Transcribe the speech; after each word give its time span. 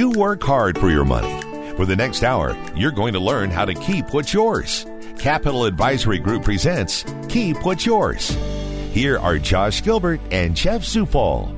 You 0.00 0.08
work 0.12 0.42
hard 0.42 0.78
for 0.78 0.88
your 0.88 1.04
money. 1.04 1.42
For 1.76 1.84
the 1.84 1.94
next 1.94 2.22
hour, 2.22 2.56
you're 2.74 2.90
going 2.90 3.12
to 3.12 3.20
learn 3.20 3.50
how 3.50 3.66
to 3.66 3.74
keep 3.74 4.14
what's 4.14 4.32
yours. 4.32 4.86
Capital 5.18 5.66
Advisory 5.66 6.18
Group 6.18 6.42
presents 6.42 7.04
Keep 7.28 7.66
What's 7.66 7.84
Yours. 7.84 8.30
Here 8.92 9.18
are 9.18 9.36
Josh 9.36 9.82
Gilbert 9.82 10.22
and 10.30 10.56
Jeff 10.56 10.84
Zufall. 10.84 11.54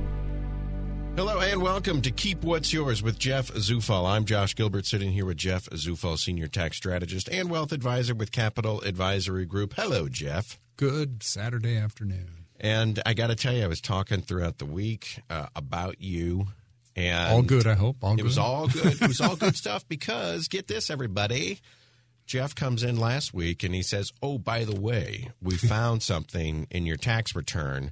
Hello 1.15 1.39
and 1.39 1.61
welcome 1.61 2.01
to 2.01 2.11
Keep 2.11 2.43
What's 2.43 2.73
Yours 2.73 3.01
with 3.01 3.17
Jeff 3.17 3.47
Zufall. 3.53 4.05
I'm 4.05 4.25
Josh 4.25 4.55
Gilbert, 4.55 4.85
sitting 4.85 5.13
here 5.13 5.25
with 5.25 5.37
Jeff 5.37 5.69
Zufall, 5.69 6.19
senior 6.19 6.47
tax 6.47 6.75
strategist 6.75 7.29
and 7.29 7.49
wealth 7.49 7.71
advisor 7.71 8.13
with 8.13 8.33
Capital 8.33 8.81
Advisory 8.81 9.45
Group. 9.45 9.75
Hello, 9.77 10.09
Jeff. 10.09 10.59
Good 10.75 11.23
Saturday 11.23 11.77
afternoon. 11.77 12.43
And 12.59 13.01
I 13.05 13.13
got 13.13 13.27
to 13.27 13.35
tell 13.35 13.53
you, 13.53 13.63
I 13.63 13.67
was 13.67 13.79
talking 13.79 14.19
throughout 14.19 14.57
the 14.57 14.65
week 14.65 15.21
uh, 15.29 15.47
about 15.55 16.01
you 16.01 16.47
and 16.95 17.33
all 17.33 17.41
good, 17.41 17.67
I 17.67 17.73
hope. 17.73 17.97
All 18.01 18.13
it 18.13 18.17
good. 18.17 18.25
was 18.25 18.37
all 18.37 18.67
good. 18.67 19.01
It 19.01 19.07
was 19.07 19.21
all 19.21 19.35
good 19.35 19.55
stuff 19.63 19.87
because 19.87 20.47
get 20.47 20.67
this, 20.67 20.89
everybody. 20.89 21.59
Jeff 22.25 22.55
comes 22.55 22.83
in 22.83 22.97
last 22.97 23.33
week 23.33 23.63
and 23.63 23.75
he 23.75 23.81
says, 23.83 24.11
"Oh, 24.21 24.37
by 24.37 24.63
the 24.63 24.79
way, 24.79 25.31
we 25.41 25.55
found 25.57 26.03
something 26.03 26.67
in 26.71 26.85
your 26.85 26.97
tax 26.97 27.35
return. 27.35 27.91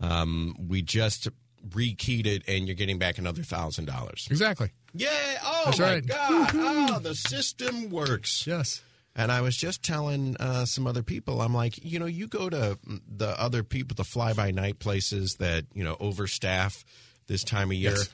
Um, 0.00 0.54
we 0.68 0.82
just 0.82 1.28
rekeyed 1.68 2.26
it, 2.26 2.42
and 2.48 2.66
you're 2.66 2.76
getting 2.76 2.98
back 2.98 3.18
another 3.18 3.42
thousand 3.42 3.86
dollars." 3.86 4.28
Exactly. 4.30 4.70
Yeah. 4.94 5.08
Oh 5.44 5.62
That's 5.66 5.78
my 5.78 5.94
right. 5.94 6.06
God. 6.06 6.50
Oh, 6.54 6.98
the 7.00 7.14
system 7.14 7.90
works. 7.90 8.46
Yes. 8.46 8.82
And 9.14 9.30
I 9.30 9.42
was 9.42 9.56
just 9.56 9.82
telling 9.82 10.36
uh, 10.40 10.64
some 10.64 10.86
other 10.86 11.02
people, 11.02 11.42
I'm 11.42 11.52
like, 11.52 11.84
you 11.84 11.98
know, 11.98 12.06
you 12.06 12.26
go 12.26 12.48
to 12.48 12.78
the 13.06 13.38
other 13.40 13.62
people, 13.62 13.94
the 13.94 14.04
fly 14.04 14.32
by 14.32 14.52
night 14.52 14.78
places 14.78 15.36
that 15.38 15.64
you 15.74 15.84
know 15.84 15.96
overstaff 15.96 16.84
this 17.26 17.44
time 17.44 17.70
of 17.70 17.76
year. 17.76 17.92
Yes. 17.92 18.08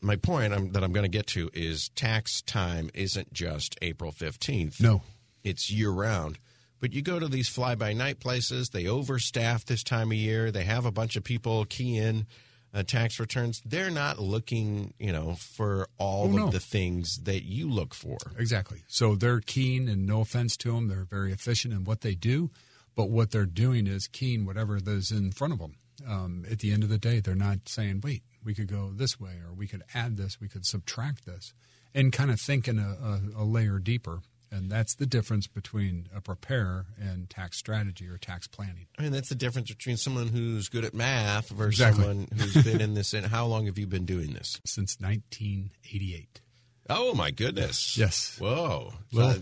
My 0.00 0.16
point 0.16 0.52
I'm, 0.52 0.72
that 0.72 0.82
I'm 0.84 0.92
going 0.92 1.04
to 1.04 1.08
get 1.18 1.26
to 1.28 1.50
is 1.52 1.88
tax 1.90 2.42
time 2.42 2.90
isn't 2.94 3.32
just 3.32 3.76
April 3.82 4.12
15th. 4.12 4.80
No. 4.80 5.02
it's 5.44 5.70
year 5.70 5.90
round. 5.90 6.38
But 6.80 6.92
you 6.92 7.02
go 7.02 7.18
to 7.18 7.26
these 7.26 7.48
fly 7.48 7.74
by 7.74 7.92
night 7.92 8.20
places, 8.20 8.68
they 8.68 8.84
overstaff 8.84 9.64
this 9.64 9.82
time 9.82 10.08
of 10.12 10.16
year. 10.16 10.50
They 10.52 10.64
have 10.64 10.84
a 10.86 10.92
bunch 10.92 11.16
of 11.16 11.24
people 11.24 11.64
key 11.64 11.96
in 11.96 12.26
uh, 12.72 12.84
tax 12.84 13.18
returns. 13.18 13.60
They're 13.64 13.90
not 13.90 14.20
looking, 14.20 14.94
you 14.98 15.10
know, 15.12 15.34
for 15.34 15.88
all 15.98 16.24
Oh, 16.24 16.28
of 16.28 16.34
no. 16.34 16.50
the 16.50 16.60
things 16.60 17.18
that 17.24 17.42
you 17.42 17.68
look 17.68 17.94
for. 17.94 18.18
Exactly. 18.38 18.84
So 18.86 19.16
they're 19.16 19.40
keen, 19.40 19.88
and 19.88 20.06
no 20.06 20.20
offense 20.20 20.56
to 20.58 20.72
them, 20.72 20.86
they're 20.86 21.04
very 21.04 21.32
efficient 21.32 21.74
in 21.74 21.82
what 21.84 22.02
they 22.02 22.14
do. 22.14 22.50
But 22.94 23.10
what 23.10 23.30
they're 23.32 23.46
doing 23.46 23.86
is 23.88 24.06
keen 24.06 24.44
whatever 24.46 24.78
is 24.84 25.10
in 25.10 25.32
front 25.32 25.54
of 25.54 25.58
them. 25.58 25.74
Um, 26.06 26.44
at 26.48 26.60
the 26.60 26.70
end 26.72 26.84
of 26.84 26.88
the 26.90 26.98
day, 26.98 27.18
they're 27.18 27.34
not 27.34 27.68
saying, 27.68 28.02
"Wait, 28.04 28.22
we 28.48 28.54
could 28.54 28.66
go 28.66 28.90
this 28.92 29.20
way, 29.20 29.34
or 29.46 29.52
we 29.52 29.66
could 29.68 29.82
add 29.94 30.16
this, 30.16 30.40
we 30.40 30.48
could 30.48 30.64
subtract 30.64 31.26
this," 31.26 31.52
and 31.94 32.12
kind 32.12 32.30
of 32.30 32.40
thinking 32.40 32.78
a, 32.78 32.96
a, 33.38 33.42
a 33.42 33.44
layer 33.44 33.78
deeper. 33.78 34.22
And 34.50 34.70
that's 34.72 34.94
the 34.94 35.04
difference 35.04 35.46
between 35.46 36.08
a 36.16 36.22
preparer 36.22 36.86
and 36.98 37.28
tax 37.28 37.58
strategy 37.58 38.08
or 38.08 38.16
tax 38.16 38.46
planning. 38.46 38.86
I 38.98 39.02
mean, 39.02 39.12
that's 39.12 39.28
the 39.28 39.34
difference 39.34 39.68
between 39.70 39.98
someone 39.98 40.28
who's 40.28 40.70
good 40.70 40.86
at 40.86 40.94
math 40.94 41.50
versus 41.50 41.78
Exactly. 41.80 42.04
someone 42.04 42.28
who's 42.34 42.64
been 42.64 42.80
in 42.80 42.94
this. 42.94 43.12
And 43.12 43.26
how 43.26 43.44
long 43.44 43.66
have 43.66 43.76
you 43.76 43.86
been 43.86 44.06
doing 44.06 44.32
this? 44.32 44.58
Since 44.64 44.96
1988. 45.02 46.40
Oh 46.88 47.12
my 47.14 47.30
goodness! 47.30 47.98
Yes. 47.98 48.36
Whoa. 48.40 48.94
Well- 49.12 49.34
So 49.34 49.40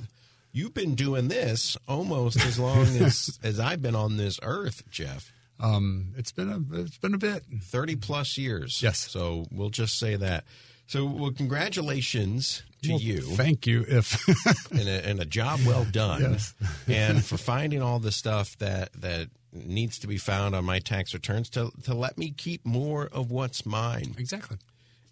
you've 0.53 0.75
been 0.75 0.97
doing 0.97 1.29
this 1.29 1.77
almost 1.87 2.45
as 2.45 2.59
long 2.59 2.87
as 2.97 3.39
as 3.45 3.61
I've 3.61 3.81
been 3.83 3.95
on 3.95 4.17
this 4.17 4.41
earth, 4.43 4.83
Jeff. 4.91 5.31
Um, 5.59 6.13
it's 6.17 6.33
been 6.33 6.51
a 6.51 6.81
it's 6.81 6.99
been 6.99 7.15
a 7.15 7.19
bit. 7.19 7.43
30 7.63 7.97
plus 7.97 8.37
years. 8.37 8.83
Yes. 8.83 8.99
So 8.99 9.47
we'll 9.51 9.71
just 9.71 9.99
say 9.99 10.17
that. 10.17 10.45
So, 10.89 11.05
well, 11.05 11.33
congratulations 11.33 12.63
to 12.83 12.91
Well, 12.91 13.01
you 13.01 13.21
Thank 13.21 13.67
you. 13.67 13.85
If 13.89 14.71
and 14.71 14.89
a, 14.89 15.07
and 15.09 15.21
a 15.21 15.25
job 15.25 15.61
well 15.67 15.85
done. 15.85 16.23
Yes. 16.23 16.55
and 16.87 17.25
for 17.25 17.37
finding 17.37 17.83
all 17.83 17.99
the 17.99 18.13
stuff 18.13 18.57
that 18.59 18.93
that 18.95 19.29
needs 19.53 19.99
to 20.01 20.07
be 20.07 20.19
found 20.19 20.55
on 20.55 20.65
my 20.65 20.79
tax 20.79 21.15
returns 21.15 21.49
to 21.51 21.73
to 21.85 21.95
let 21.95 22.19
me 22.19 22.31
keep 22.31 22.65
more 22.65 23.09
of 23.11 23.31
what's 23.31 23.67
mine. 23.67 24.15
exactly. 24.19 24.59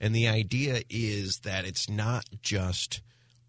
And 0.01 0.15
the 0.15 0.29
idea 0.29 0.83
is 0.91 1.39
that 1.41 1.65
it's 1.65 1.89
not 1.89 2.25
just 2.43 3.01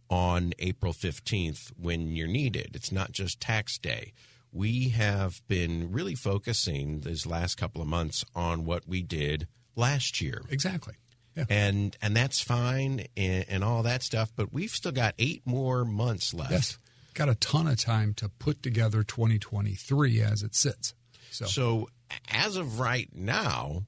on 0.09 0.53
April 0.59 0.93
15th 0.93 1.71
when 1.77 2.15
you're 2.15 2.27
needed. 2.27 2.75
It's 2.75 2.91
not 2.91 3.11
just 3.11 3.41
tax 3.41 3.77
day. 3.77 4.13
We 4.55 4.89
have 4.89 5.41
been 5.49 5.91
really 5.91 6.15
focusing 6.15 7.01
these 7.01 7.25
last 7.25 7.55
couple 7.55 7.81
of 7.81 7.87
months 7.89 8.23
on 8.33 8.63
what 8.63 8.87
we 8.87 9.01
did 9.01 9.47
last 9.75 10.21
year. 10.21 10.43
Exactly. 10.49 10.93
Yeah. 11.35 11.43
And 11.49 11.97
and 12.01 12.15
that's 12.15 12.39
fine 12.41 13.05
and, 13.17 13.45
and 13.49 13.63
all 13.65 13.83
that 13.83 14.01
stuff, 14.01 14.31
but 14.33 14.53
we've 14.53 14.71
still 14.71 14.93
got 14.93 15.13
8 15.19 15.41
more 15.45 15.83
months 15.83 16.33
left. 16.33 16.51
Yes. 16.51 16.77
Got 17.13 17.27
a 17.27 17.35
ton 17.35 17.67
of 17.67 17.77
time 17.77 18.13
to 18.15 18.29
put 18.29 18.63
together 18.63 19.03
2023 19.03 20.21
as 20.21 20.41
it 20.41 20.55
sits. 20.55 20.93
So, 21.31 21.45
So 21.45 21.89
as 22.29 22.55
of 22.55 22.79
right 22.79 23.09
now, 23.13 23.83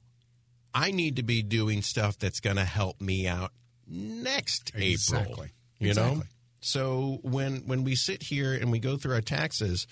I 0.74 0.92
need 0.92 1.16
to 1.16 1.24
be 1.24 1.44
doing 1.44 1.82
stuff 1.82 2.20
that's 2.20 2.42
going 2.42 2.58
to 2.58 2.66
help 2.66 3.00
me 3.00 3.26
out 3.26 3.52
next 3.88 4.72
April. 4.76 4.92
Exactly. 4.92 5.52
You 5.80 5.94
know? 5.94 6.24
So 6.60 7.20
when 7.22 7.68
when 7.68 7.86
we 7.86 7.96
sit 7.96 8.24
here 8.24 8.54
and 8.54 8.72
we 8.72 8.80
go 8.80 8.98
through 8.98 9.14
our 9.14 9.22
taxes 9.22 9.88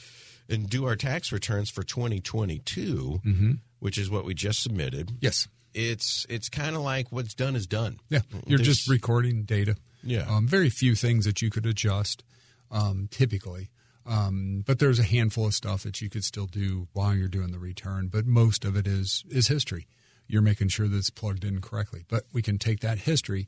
and 0.50 0.70
do 0.70 0.86
our 0.86 0.96
tax 0.96 1.32
returns 1.32 1.70
for 1.70 1.84
2022, 1.84 3.22
Mm-hmm. 3.26 3.52
which 3.80 3.98
is 3.98 4.10
what 4.10 4.26
we 4.26 4.34
just 4.34 4.62
submitted, 4.62 5.12
yes. 5.22 5.48
it's 5.74 6.26
it's 6.30 6.50
kind 6.50 6.76
of 6.76 6.82
like 6.82 7.12
what's 7.12 7.34
done 7.34 7.56
is 7.56 7.68
done. 7.68 8.00
Yeah. 8.10 8.22
You're 8.46 8.58
There's- 8.60 8.78
just 8.78 8.90
recording 8.90 9.44
data. 9.44 9.76
Yeah. 10.04 10.26
Um, 10.30 10.48
very 10.48 10.70
few 10.70 10.94
things 10.96 11.26
that 11.26 11.42
you 11.42 11.50
could 11.50 11.66
adjust 11.66 12.24
um, 12.72 13.08
typically. 13.10 13.70
Um, 14.08 14.64
but 14.68 14.78
there's 14.78 15.00
a 15.00 15.04
handful 15.04 15.48
of 15.48 15.56
stuff 15.56 15.82
that 15.82 16.00
you 16.00 16.10
could 16.12 16.24
still 16.24 16.46
do 16.46 16.88
while 16.94 17.16
you're 17.16 17.28
doing 17.28 17.52
the 17.52 17.58
return. 17.58 18.08
But 18.08 18.28
most 18.28 18.64
of 18.66 18.76
it 18.76 18.86
is 18.88 19.24
is 19.32 19.48
history. 19.48 19.88
You're 20.28 20.44
making 20.44 20.68
sure 20.70 20.88
that 20.88 20.96
it's 20.98 21.10
plugged 21.10 21.44
in 21.44 21.60
correctly. 21.60 22.04
But 22.08 22.26
we 22.32 22.42
can 22.44 22.60
take 22.60 22.82
that 22.82 23.00
history 23.00 23.48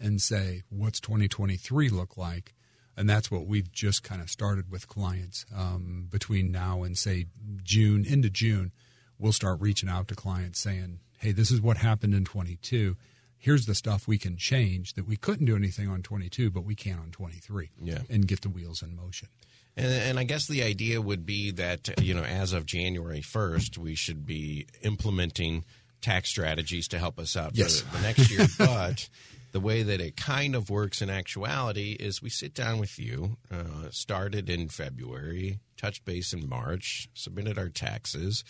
and 0.00 0.20
say, 0.22 0.62
what's 0.70 1.00
2023 1.00 1.88
look 1.90 2.16
like? 2.16 2.54
And 2.98 3.08
that's 3.08 3.30
what 3.30 3.46
we've 3.46 3.70
just 3.72 4.02
kind 4.02 4.20
of 4.20 4.28
started 4.28 4.70
with 4.70 4.88
clients 4.88 5.46
um, 5.56 6.08
between 6.10 6.50
now 6.50 6.82
and 6.82 6.98
say 6.98 7.26
June 7.62 8.04
into 8.04 8.28
June. 8.28 8.72
We'll 9.18 9.32
start 9.32 9.60
reaching 9.60 9.88
out 9.88 10.08
to 10.08 10.14
clients 10.14 10.58
saying, 10.60 10.98
"Hey, 11.18 11.32
this 11.32 11.50
is 11.50 11.60
what 11.60 11.76
happened 11.78 12.14
in 12.14 12.24
22. 12.24 12.96
Here's 13.40 13.66
the 13.66 13.74
stuff 13.76 14.08
we 14.08 14.18
can 14.18 14.36
change 14.36 14.94
that 14.94 15.06
we 15.06 15.16
couldn't 15.16 15.46
do 15.46 15.54
anything 15.54 15.88
on 15.88 16.02
22, 16.02 16.50
but 16.50 16.64
we 16.64 16.74
can 16.74 16.98
on 16.98 17.10
23, 17.12 17.70
Yeah. 17.80 18.00
and 18.10 18.26
get 18.26 18.40
the 18.40 18.48
wheels 18.48 18.82
in 18.82 18.96
motion." 18.96 19.28
And, 19.76 19.92
and 19.92 20.18
I 20.18 20.24
guess 20.24 20.48
the 20.48 20.64
idea 20.64 21.00
would 21.00 21.24
be 21.24 21.52
that 21.52 21.88
you 22.02 22.14
know, 22.14 22.24
as 22.24 22.52
of 22.52 22.66
January 22.66 23.22
first, 23.22 23.78
we 23.78 23.94
should 23.94 24.26
be 24.26 24.66
implementing 24.82 25.64
tax 26.00 26.30
strategies 26.30 26.88
to 26.88 26.98
help 26.98 27.18
us 27.18 27.36
out 27.36 27.52
Yes. 27.54 27.80
for 27.82 27.96
the 27.96 28.02
next 28.02 28.28
year. 28.30 28.46
but 28.58 29.08
the 29.58 29.66
way 29.66 29.82
that 29.82 30.00
it 30.00 30.16
kind 30.16 30.54
of 30.54 30.70
works 30.70 31.02
in 31.02 31.10
actuality 31.10 31.96
is 31.98 32.22
we 32.22 32.30
sit 32.30 32.54
down 32.54 32.78
with 32.78 32.96
you, 32.98 33.36
uh, 33.50 33.88
started 33.90 34.48
in 34.48 34.68
February, 34.68 35.58
touched 35.76 36.04
base 36.04 36.32
in 36.32 36.48
March, 36.48 37.08
submitted 37.14 37.58
our 37.58 37.68
taxes, 37.68 38.44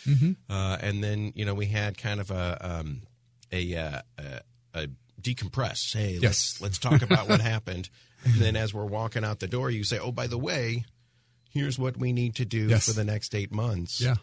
uh, 0.50 0.77
and 0.81 1.03
then 1.03 1.33
you 1.35 1.44
know 1.47 1.55
we 1.55 1.67
had 1.67 1.97
kind 1.97 2.21
of 2.21 2.31
a 2.31 2.59
um, 2.61 3.03
a, 3.50 3.75
uh, 3.75 4.00
a 4.19 4.41
a 4.75 4.88
decompress. 5.21 5.94
Hey, 5.94 6.19
let's 6.21 6.61
let's 6.61 6.79
talk 6.79 7.00
about 7.03 7.27
what 7.29 7.41
happened. 7.55 7.88
And 8.25 8.35
then 8.35 8.55
as 8.56 8.75
we're 8.75 8.85
walking 8.85 9.25
out 9.25 9.38
the 9.41 9.49
door, 9.49 9.71
you 9.71 9.85
say, 9.85 9.99
"Oh, 9.99 10.12
by 10.12 10.27
the 10.27 10.38
way." 10.38 10.85
Here's 11.50 11.79
what 11.79 11.97
we 11.97 12.12
need 12.12 12.35
to 12.37 12.44
do 12.44 12.67
Yes. 12.69 12.85
for 12.87 12.93
the 12.93 13.05
next 13.05 13.35
eight 13.35 13.50
months 13.50 14.03
Yeah, 14.03 14.17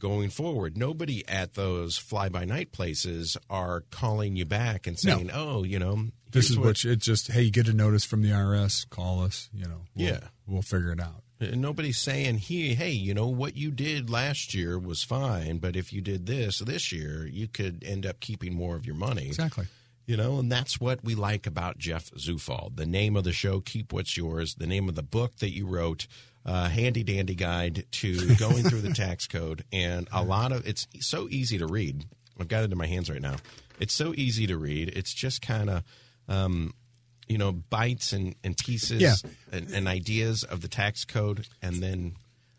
going 0.00 0.30
forward. 0.30 0.76
Nobody 0.76 1.26
at 1.28 1.54
those 1.54 1.96
fly 1.96 2.28
by 2.28 2.44
night 2.44 2.72
places 2.72 3.36
are 3.48 3.82
calling 3.90 4.34
you 4.36 4.44
back 4.44 4.86
and 4.86 4.96
No. 5.04 5.16
saying, 5.16 5.30
"Oh, 5.32 5.62
you 5.62 5.78
know, 5.78 6.08
this 6.32 6.50
is 6.50 6.58
what 6.58 6.82
you- 6.82 6.90
it's 6.92 7.04
just. 7.06 7.28
Hey, 7.28 7.42
you 7.42 7.50
get 7.50 7.68
a 7.68 7.72
notice 7.72 8.04
from 8.04 8.22
the 8.22 8.30
IRS. 8.32 8.84
Call 8.90 9.22
us. 9.22 9.48
You 9.52 9.66
know. 9.68 9.82
We'll, 9.94 10.06
Yeah. 10.08 10.28
we'll 10.46 10.62
figure 10.62 10.90
it 10.92 11.00
out. 11.00 11.22
And 11.38 11.62
Nobody's 11.62 11.96
saying, 11.98 12.38
"Hey, 12.38 12.74
hey, 12.74 12.90
you 12.92 13.14
know 13.14 13.28
what 13.28 13.56
you 13.56 13.70
did 13.70 14.10
last 14.10 14.52
year 14.52 14.78
was 14.78 15.02
fine, 15.02 15.56
but 15.58 15.74
if 15.76 15.90
you 15.92 16.00
did 16.02 16.26
this 16.26 16.58
this 16.58 16.92
year, 16.92 17.26
you 17.26 17.48
could 17.48 17.82
end 17.82 18.04
up 18.04 18.20
keeping 18.20 18.54
more 18.54 18.76
of 18.76 18.84
your 18.84 18.94
money." 18.96 19.26
Exactly. 19.28 19.66
You 20.06 20.16
know, 20.16 20.40
and 20.40 20.50
that's 20.50 20.80
what 20.80 21.04
we 21.04 21.14
like 21.14 21.46
about 21.46 21.78
Jeff 21.78 22.10
Zufall. 22.12 22.74
The 22.74 22.84
name 22.84 23.14
of 23.16 23.22
the 23.24 23.32
show, 23.32 23.60
Keep 23.60 23.92
What's 23.92 24.16
Yours, 24.16 24.56
the 24.56 24.66
name 24.66 24.88
of 24.88 24.96
the 24.96 25.04
book 25.04 25.36
that 25.36 25.50
you 25.54 25.66
wrote, 25.66 26.06
uh, 26.46 26.68
handy 26.68 27.02
dandy 27.02 27.34
guide 27.34 27.84
to 27.90 28.34
going 28.36 28.64
through 28.64 28.80
the 28.80 28.92
tax 28.94 29.26
code. 29.26 29.64
And 29.72 30.08
a 30.12 30.22
lot 30.22 30.52
of 30.52 30.66
it's 30.66 30.86
so 31.00 31.28
easy 31.30 31.58
to 31.58 31.66
read. 31.66 32.04
I've 32.38 32.48
got 32.48 32.64
it 32.64 32.72
in 32.72 32.78
my 32.78 32.86
hands 32.86 33.10
right 33.10 33.20
now. 33.20 33.36
It's 33.78 33.94
so 33.94 34.14
easy 34.16 34.46
to 34.46 34.56
read. 34.56 34.88
It's 34.96 35.12
just 35.12 35.42
kind 35.42 35.68
of, 35.70 35.82
um, 36.28 36.72
you 37.28 37.38
know, 37.38 37.52
bites 37.52 38.12
and, 38.12 38.34
and 38.42 38.56
pieces 38.56 39.00
Yeah. 39.00 39.14
and, 39.52 39.70
and 39.70 39.86
ideas 39.88 40.42
of 40.44 40.60
the 40.62 40.68
tax 40.68 41.04
code. 41.04 41.46
And 41.62 41.82
then 41.82 42.14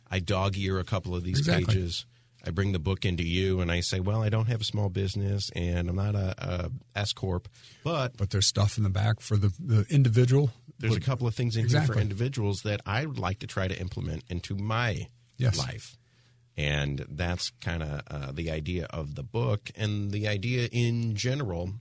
I 0.09 0.19
dog 0.19 0.57
ear 0.57 0.79
a 0.79 0.83
couple 0.83 1.15
of 1.15 1.23
these 1.23 1.39
Exactly. 1.39 1.65
pages. 1.65 2.05
I 2.43 2.49
bring 2.49 2.71
the 2.71 2.79
book 2.79 3.05
into 3.05 3.23
you 3.23 3.59
and 3.61 3.71
I 3.71 3.81
say, 3.81 3.99
well, 3.99 4.23
I 4.23 4.29
don't 4.29 4.47
have 4.47 4.61
a 4.61 4.63
small 4.63 4.89
business 4.89 5.51
and 5.55 5.87
I'm 5.89 5.95
not 5.95 6.15
a, 6.15 6.33
a 6.39 6.71
S 6.99 7.13
corp, 7.13 7.47
but 7.83 8.17
But 8.17 8.31
there's 8.31 8.47
stuff 8.47 8.77
in 8.79 8.83
the 8.83 8.89
back 8.89 9.19
for 9.19 9.37
the, 9.37 9.53
the 9.59 9.85
individual. 9.91 10.49
There's 10.81 10.97
a 10.97 10.99
couple 11.01 11.27
of 11.27 11.35
things 11.35 11.55
in 11.55 11.67
here 11.69 11.81
for 11.83 11.97
individuals 11.99 12.61
that 12.63 12.81
I 12.85 13.05
would 13.05 13.19
like 13.19 13.39
to 13.39 13.47
try 13.47 13.67
to 13.67 13.79
implement 13.79 14.23
into 14.29 14.55
my 14.55 15.07
Yes. 15.37 15.57
life. 15.57 15.97
And 16.57 17.05
that's 17.09 17.51
kind 17.61 17.81
of 17.81 18.01
uh, 18.11 18.31
the 18.33 18.51
idea 18.51 18.85
of 18.89 19.15
the 19.15 19.23
book. 19.23 19.71
And 19.75 20.11
the 20.11 20.27
idea 20.27 20.67
in 20.71 21.15
general 21.15 21.71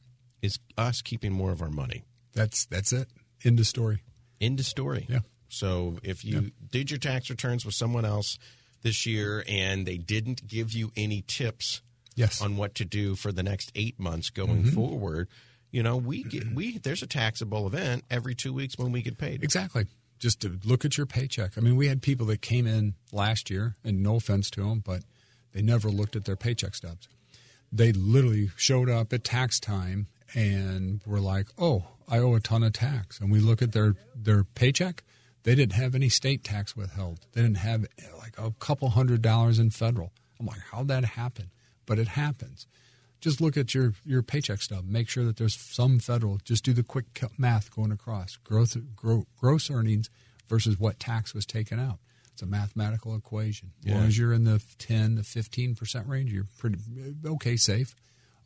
is 0.42 0.58
us 0.78 1.02
keeping 1.02 1.32
more 1.32 1.50
of 1.50 1.60
our 1.60 1.70
money. 1.70 2.04
That's 2.32 2.64
that's 2.66 2.92
it. 2.92 3.08
End 3.44 3.58
of 3.58 3.66
story. 3.66 4.02
End 4.40 4.60
of 4.60 4.66
story. 4.66 5.06
Yeah. 5.10 5.20
So 5.48 5.98
if 6.02 6.24
you 6.24 6.52
did 6.70 6.90
your 6.90 6.98
tax 6.98 7.28
returns 7.28 7.66
with 7.66 7.74
someone 7.74 8.04
else 8.04 8.38
this 8.82 9.04
year 9.04 9.44
and 9.48 9.84
they 9.84 9.98
didn't 9.98 10.46
give 10.46 10.72
you 10.72 10.92
any 10.96 11.22
tips 11.26 11.82
Yes. 12.16 12.40
on 12.40 12.56
what 12.56 12.74
to 12.76 12.84
do 12.84 13.14
for 13.16 13.32
the 13.32 13.42
next 13.42 13.72
eight 13.74 13.98
months 13.98 14.30
going 14.30 14.62
Mm-hmm. 14.64 14.74
forward, 14.74 15.28
you 15.70 15.82
know, 15.82 15.96
we 15.96 16.22
get 16.22 16.44
mm-hmm. 16.44 16.54
we 16.54 16.78
there's 16.78 17.02
a 17.02 17.06
taxable 17.06 17.66
event 17.66 18.04
every 18.10 18.34
two 18.34 18.52
weeks 18.52 18.76
when 18.76 18.92
we 18.92 19.02
get 19.02 19.18
paid. 19.18 19.42
Exactly. 19.42 19.86
Just 20.18 20.40
to 20.40 20.58
look 20.64 20.84
at 20.84 20.98
your 20.98 21.06
paycheck. 21.06 21.56
I 21.56 21.60
mean, 21.60 21.76
we 21.76 21.88
had 21.88 22.02
people 22.02 22.26
that 22.26 22.42
came 22.42 22.66
in 22.66 22.94
last 23.10 23.48
year, 23.48 23.76
and 23.82 24.02
no 24.02 24.16
offense 24.16 24.50
to 24.50 24.62
them, 24.62 24.82
but 24.84 25.02
they 25.52 25.62
never 25.62 25.88
looked 25.88 26.14
at 26.14 26.26
their 26.26 26.36
paycheck 26.36 26.74
stubs. 26.74 27.08
They 27.72 27.92
literally 27.92 28.50
showed 28.56 28.90
up 28.90 29.12
at 29.12 29.24
tax 29.24 29.58
time 29.58 30.08
and 30.34 31.00
were 31.06 31.20
like, 31.20 31.46
"Oh, 31.58 31.86
I 32.08 32.18
owe 32.18 32.34
a 32.34 32.40
ton 32.40 32.62
of 32.62 32.72
tax." 32.72 33.20
And 33.20 33.30
we 33.30 33.40
look 33.40 33.62
at 33.62 33.72
their 33.72 33.94
their 34.14 34.44
paycheck. 34.44 35.04
They 35.42 35.54
didn't 35.54 35.72
have 35.72 35.94
any 35.94 36.10
state 36.10 36.44
tax 36.44 36.76
withheld. 36.76 37.20
They 37.32 37.40
didn't 37.42 37.58
have 37.58 37.86
like 38.18 38.34
a 38.38 38.50
couple 38.58 38.90
hundred 38.90 39.22
dollars 39.22 39.58
in 39.58 39.70
federal. 39.70 40.12
I'm 40.38 40.46
like, 40.46 40.60
how'd 40.70 40.88
that 40.88 41.04
happen? 41.04 41.50
But 41.86 41.98
it 41.98 42.08
happens. 42.08 42.66
Just 43.20 43.40
look 43.40 43.56
at 43.56 43.74
your, 43.74 43.92
your 44.04 44.22
paycheck 44.22 44.62
stub. 44.62 44.86
Make 44.86 45.08
sure 45.08 45.24
that 45.24 45.36
there's 45.36 45.56
some 45.56 45.98
federal. 45.98 46.38
Just 46.42 46.64
do 46.64 46.72
the 46.72 46.82
quick 46.82 47.06
math 47.36 47.74
going 47.74 47.92
across 47.92 48.36
gross, 48.36 48.76
gro, 48.96 49.26
gross 49.38 49.70
earnings 49.70 50.08
versus 50.48 50.78
what 50.78 50.98
tax 50.98 51.34
was 51.34 51.44
taken 51.44 51.78
out. 51.78 51.98
It's 52.32 52.42
a 52.42 52.46
mathematical 52.46 53.14
equation. 53.14 53.72
As 53.86 53.92
long 53.92 54.04
as 54.04 54.18
you're 54.18 54.32
in 54.32 54.44
the 54.44 54.62
10 54.78 55.16
to 55.16 55.22
15% 55.22 56.08
range, 56.08 56.32
you're 56.32 56.46
pretty 56.58 56.78
okay, 57.26 57.56
safe. 57.56 57.94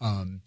Um, 0.00 0.40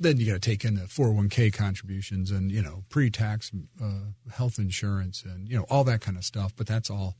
then 0.00 0.18
you 0.18 0.26
got 0.26 0.40
to 0.40 0.50
take 0.50 0.64
in 0.64 0.74
the 0.74 0.82
401k 0.82 1.52
contributions 1.52 2.30
and, 2.30 2.50
you 2.50 2.62
know, 2.62 2.84
pre 2.88 3.10
tax 3.10 3.52
uh, 3.82 4.30
health 4.32 4.58
insurance 4.58 5.22
and, 5.22 5.48
you 5.48 5.56
know, 5.56 5.66
all 5.68 5.84
that 5.84 6.00
kind 6.00 6.16
of 6.16 6.24
stuff. 6.24 6.54
But 6.56 6.66
that's 6.66 6.90
all 6.90 7.16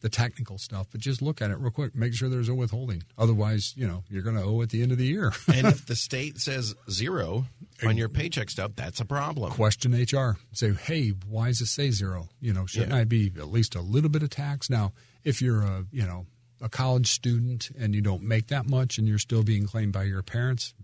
the 0.00 0.08
technical 0.08 0.58
stuff. 0.58 0.86
But 0.92 1.00
just 1.00 1.20
look 1.22 1.42
at 1.42 1.50
it 1.50 1.58
real 1.58 1.70
quick. 1.70 1.94
Make 1.94 2.14
sure 2.14 2.28
there's 2.28 2.48
a 2.48 2.54
withholding. 2.54 3.02
Otherwise, 3.16 3.74
you 3.76 3.86
know, 3.86 4.04
you're 4.08 4.22
going 4.22 4.36
to 4.36 4.42
owe 4.42 4.62
at 4.62 4.70
the 4.70 4.82
end 4.82 4.92
of 4.92 4.98
the 4.98 5.06
year. 5.06 5.32
and 5.54 5.66
if 5.66 5.86
the 5.86 5.96
state 6.08 6.38
says 6.38 6.74
zero 6.90 7.46
on 7.86 7.96
your 7.96 8.08
paycheck 8.08 8.50
stub, 8.50 8.74
that's 8.76 9.00
a 9.00 9.04
problem. 9.04 9.50
question 9.52 9.92
HR. 9.94 10.36
Say, 10.52 10.72
hey, 10.72 11.10
why 11.28 11.48
does 11.48 11.60
it 11.60 11.66
say 11.66 11.90
zero? 11.90 12.28
You 12.40 12.52
know, 12.52 12.66
shouldn't 12.66 12.92
Yeah. 12.92 12.98
I 12.98 13.04
be 13.04 13.32
at 13.36 13.48
least 13.50 13.74
a 13.74 13.80
little 13.80 14.10
bit 14.10 14.22
of 14.22 14.30
tax? 14.30 14.70
Now, 14.70 14.92
if 15.24 15.42
you're 15.42 15.62
a 15.62 15.84
you 15.90 16.04
know 16.06 16.26
a 16.60 16.68
college 16.68 17.08
student 17.10 17.70
and 17.78 17.94
you 17.94 18.00
don't 18.00 18.22
make 18.22 18.48
that 18.48 18.68
much 18.68 18.98
and 18.98 19.06
you're 19.06 19.18
still 19.18 19.42
being 19.44 19.66
claimed 19.66 19.92
by 19.92 20.02
your 20.04 20.22
parents, 20.22 20.74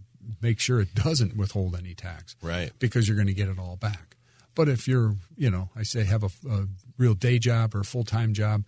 make 0.41 0.61
sure 0.61 0.81
it 0.81 0.95
doesn't 0.95 1.37
withhold 1.37 1.75
any 1.77 1.95
tax, 1.95 2.37
Right. 2.41 2.71
Because 2.79 3.09
you're 3.09 3.17
going 3.17 3.27
to 3.27 3.35
get 3.35 3.49
it 3.49 3.59
all 3.59 3.77
back. 3.77 4.17
But 4.55 4.69
if 4.69 4.87
you're, 4.87 5.17
you 5.37 5.51
know, 5.51 5.71
I 5.75 5.83
say 5.83 6.05
have 6.05 6.23
a, 6.23 6.31
a 6.49 6.67
real 6.97 7.15
day 7.15 7.41
job 7.41 7.75
or 7.75 7.83
full 7.83 8.05
time 8.05 8.35
job, 8.35 8.65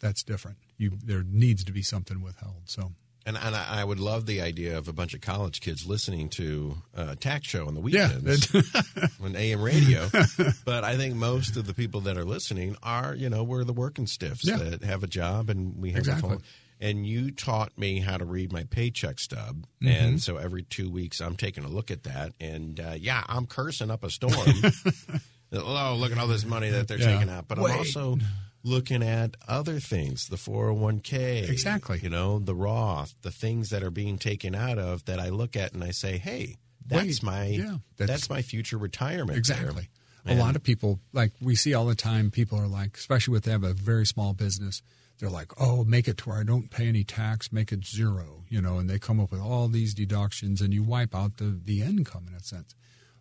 that's 0.00 0.22
different. 0.22 0.58
You 0.78 0.92
there 1.04 1.22
needs 1.22 1.64
to 1.64 1.72
be 1.72 1.82
something 1.82 2.20
withheld. 2.22 2.62
So 2.64 2.92
And, 3.26 3.36
and 3.36 3.54
I 3.54 3.80
I 3.80 3.84
would 3.84 4.00
love 4.00 4.24
the 4.26 4.40
idea 4.40 4.76
of 4.78 4.88
a 4.88 4.92
bunch 4.92 5.12
of 5.14 5.20
college 5.20 5.60
kids 5.60 5.86
listening 5.86 6.28
to 6.30 6.76
a 6.94 7.16
tax 7.16 7.46
show 7.46 7.66
on 7.66 7.74
the 7.74 7.82
Yeah, 7.82 8.16
weekends 8.16 8.54
on 9.22 9.36
AM 9.36 9.60
radio. 9.62 10.08
but 10.64 10.84
I 10.84 10.96
think 10.96 11.14
most 11.16 11.56
of 11.56 11.66
the 11.66 11.74
people 11.74 12.00
that 12.02 12.16
are 12.16 12.24
listening 12.24 12.76
are, 12.82 13.14
you 13.14 13.28
know, 13.28 13.42
we're 13.44 13.64
the 13.64 13.74
working 13.74 14.06
stiffs 14.06 14.44
Yeah. 14.46 14.56
that 14.56 14.82
have 14.84 15.02
a 15.04 15.06
job 15.06 15.50
and 15.50 15.76
we 15.76 15.90
have 15.90 15.98
Exactly. 16.00 16.28
a 16.28 16.32
phone. 16.34 16.42
And 16.82 17.06
you 17.06 17.30
taught 17.30 17.76
me 17.76 18.00
how 18.00 18.16
to 18.16 18.24
read 18.24 18.52
my 18.54 18.64
paycheck 18.64 19.18
stub, 19.18 19.66
Mm-hmm. 19.82 19.88
and 19.88 20.22
so 20.22 20.38
every 20.38 20.62
two 20.62 20.88
weeks 20.90 21.20
I'm 21.20 21.36
taking 21.36 21.62
a 21.64 21.68
look 21.68 21.90
at 21.90 22.04
that, 22.04 22.32
and 22.40 22.80
uh, 22.80 22.94
yeah, 22.98 23.22
I'm 23.28 23.46
cursing 23.46 23.90
up 23.90 24.02
a 24.02 24.08
storm. 24.08 24.32
oh, 25.52 25.96
look 25.98 26.12
at 26.12 26.16
all 26.18 26.26
this 26.26 26.44
money 26.46 26.70
that 26.70 26.88
they're 26.88 26.98
Yeah. 26.98 27.16
taking 27.16 27.28
out, 27.28 27.48
but 27.48 27.58
Wait. 27.58 27.72
I'm 27.72 27.78
also 27.80 28.16
looking 28.62 29.02
at 29.02 29.36
other 29.48 29.78
things, 29.80 30.28
the 30.28 30.36
401k, 30.36 31.48
Exactly. 31.48 32.00
you 32.02 32.10
know, 32.10 32.38
the 32.38 32.54
Roth, 32.54 33.14
the 33.22 33.30
things 33.30 33.70
that 33.70 33.82
are 33.82 33.90
being 33.90 34.18
taken 34.18 34.54
out 34.54 34.78
of 34.78 35.04
that 35.06 35.18
I 35.18 35.28
look 35.30 35.56
at 35.56 35.72
and 35.72 35.82
I 35.82 35.90
say, 35.92 36.18
hey, 36.18 36.56
that's 36.86 37.04
Wait, 37.04 37.22
my 37.22 37.46
yeah, 37.46 37.76
that's, 37.96 38.08
that's- 38.10 38.30
my 38.30 38.42
future 38.42 38.78
retirement. 38.78 39.38
Exactly. 39.38 39.88
A 40.26 40.34
lot 40.34 40.54
of 40.54 40.62
people, 40.62 41.00
like 41.14 41.32
we 41.40 41.56
see 41.56 41.72
all 41.72 41.86
the 41.86 41.94
time, 41.94 42.30
people 42.30 42.58
are 42.58 42.66
like, 42.68 42.96
especially 42.98 43.38
if 43.38 43.42
they 43.44 43.50
have 43.52 43.64
a 43.64 43.72
very 43.72 44.04
small 44.04 44.34
business, 44.34 44.82
they're 45.18 45.30
like, 45.30 45.50
oh, 45.58 45.82
make 45.84 46.08
it 46.08 46.18
to 46.18 46.28
where 46.28 46.38
I 46.38 46.42
don't 46.44 46.70
pay 46.70 46.88
any 46.88 47.04
tax, 47.04 47.50
make 47.50 47.72
it 47.72 47.86
zero, 47.86 48.44
you 48.48 48.60
know, 48.60 48.78
and 48.78 48.88
they 48.88 48.98
come 48.98 49.18
up 49.18 49.30
with 49.32 49.40
all 49.40 49.66
these 49.68 49.94
deductions 49.94 50.60
and 50.60 50.74
you 50.74 50.82
wipe 50.82 51.14
out 51.14 51.38
the, 51.38 51.58
the 51.64 51.80
income 51.80 52.26
in 52.28 52.34
a 52.34 52.40
sense. 52.42 52.74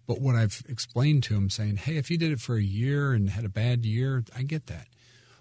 But 0.07 0.19
what 0.19 0.35
I've 0.35 0.61
explained 0.67 1.23
to 1.23 1.35
them 1.35 1.49
saying, 1.49 1.77
hey, 1.77 1.95
if 1.95 2.11
you 2.11 2.17
did 2.17 2.31
it 2.33 2.41
for 2.41 2.55
a 2.57 2.61
year 2.61 3.13
and 3.13 3.29
had 3.29 3.45
a 3.45 3.49
bad 3.49 3.85
year, 3.85 4.23
I 4.35 4.41
get 4.43 4.67
that. 4.67 4.87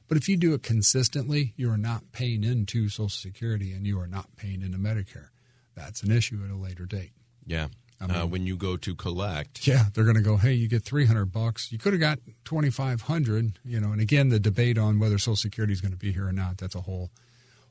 But 0.09 0.17
if 0.17 0.29
you 0.29 0.37
do 0.37 0.55
it 0.55 0.63
consistently, 0.63 1.53
you 1.57 1.71
are 1.71 1.77
not 1.77 2.13
paying 2.13 2.43
into 2.43 2.89
Social 2.89 3.09
Security 3.11 3.73
and 3.73 3.87
you 3.87 4.01
are 4.01 4.07
not 4.07 4.35
paying 4.37 4.63
into 4.63 4.79
Medicare. 4.79 5.29
That's 5.75 6.03
an 6.03 6.11
issue 6.11 6.41
at 6.45 6.51
a 6.51 6.57
later 6.57 6.87
date. 6.87 7.13
Yeah. 7.47 7.69
I 8.01 8.21
uh, 8.21 8.27
when 8.27 8.47
you 8.47 8.57
go 8.57 8.77
to 8.77 8.95
collect, 8.95 9.67
Yeah, 9.67 9.87
they're 9.93 10.05
going 10.05 10.17
to 10.17 10.23
go, 10.23 10.37
"Hey, 10.37 10.53
you 10.53 10.69
get 10.69 10.85
300 10.85 11.27
bucks. 11.33 11.73
You 11.73 11.79
could 11.79 11.93
have 11.93 12.01
got 12.01 12.21
2500, 12.45 13.59
you 13.65 13.81
know." 13.81 13.91
And 13.91 14.00
again, 14.00 14.29
the 14.29 14.38
debate 14.38 14.79
on 14.79 15.00
whether 15.00 15.19
social 15.19 15.37
security 15.37 15.73
is 15.73 15.81
going 15.81 15.93
to 15.93 15.99
be 15.99 16.12
here 16.12 16.29
or 16.29 16.33
not, 16.33 16.59
that's 16.59 16.77
a 16.77 16.83
whole 16.83 17.11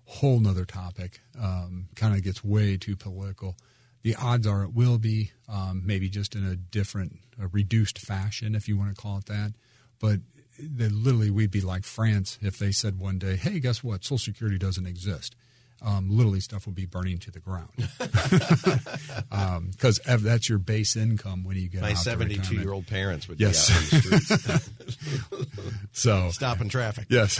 whole 0.06 0.39
nother 0.39 0.65
topic. 0.65 1.22
Um, 1.41 1.88
kind 1.96 2.13
of 2.13 2.24
gets 2.24 2.44
way 2.44 2.77
too 2.77 2.96
political. 2.98 3.56
The 4.03 4.15
odds 4.15 4.46
are 4.48 4.63
it 4.63 4.74
will 4.74 4.98
be, 4.98 5.32
um, 5.50 5.82
maybe 5.86 6.10
just 6.10 6.36
in 6.36 6.46
a 6.46 6.56
different, 6.56 7.20
a 7.41 7.48
reduced 7.48 7.98
fashion, 8.00 8.56
if 8.56 8.67
you 8.67 8.77
want 8.77 8.96
to 8.96 9.01
call 9.01 9.17
it 9.17 9.25
that. 9.25 9.53
But 10.00 10.20
they, 10.59 10.89
literally, 10.89 11.29
we'd 11.31 11.51
be 11.51 11.61
like 11.61 11.83
France 11.83 12.37
if 12.41 12.57
they 12.57 12.71
said 12.71 12.99
one 12.99 13.17
day, 13.19 13.35
"Hey, 13.35 13.59
guess 13.59 13.83
what? 13.83 14.03
Social 14.03 14.17
Security 14.17 14.57
doesn't 14.57 14.85
exist." 14.85 15.35
Um, 15.79 16.09
literally, 16.09 16.39
stuff 16.39 16.65
would 16.65 16.73
be 16.73 16.87
burning 16.87 17.19
to 17.19 17.29
the 17.29 17.39
ground 17.39 17.69
Um, 19.31 19.69
because 19.71 19.99
that's 20.05 20.49
your 20.49 20.57
base 20.57 20.95
income 20.95 21.43
when 21.43 21.55
you 21.55 21.69
get 21.69 21.81
my 21.81 21.91
out 21.91 21.97
to 21.97 22.01
72 22.01 22.39
retirement. 22.39 22.63
year 22.63 22.73
old 22.73 22.87
parents 22.87 23.27
would 23.27 23.39
Yes. 23.39 23.67
be 23.67 23.73
out 23.73 23.79
on 23.79 24.09
the 24.09 24.91
streets 24.91 25.77
So 25.91 26.29
stopping 26.31 26.69
traffic. 26.69 27.05
yes, 27.09 27.37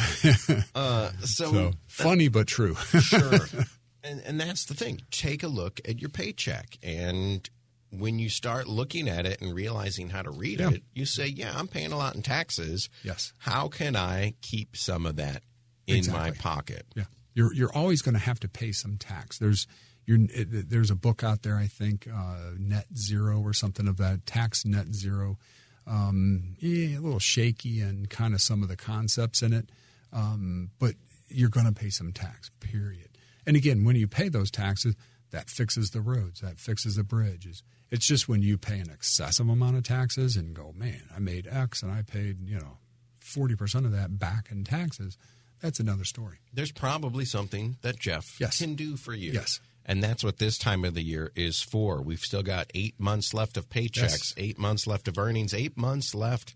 Uh, 0.75 1.12
so, 1.21 1.51
so 1.51 1.71
funny 1.88 2.27
but 2.27 2.45
true. 2.47 2.75
sure. 2.75 3.39
And, 4.03 4.21
and 4.25 4.39
that's 4.39 4.63
the 4.65 4.74
thing. 4.74 5.01
Take 5.12 5.43
a 5.43 5.50
look 5.50 5.81
at 5.83 6.00
your 6.00 6.09
paycheck. 6.09 6.77
And 6.81 7.50
when 7.91 8.20
you 8.20 8.29
start 8.29 8.67
looking 8.67 9.08
at 9.08 9.25
it 9.25 9.41
and 9.41 9.53
realizing 9.53 10.10
how 10.10 10.22
to 10.22 10.29
read 10.32 10.60
Yeah. 10.60 10.72
it, 10.72 10.84
you 10.94 11.06
say, 11.06 11.27
yeah, 11.27 11.53
I'm 11.58 11.67
paying 11.67 11.91
a 11.91 11.98
lot 11.98 12.15
in 12.15 12.22
taxes. 12.22 12.89
Yes. 13.03 13.32
How 13.39 13.67
can 13.70 13.96
I 13.96 14.34
keep 14.41 14.75
some 14.75 15.06
of 15.06 15.15
that 15.17 15.44
in 15.88 16.06
my 16.12 16.32
pocket? 16.32 16.86
yeah, 16.96 17.06
you're 17.34 17.53
you're 17.53 17.74
always 17.74 18.01
going 18.01 18.13
to 18.15 18.20
have 18.22 18.39
to 18.41 18.48
pay 18.50 18.72
some 18.72 18.98
tax. 18.98 19.38
There's 19.39 19.67
you're, 20.06 20.20
there's 20.36 20.89
a 20.91 20.96
book 20.96 21.22
out 21.24 21.44
there, 21.44 21.58
I 21.58 21.67
think, 21.67 22.08
uh, 22.13 22.51
Net 22.58 22.88
Zero 22.98 23.41
or 23.41 23.53
something 23.53 23.88
of 23.89 23.98
that 23.98 24.25
tax 24.25 24.65
Net 24.65 24.94
Zero. 24.94 25.38
Um, 25.86 26.56
yeah, 26.60 26.98
a 26.98 27.01
little 27.01 27.20
shaky 27.20 27.79
and 27.82 28.10
kind 28.10 28.34
of 28.34 28.41
some 28.41 28.63
of 28.63 28.70
the 28.70 28.75
concepts 28.75 29.41
in 29.41 29.53
it, 29.53 29.70
um, 30.12 30.72
but 30.79 30.96
you're 31.29 31.50
going 31.50 31.65
to 31.65 31.72
pay 31.74 31.89
some 31.89 32.12
tax. 32.12 32.50
Period. 32.60 33.10
And 33.46 33.56
again, 33.56 33.86
when 33.86 33.96
you 33.96 34.08
pay 34.08 34.27
those 34.29 34.51
taxes, 34.51 34.96
that 35.32 35.50
fixes 35.50 35.91
the 35.91 36.01
roads, 36.01 36.41
that 36.41 36.58
fixes 36.58 36.96
the 36.96 37.03
bridges. 37.03 37.63
It's 37.89 38.06
just 38.06 38.27
when 38.27 38.41
you 38.41 38.58
pay 38.58 38.79
an 38.79 38.89
excessive 38.89 39.48
amount 39.48 39.77
of 39.77 39.84
taxes 39.84 40.36
and 40.36 40.53
go, 40.53 40.74
man, 40.75 41.03
I 41.15 41.20
made 41.20 41.48
X 41.48 41.82
and 41.84 41.91
I 41.91 42.01
paid, 42.01 42.48
you 42.48 42.60
know, 42.60 42.77
40% 43.24 43.86
of 43.86 43.91
that 43.91 44.20
back 44.20 44.50
in 44.51 44.63
taxes. 44.63 45.17
That's 45.62 45.79
another 45.79 46.03
story. 46.03 46.38
There's 46.53 46.72
probably 46.72 47.25
something 47.25 47.77
that 47.82 48.00
Jeff 48.00 48.39
Yes. 48.39 48.60
can 48.60 48.75
do 48.75 48.96
for 48.98 49.13
you. 49.13 49.32
Yes. 49.32 49.60
And 49.86 50.03
that's 50.03 50.24
what 50.24 50.38
this 50.38 50.58
time 50.58 50.84
of 50.84 50.94
the 50.96 51.01
year 51.01 51.32
is 51.36 51.62
for. 51.62 52.01
We've 52.01 52.20
still 52.20 52.44
got 52.44 52.70
eight 52.75 53.00
months 53.00 53.34
left 53.34 53.56
of 53.58 53.70
paychecks, 53.70 54.01
Yes. 54.01 54.34
eight 54.38 54.60
months 54.60 54.86
left 54.86 55.08
of 55.08 55.17
earnings, 55.17 55.53
eight 55.53 55.77
months 55.77 56.13
left 56.13 56.56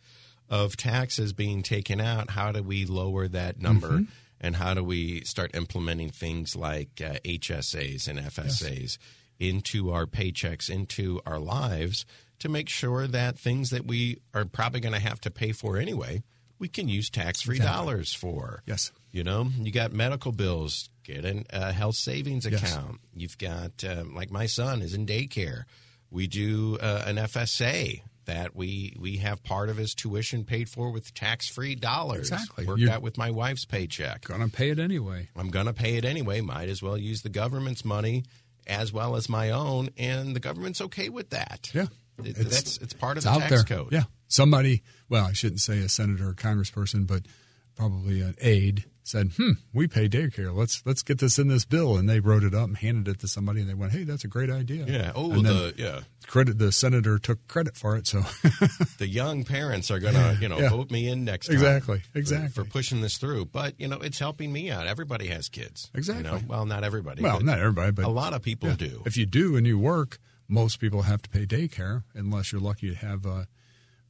of 0.49 0.75
taxes 0.75 1.31
being 1.31 1.63
taken 1.63 2.01
out. 2.01 2.31
How 2.31 2.51
do 2.51 2.61
we 2.61 2.85
lower 2.85 3.27
that 3.29 3.57
number? 3.59 3.89
Mm-hmm. 3.91 4.03
And 4.43 4.55
how 4.57 4.73
do 4.73 4.83
we 4.83 5.21
start 5.23 5.55
implementing 5.55 6.09
things 6.09 6.55
like 6.55 6.99
uh, 6.99 7.19
HSAs 7.23 8.07
and 8.07 8.19
FSAs 8.19 8.97
into 9.41 9.91
our 9.91 10.05
paychecks, 10.05 10.69
into 10.69 11.19
our 11.25 11.39
lives 11.39 12.05
to 12.39 12.47
make 12.49 12.69
sure 12.69 13.07
that 13.07 13.37
things 13.37 13.71
that 13.71 13.85
we 13.85 14.19
are 14.33 14.45
probably 14.45 14.79
going 14.79 14.93
to 14.93 14.99
have 14.99 15.19
to 15.21 15.31
pay 15.31 15.51
for 15.51 15.77
anyway, 15.77 16.21
we 16.59 16.67
can 16.67 16.87
use 16.87 17.09
tax 17.09 17.41
free 17.41 17.57
Exactly. 17.57 17.75
dollars 17.85 18.13
for. 18.13 18.61
Yes. 18.65 18.91
You 19.11 19.23
know, 19.23 19.47
you 19.59 19.71
got 19.71 19.91
medical 19.91 20.31
bills, 20.31 20.89
get 21.03 21.25
a 21.25 21.43
uh, 21.51 21.71
health 21.71 21.95
savings 21.95 22.45
Yes. 22.45 22.61
account. 22.61 22.99
You've 23.15 23.37
got, 23.37 23.83
um, 23.83 24.15
like 24.15 24.31
my 24.31 24.45
son 24.45 24.81
is 24.81 24.93
in 24.93 25.05
daycare. 25.05 25.63
We 26.11 26.27
do 26.27 26.77
uh, 26.81 27.03
an 27.07 27.15
FSA 27.17 28.01
that 28.25 28.55
we 28.55 28.95
we 28.99 29.17
have 29.17 29.43
part 29.43 29.69
of 29.69 29.77
his 29.77 29.95
tuition 29.95 30.43
paid 30.45 30.69
for 30.69 30.91
with 30.91 31.13
tax 31.13 31.49
free 31.49 31.73
dollars. 31.73 32.29
Exactly. 32.31 32.65
Worked 32.67 32.79
You're- 32.79 32.93
out 32.93 33.01
with 33.01 33.17
my 33.17 33.31
wife's 33.31 33.65
paycheck. 33.65 34.25
Gonna 34.25 34.47
pay 34.47 34.69
it 34.69 34.77
anyway. 34.79 35.29
I'm 35.35 35.49
going 35.49 35.65
to 35.65 35.73
pay 35.73 35.95
it 35.97 36.05
anyway. 36.05 36.39
Might 36.41 36.69
as 36.69 36.83
well 36.83 36.97
use 36.97 37.23
the 37.23 37.29
government's 37.29 37.83
money 37.83 38.23
as 38.67 38.91
well 38.93 39.15
as 39.15 39.27
my 39.29 39.49
own, 39.51 39.89
and 39.97 40.35
the 40.35 40.39
government's 40.39 40.81
okay 40.81 41.09
with 41.09 41.29
that. 41.31 41.69
Yeah. 41.73 41.87
It- 42.23 42.37
It's- 42.37 42.45
that's 42.53 42.77
it's 42.77 42.93
part 42.93 43.17
of 43.17 43.25
It's 43.25 43.33
the 43.33 43.39
tax 43.39 43.49
there. 43.49 43.63
code. 43.63 43.91
Yeah. 43.91 44.03
Somebody, 44.27 44.83
well, 45.09 45.25
I 45.25 45.33
shouldn't 45.33 45.61
say 45.61 45.79
a 45.79 45.89
senator 45.89 46.29
or 46.29 46.33
congressperson, 46.33 47.05
but 47.07 47.25
probably 47.75 48.21
an 48.21 48.35
aide 48.39 48.85
said, 49.03 49.31
"Hmm, 49.37 49.51
we 49.73 49.87
pay 49.87 50.07
daycare. 50.07 50.55
Let's 50.55 50.81
let's 50.85 51.01
get 51.03 51.17
this 51.19 51.39
in 51.39 51.47
this 51.47 51.65
bill." 51.65 51.97
And 51.97 52.07
they 52.09 52.19
wrote 52.19 52.43
it 52.43 52.53
up 52.53 52.67
and 52.67 52.77
handed 52.77 53.07
it 53.07 53.19
to 53.21 53.27
somebody, 53.27 53.61
and 53.61 53.69
they 53.69 53.73
went, 53.73 53.91
"Hey, 53.93 54.03
that's 54.03 54.23
a 54.23 54.27
great 54.27 54.49
idea." 54.49 54.85
Yeah. 54.87 55.11
Oh, 55.15 55.31
And 55.31 55.45
the 55.45 55.73
yeah. 55.77 56.01
credit 56.27 56.57
the 56.59 56.71
senator 56.71 57.17
took 57.17 57.47
credit 57.47 57.75
for 57.75 57.97
it. 57.97 58.07
So 58.07 58.21
the 58.97 59.07
young 59.07 59.43
parents 59.43 59.89
are 59.91 59.99
going 59.99 60.13
to, 60.13 60.37
you 60.41 60.47
know, 60.49 60.59
Yeah. 60.59 60.69
vote 60.69 60.91
me 60.91 61.07
in 61.09 61.25
next 61.25 61.47
time. 61.47 61.55
Exactly, 61.55 61.99
for- 62.11 62.17
exactly. 62.19 62.49
For, 62.49 62.63
pushing 62.69 63.01
this 63.01 63.17
through. 63.17 63.45
But, 63.45 63.73
you 63.79 63.87
know, 63.87 63.97
it's 63.99 64.19
helping 64.19 64.51
me 64.53 64.69
out. 64.71 64.87
Everybody 64.87 65.27
has 65.27 65.49
kids. 65.49 65.89
you 65.93 65.97
Exactly. 65.97 66.23
know? 66.23 66.41
Well, 66.47 66.65
not 66.65 66.83
everybody. 66.83 67.21
well, 67.23 67.39
not 67.41 67.59
everybody, 67.59 67.91
but 67.91 68.05
a 68.05 68.09
lot 68.09 68.33
of 68.33 68.41
people 68.41 68.69
yeah. 68.69 68.75
do. 68.75 69.01
If 69.05 69.17
you 69.17 69.25
do 69.25 69.55
and 69.55 69.65
you 69.65 69.77
work, 69.79 70.19
most 70.47 70.79
people 70.79 71.03
have 71.03 71.21
to 71.23 71.29
pay 71.29 71.45
daycare 71.45 72.03
unless 72.13 72.51
you're 72.51 72.61
lucky 72.61 72.89
to 72.89 72.95
have 72.95 73.25
a, 73.25 73.47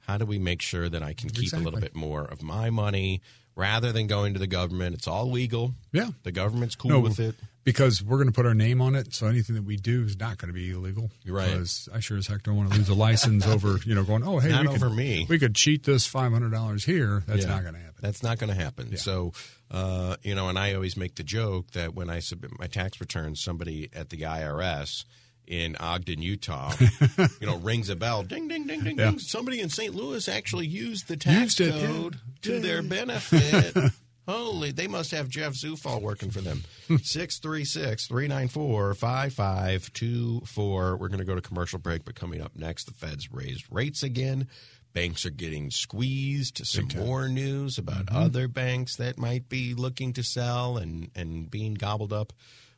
How 0.00 0.18
do 0.18 0.24
we 0.26 0.38
make 0.38 0.62
sure 0.62 0.88
that 0.88 1.02
I 1.02 1.14
can 1.14 1.30
keep 1.30 1.52
a 1.52 1.56
little 1.56 1.80
bit 1.80 1.94
more 1.96 2.24
of 2.24 2.42
my 2.42 2.70
money 2.70 3.20
rather 3.56 3.90
than 3.90 4.06
going 4.06 4.34
to 4.34 4.38
the 4.38 4.46
government? 4.46 4.94
It's 4.94 5.08
all 5.08 5.30
legal. 5.30 5.74
Yeah. 5.92 6.10
the 6.22 6.30
government's 6.32 6.76
cool 6.76 6.90
No, 6.92 7.00
with 7.00 7.18
it. 7.18 7.34
because 7.64 8.02
we're 8.02 8.18
going 8.18 8.28
to 8.28 8.32
put 8.32 8.46
our 8.46 8.54
name 8.54 8.80
on 8.80 8.94
it. 8.94 9.12
So 9.14 9.26
anything 9.26 9.56
that 9.56 9.64
we 9.64 9.76
do 9.76 10.04
is 10.04 10.16
not 10.18 10.38
going 10.38 10.48
to 10.48 10.52
be 10.54 10.70
illegal. 10.70 11.10
Right. 11.26 11.50
Because 11.50 11.88
I 11.92 12.00
sure 12.00 12.16
as 12.18 12.26
heck 12.26 12.42
don't 12.44 12.56
want 12.56 12.70
to 12.70 12.76
lose 12.78 12.88
a 12.88 12.94
license 12.94 13.46
over 13.46 13.78
you 13.84 13.94
know 13.94 14.04
going 14.04 14.22
oh 14.24 14.38
hey 14.38 14.50
Not 14.50 14.62
we 14.62 14.68
over 14.68 14.88
could, 14.88 14.96
me. 14.96 15.26
we 15.28 15.38
could 15.38 15.54
cheat 15.56 15.82
this 15.84 16.06
five 16.06 16.32
hundred 16.32 16.52
dollars 16.52 16.84
here. 16.84 17.22
That's 17.26 17.42
Yeah. 17.44 17.48
not 17.50 17.62
going 17.62 17.74
to 17.74 17.80
happen. 17.80 17.96
That's 18.02 18.22
not 18.22 18.38
going 18.38 18.50
to 18.54 18.62
happen. 18.62 18.96
So, 18.98 19.32
uh, 19.70 20.16
you 20.22 20.34
know, 20.34 20.48
and 20.50 20.58
I 20.58 20.74
always 20.74 20.96
make 20.98 21.14
the 21.16 21.22
joke 21.24 21.70
that 21.72 21.94
when 21.94 22.10
I 22.10 22.20
submit 22.20 22.58
my 22.58 22.66
tax 22.66 23.00
returns, 23.00 23.40
somebody 23.42 23.88
at 23.94 24.10
the 24.10 24.18
IRS 24.18 25.04
in 25.46 25.76
Ogden, 25.76 26.22
Utah, 26.22 26.72
you 27.40 27.46
know, 27.46 27.56
rings 27.56 27.88
a 27.88 27.96
bell, 27.96 28.22
ding, 28.22 28.48
ding, 28.48 28.66
ding, 28.66 28.82
ding, 28.82 28.98
Yeah. 28.98 29.10
ding. 29.10 29.18
Somebody 29.18 29.60
in 29.60 29.68
St. 29.68 29.94
Louis 29.94 30.28
actually 30.28 30.66
used 30.66 31.08
the 31.08 31.16
tax 31.16 31.58
Used 31.58 31.74
yeah. 31.74 31.86
code 31.86 32.16
to 32.42 32.60
their 32.60 32.82
benefit. 32.82 33.76
Holy, 34.28 34.72
they 34.72 34.88
must 34.88 35.12
have 35.12 35.28
Jeff 35.28 35.52
Zufall 35.52 36.02
working 36.02 36.32
for 36.32 36.40
them. 36.40 36.64
636 36.88 38.08
394 38.08 38.94
5524. 38.94 40.96
We're 40.96 41.08
going 41.08 41.18
to 41.20 41.24
go 41.24 41.34
to 41.34 41.40
commercial 41.40 41.78
break, 41.78 42.04
but 42.04 42.14
coming 42.14 42.40
up 42.42 42.52
next, 42.56 42.84
the 42.84 42.92
Fed's 42.92 43.32
raised 43.32 43.64
rates 43.70 44.02
again. 44.02 44.48
Banks 44.92 45.26
are 45.26 45.30
getting 45.30 45.70
squeezed. 45.70 46.66
Some 46.66 46.88
more 46.96 47.28
news 47.28 47.76
about 47.78 48.08
other 48.10 48.48
banks 48.48 48.96
that 48.96 49.18
might 49.18 49.48
be 49.48 49.74
looking 49.74 50.12
to 50.14 50.22
sell 50.22 50.78
and, 50.78 51.10
and 51.14 51.50
being 51.50 51.74
gobbled 51.74 52.12
up 52.14 52.32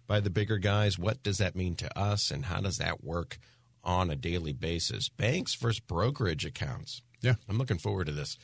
by 0.09 0.19
the 0.19 0.31
bigger 0.31 0.59
guys. 0.59 0.99
What 0.99 1.23
does 1.23 1.39
that 1.39 1.55
mean 1.55 1.77
to 1.77 1.97
us, 1.97 2.33
and 2.33 2.47
how 2.47 2.61
does 2.61 2.79
that 2.79 3.05
work 3.05 3.39
on 3.85 4.11
a 4.11 4.17
daily 4.17 4.53
basis? 4.53 5.09
Banks 5.09 5.55
versus 5.55 5.79
brokerage 5.79 6.45
accounts. 6.45 7.03
Yeah. 7.21 7.35
I'm 7.49 7.59
looking 7.59 7.79
forward 7.79 8.09
to 8.09 8.13
this. 8.13 8.37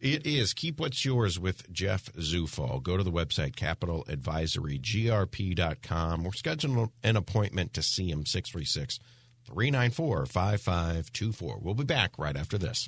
It 0.00 0.24
is 0.26 0.54
Keep 0.54 0.78
What's 0.78 1.04
Yours 1.04 1.40
with 1.40 1.72
Jeff 1.72 2.12
Zufall. 2.12 2.80
Go 2.82 2.96
to 2.96 3.02
the 3.02 3.10
website, 3.10 3.56
capitaladvisorygrp.com, 3.56 6.26
or 6.26 6.32
schedule 6.32 6.92
an 7.02 7.16
appointment 7.16 7.74
to 7.74 7.82
see 7.82 8.08
him, 8.08 8.24
636 8.24 9.00
394 9.44 10.26
5524. 10.26 11.58
We'll 11.60 11.74
be 11.74 11.82
back 11.82 12.12
right 12.16 12.36
after 12.36 12.58
this. 12.58 12.86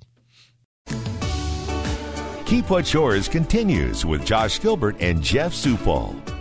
Keep 2.46 2.70
What's 2.70 2.92
Yours 2.92 3.28
continues 3.28 4.06
with 4.06 4.24
Josh 4.24 4.60
Gilbert 4.60 4.94
and 5.00 5.20
Jeff 5.22 5.52
Zufall. 5.52 6.39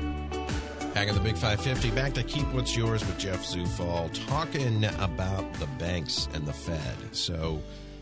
Back 0.93 1.07
in 1.07 1.15
the 1.15 1.21
Big 1.21 1.35
550, 1.37 1.91
back 1.91 2.13
to 2.13 2.23
Keep 2.23 2.47
What's 2.53 2.75
Yours 2.75 3.05
with 3.05 3.17
Jeff 3.17 3.45
Zufall, 3.45 4.11
talking 4.27 4.83
about 4.85 5.51
the 5.53 5.67
banks 5.77 6.27
and 6.33 6.45
the 6.45 6.51
Fed. 6.51 7.15
So, 7.15 7.61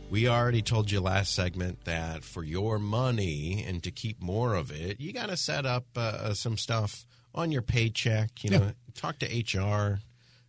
we 0.10 0.28
already 0.28 0.62
told 0.62 0.90
you 0.90 1.00
last 1.02 1.36
segment 1.36 1.84
that 1.86 2.24
for 2.24 2.44
your 2.44 2.80
money 2.80 3.64
and 3.68 3.84
to 3.84 3.92
keep 3.92 4.22
more 4.22 4.56
of 4.56 4.72
it, 4.72 5.00
you 5.00 5.12
got 5.14 5.30
to 5.30 5.38
set 5.38 5.66
up 5.66 5.86
uh, 5.96 6.34
some 6.34 6.58
stuff 6.58 7.06
on 7.36 7.52
your 7.52 7.62
paycheck. 7.62 8.44
You 8.44 8.52
know, 8.52 8.72
talk 8.96 9.20
to 9.20 9.26
HR, 9.60 10.00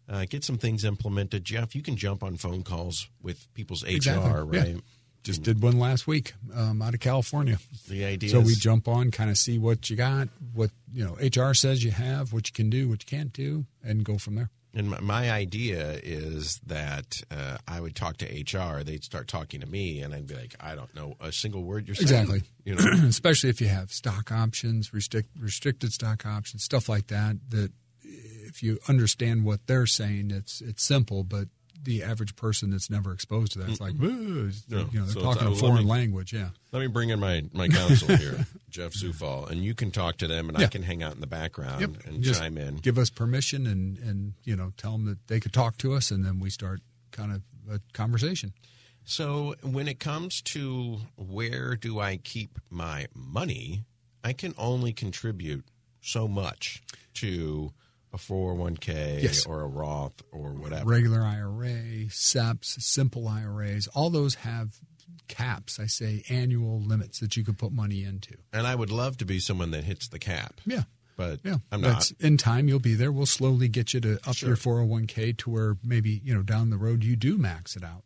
uh, 0.09 0.25
get 0.31 0.45
some 0.45 0.59
things 0.59 0.85
implemented. 0.85 1.45
Jeff, 1.45 1.75
you 1.75 1.83
can 1.83 1.97
jump 1.97 2.23
on 2.23 2.37
phone 2.37 2.63
calls 2.63 3.09
with 3.21 3.53
people's 3.53 3.85
HR, 3.85 3.89
Exactly, 3.89 4.73
yeah. 4.73 4.81
Just 5.25 5.43
did 5.43 5.63
one 5.63 5.79
last 5.79 6.07
week 6.07 6.33
um, 6.55 6.81
out 6.81 6.95
of 6.95 7.01
California. 7.01 7.59
The 7.89 8.05
idea 8.05 8.31
So 8.31 8.41
we 8.41 8.55
jump 8.55 8.89
on, 8.89 9.11
kind 9.11 9.31
of 9.31 9.37
see 9.37 9.59
what 9.59 9.91
you 9.91 9.97
got, 9.97 10.29
what 10.55 10.71
you 10.93 11.05
know 11.05 11.17
HR 11.21 11.55
says 11.55 11.85
you 11.85 11.91
have, 11.91 12.33
what 12.33 12.49
you 12.49 12.53
can 12.53 12.71
do, 12.71 12.89
what 12.89 13.03
you 13.03 13.19
can't 13.19 13.33
do, 13.33 13.67
and 13.83 14.05
go 14.05 14.17
from 14.19 14.37
there. 14.37 14.51
And 14.75 14.91
my, 14.91 15.01
my 15.01 15.31
idea 15.31 15.99
is 16.03 16.61
that 16.67 17.23
uh, 17.31 17.57
I 17.67 17.81
would 17.81 17.97
talk 17.97 18.19
to 18.19 18.27
HR. 18.27 18.85
They'd 18.85 19.03
start 19.03 19.27
talking 19.27 19.61
to 19.61 19.67
me, 19.67 20.01
and 20.01 20.15
I'd 20.15 20.27
be 20.27 20.35
like, 20.35 20.55
"I 20.61 20.75
don't 20.75 20.95
know 20.95 21.17
a 21.21 21.33
single 21.33 21.65
word 21.65 21.89
you're 21.89 21.95
saying." 21.95 22.09
Exactly. 22.09 22.43
You 22.65 22.77
know, 22.77 22.85
Especially 23.09 23.51
if 23.51 23.61
you 23.61 23.69
have 23.69 23.91
stock 23.91 24.31
options, 24.31 24.93
restrict, 24.93 25.31
restricted 25.39 25.93
stock 25.93 26.27
options, 26.27 26.65
stuff 26.65 26.89
like 26.89 27.09
that. 27.09 27.37
That 27.51 27.73
if 28.03 28.63
you 28.63 28.79
understand 28.89 29.45
what 29.45 29.67
they're 29.67 29.87
saying, 29.87 30.31
it's 30.31 30.61
it's 30.61 30.85
simple, 30.85 31.25
but 31.25 31.49
the 31.83 32.03
average 32.03 32.35
person 32.37 32.71
that's 32.71 32.91
never 32.91 33.13
exposed 33.13 33.53
to 33.53 33.61
that, 33.61 33.71
it's 33.71 33.81
like, 33.81 33.95
Yeah, 33.99 34.09
you 34.09 34.53
know, 34.71 34.85
they're 34.89 35.07
so 35.07 35.21
talking 35.21 35.47
uh, 35.47 35.53
a 35.53 35.55
foreign 35.55 35.85
me- 35.85 35.91
language. 35.91 36.33
Yeah. 36.33 36.49
let 36.73 36.81
me 36.81 36.87
bring 36.89 37.11
in 37.11 37.21
my 37.21 37.45
my 37.53 37.69
counsel 37.69 38.17
here, 38.17 38.47
Jeff 38.71 38.93
Zufall, 38.93 39.49
and 39.51 39.63
you 39.65 39.75
can 39.75 39.91
talk 39.91 40.17
to 40.19 40.27
them, 40.27 40.49
and 40.49 40.59
I 40.59 40.67
can 40.67 40.83
hang 40.83 41.03
out 41.03 41.15
in 41.15 41.21
the 41.21 41.27
background 41.27 41.81
Yep. 41.81 41.91
and 42.07 42.23
Just 42.23 42.41
chime 42.41 42.59
in. 42.59 42.77
Give 42.77 42.99
us 42.99 43.11
permission 43.11 43.67
and 43.67 43.99
and 43.99 44.35
you 44.45 44.57
know 44.57 44.73
tell 44.77 44.93
them 44.93 45.07
that 45.07 45.27
they 45.29 45.41
could 45.41 45.53
talk 45.53 45.77
to 45.79 45.95
us, 45.95 46.11
and 46.11 46.25
then 46.25 46.41
we 46.41 46.51
start 46.51 46.81
kind 47.13 47.33
of 47.33 47.43
a 47.71 47.81
conversation. 47.93 48.53
So 49.05 49.55
when 49.63 49.89
it 49.89 49.99
comes 50.01 50.43
to 50.43 50.99
where 51.17 51.77
do 51.77 51.99
I 52.01 52.19
keep 52.19 52.59
my 52.69 53.07
money, 53.15 53.85
I 54.23 54.33
can 54.35 54.55
only 54.59 54.93
contribute 54.93 55.65
so 56.03 56.29
much 56.29 56.83
to 57.15 57.73
a 58.13 58.17
401k 58.19 59.23
Yes. 59.23 59.47
or 59.47 59.61
a 59.63 59.67
Roth 59.67 60.23
or 60.33 60.53
whatever. 60.53 60.89
regular 60.91 61.21
IRA, 61.23 62.09
SEPs, 62.11 62.81
simple 62.83 63.29
IRAs, 63.29 63.87
all 63.89 64.11
those 64.11 64.37
have 64.37 64.79
caps. 65.29 65.79
I 65.79 65.87
say 65.87 66.23
annual 66.29 66.81
limits 66.81 67.21
that 67.21 67.37
you 67.37 67.45
could 67.45 67.59
put 67.59 67.73
money 67.73 68.03
into. 68.05 68.35
And 68.53 68.67
I 68.67 68.75
would 68.75 68.91
love 68.91 69.19
to 69.19 69.27
be 69.27 69.41
someone 69.41 69.71
that 69.73 69.85
hits 69.85 70.09
the 70.09 70.19
cap. 70.19 70.61
Yeah. 70.65 70.85
but 71.17 71.41
Yeah, 71.45 71.57
I'm 71.73 71.81
not. 71.81 72.11
in 72.21 72.37
time. 72.39 72.69
You'll 72.69 72.79
be 72.79 72.95
there. 72.95 73.11
We'll 73.13 73.27
slowly 73.27 73.69
get 73.69 73.93
you 73.93 74.01
to 74.01 74.15
up 74.29 74.37
Sure. 74.37 74.51
your 74.51 74.57
401k 74.57 75.37
to 75.39 75.51
where 75.51 75.77
maybe 75.85 76.21
you 76.25 76.33
know 76.35 76.43
down 76.43 76.71
the 76.71 76.79
road 76.79 77.03
you 77.05 77.17
do 77.17 77.37
max 77.37 77.77
it 77.77 77.83
out. 77.85 78.05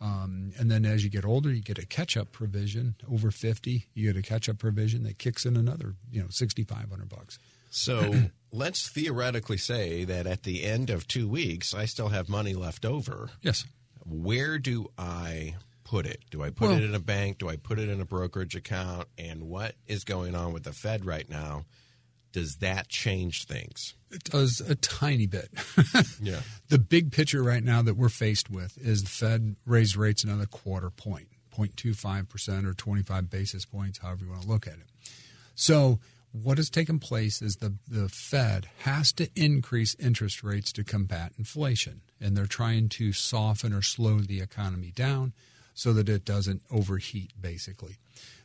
Um, 0.00 0.52
and 0.58 0.70
then 0.70 0.84
as 0.86 1.02
you 1.04 1.10
get 1.10 1.24
older, 1.24 1.52
you 1.52 1.60
get 1.62 1.78
a 1.78 1.84
catch 1.86 2.16
up 2.16 2.32
provision. 2.32 2.94
Over 3.10 3.30
50, 3.30 3.86
you 3.94 4.12
get 4.12 4.16
a 4.18 4.22
catch 4.22 4.48
up 4.48 4.58
provision 4.58 5.02
that 5.04 5.18
kicks 5.18 5.44
in 5.44 5.56
another 5.56 5.94
you 6.10 6.20
know 6.22 6.28
6,500 6.30 7.08
bucks. 7.08 7.38
So 7.70 8.14
let's 8.52 8.88
theoretically 8.88 9.56
say 9.56 10.04
that 10.04 10.26
at 10.26 10.42
the 10.42 10.64
end 10.64 10.90
of 10.90 11.06
two 11.08 11.28
weeks, 11.28 11.72
I 11.74 11.86
still 11.86 12.08
have 12.08 12.28
money 12.28 12.54
left 12.54 12.84
over. 12.84 13.30
Yes. 13.40 13.64
Where 14.04 14.58
do 14.58 14.90
I 14.98 15.54
put 15.84 16.04
it? 16.06 16.20
Do 16.30 16.42
I 16.42 16.50
put 16.50 16.68
Well- 16.68 16.76
it 16.78 16.84
in 16.84 16.94
a 16.94 17.00
bank? 17.00 17.38
Do 17.38 17.48
I 17.48 17.56
put 17.56 17.78
it 17.78 17.88
in 17.88 18.00
a 18.00 18.04
brokerage 18.04 18.54
account? 18.54 19.08
And 19.16 19.44
what 19.44 19.76
is 19.86 20.04
going 20.04 20.34
on 20.34 20.52
with 20.52 20.64
the 20.64 20.72
Fed 20.72 21.04
right 21.04 21.28
now? 21.28 21.64
Does 22.32 22.56
that 22.56 22.88
change 22.88 23.46
things? 23.46 23.94
It 24.12 24.22
does 24.24 24.60
a 24.60 24.74
tiny 24.76 25.26
bit. 25.26 25.50
Yeah. 26.22 26.40
The 26.68 26.78
big 26.78 27.10
picture 27.12 27.42
right 27.42 27.62
now 27.64 27.82
that 27.82 27.94
we're 27.94 28.08
faced 28.08 28.50
with 28.50 28.76
is 28.78 29.02
the 29.02 29.08
Fed 29.08 29.56
raised 29.66 29.96
rates 29.96 30.22
another 30.22 30.46
quarter 30.46 30.90
point, 30.90 31.28
0.25% 31.56 32.66
or 32.66 32.74
25 32.74 33.30
basis 33.30 33.64
points, 33.64 33.98
however 33.98 34.24
you 34.24 34.30
want 34.30 34.42
to 34.42 34.48
look 34.48 34.66
at 34.66 34.74
it. 34.74 34.86
So, 35.54 35.98
what 36.32 36.58
has 36.58 36.70
taken 36.70 36.98
place 36.98 37.42
is 37.42 37.56
the, 37.56 37.74
the 37.88 38.08
Fed 38.08 38.68
has 38.80 39.12
to 39.14 39.28
increase 39.34 39.96
interest 39.98 40.42
rates 40.42 40.72
to 40.72 40.84
combat 40.84 41.32
inflation. 41.36 42.02
And 42.20 42.36
they're 42.36 42.46
trying 42.46 42.88
to 42.90 43.12
soften 43.12 43.72
or 43.72 43.82
slow 43.82 44.20
the 44.20 44.40
economy 44.40 44.92
down 44.94 45.32
so 45.74 45.92
that 45.92 46.08
it 46.08 46.24
doesn't 46.24 46.62
overheat, 46.70 47.32
basically. 47.40 47.96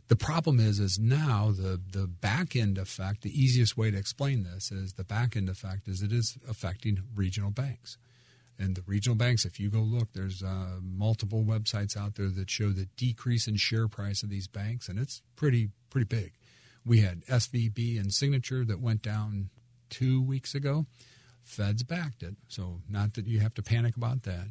The 0.07 0.15
problem 0.15 0.59
is, 0.59 0.79
is 0.79 0.99
now 0.99 1.51
the, 1.51 1.79
the 1.91 2.07
back 2.07 2.55
end 2.55 2.77
effect, 2.77 3.21
the 3.21 3.39
easiest 3.39 3.75
way 3.75 3.91
to 3.91 3.97
explain 3.97 4.43
this 4.43 4.71
is 4.71 4.93
the 4.93 5.03
back 5.03 5.35
end 5.35 5.49
effect 5.49 5.87
is 5.87 6.01
it 6.01 6.11
is 6.11 6.37
affecting 6.47 6.99
regional 7.15 7.49
banks. 7.49 7.97
And 8.57 8.75
the 8.75 8.83
regional 8.85 9.17
banks, 9.17 9.45
if 9.45 9.59
you 9.59 9.69
go 9.69 9.79
look, 9.79 10.13
there's 10.13 10.41
uh, 10.41 10.79
multiple 10.81 11.43
websites 11.43 11.97
out 11.97 12.15
there 12.15 12.29
that 12.29 12.49
show 12.49 12.69
the 12.69 12.87
decrease 12.95 13.47
in 13.47 13.57
share 13.57 13.87
price 13.87 14.23
of 14.23 14.29
these 14.29 14.47
banks, 14.47 14.87
and 14.87 14.97
it's 14.97 15.21
pretty 15.35 15.69
pretty 15.89 16.05
big. 16.05 16.33
We 16.85 17.01
had 17.01 17.25
SVB 17.25 17.99
and 17.99 18.13
Signature 18.13 18.63
that 18.65 18.79
went 18.79 19.01
down 19.01 19.49
two 19.89 20.21
weeks 20.21 20.53
ago. 20.53 20.85
Feds 21.43 21.83
backed 21.83 22.23
it, 22.23 22.35
so 22.47 22.81
not 22.89 23.13
that 23.13 23.27
you 23.27 23.39
have 23.39 23.53
to 23.55 23.63
panic 23.63 23.95
about 23.95 24.23
that. 24.23 24.47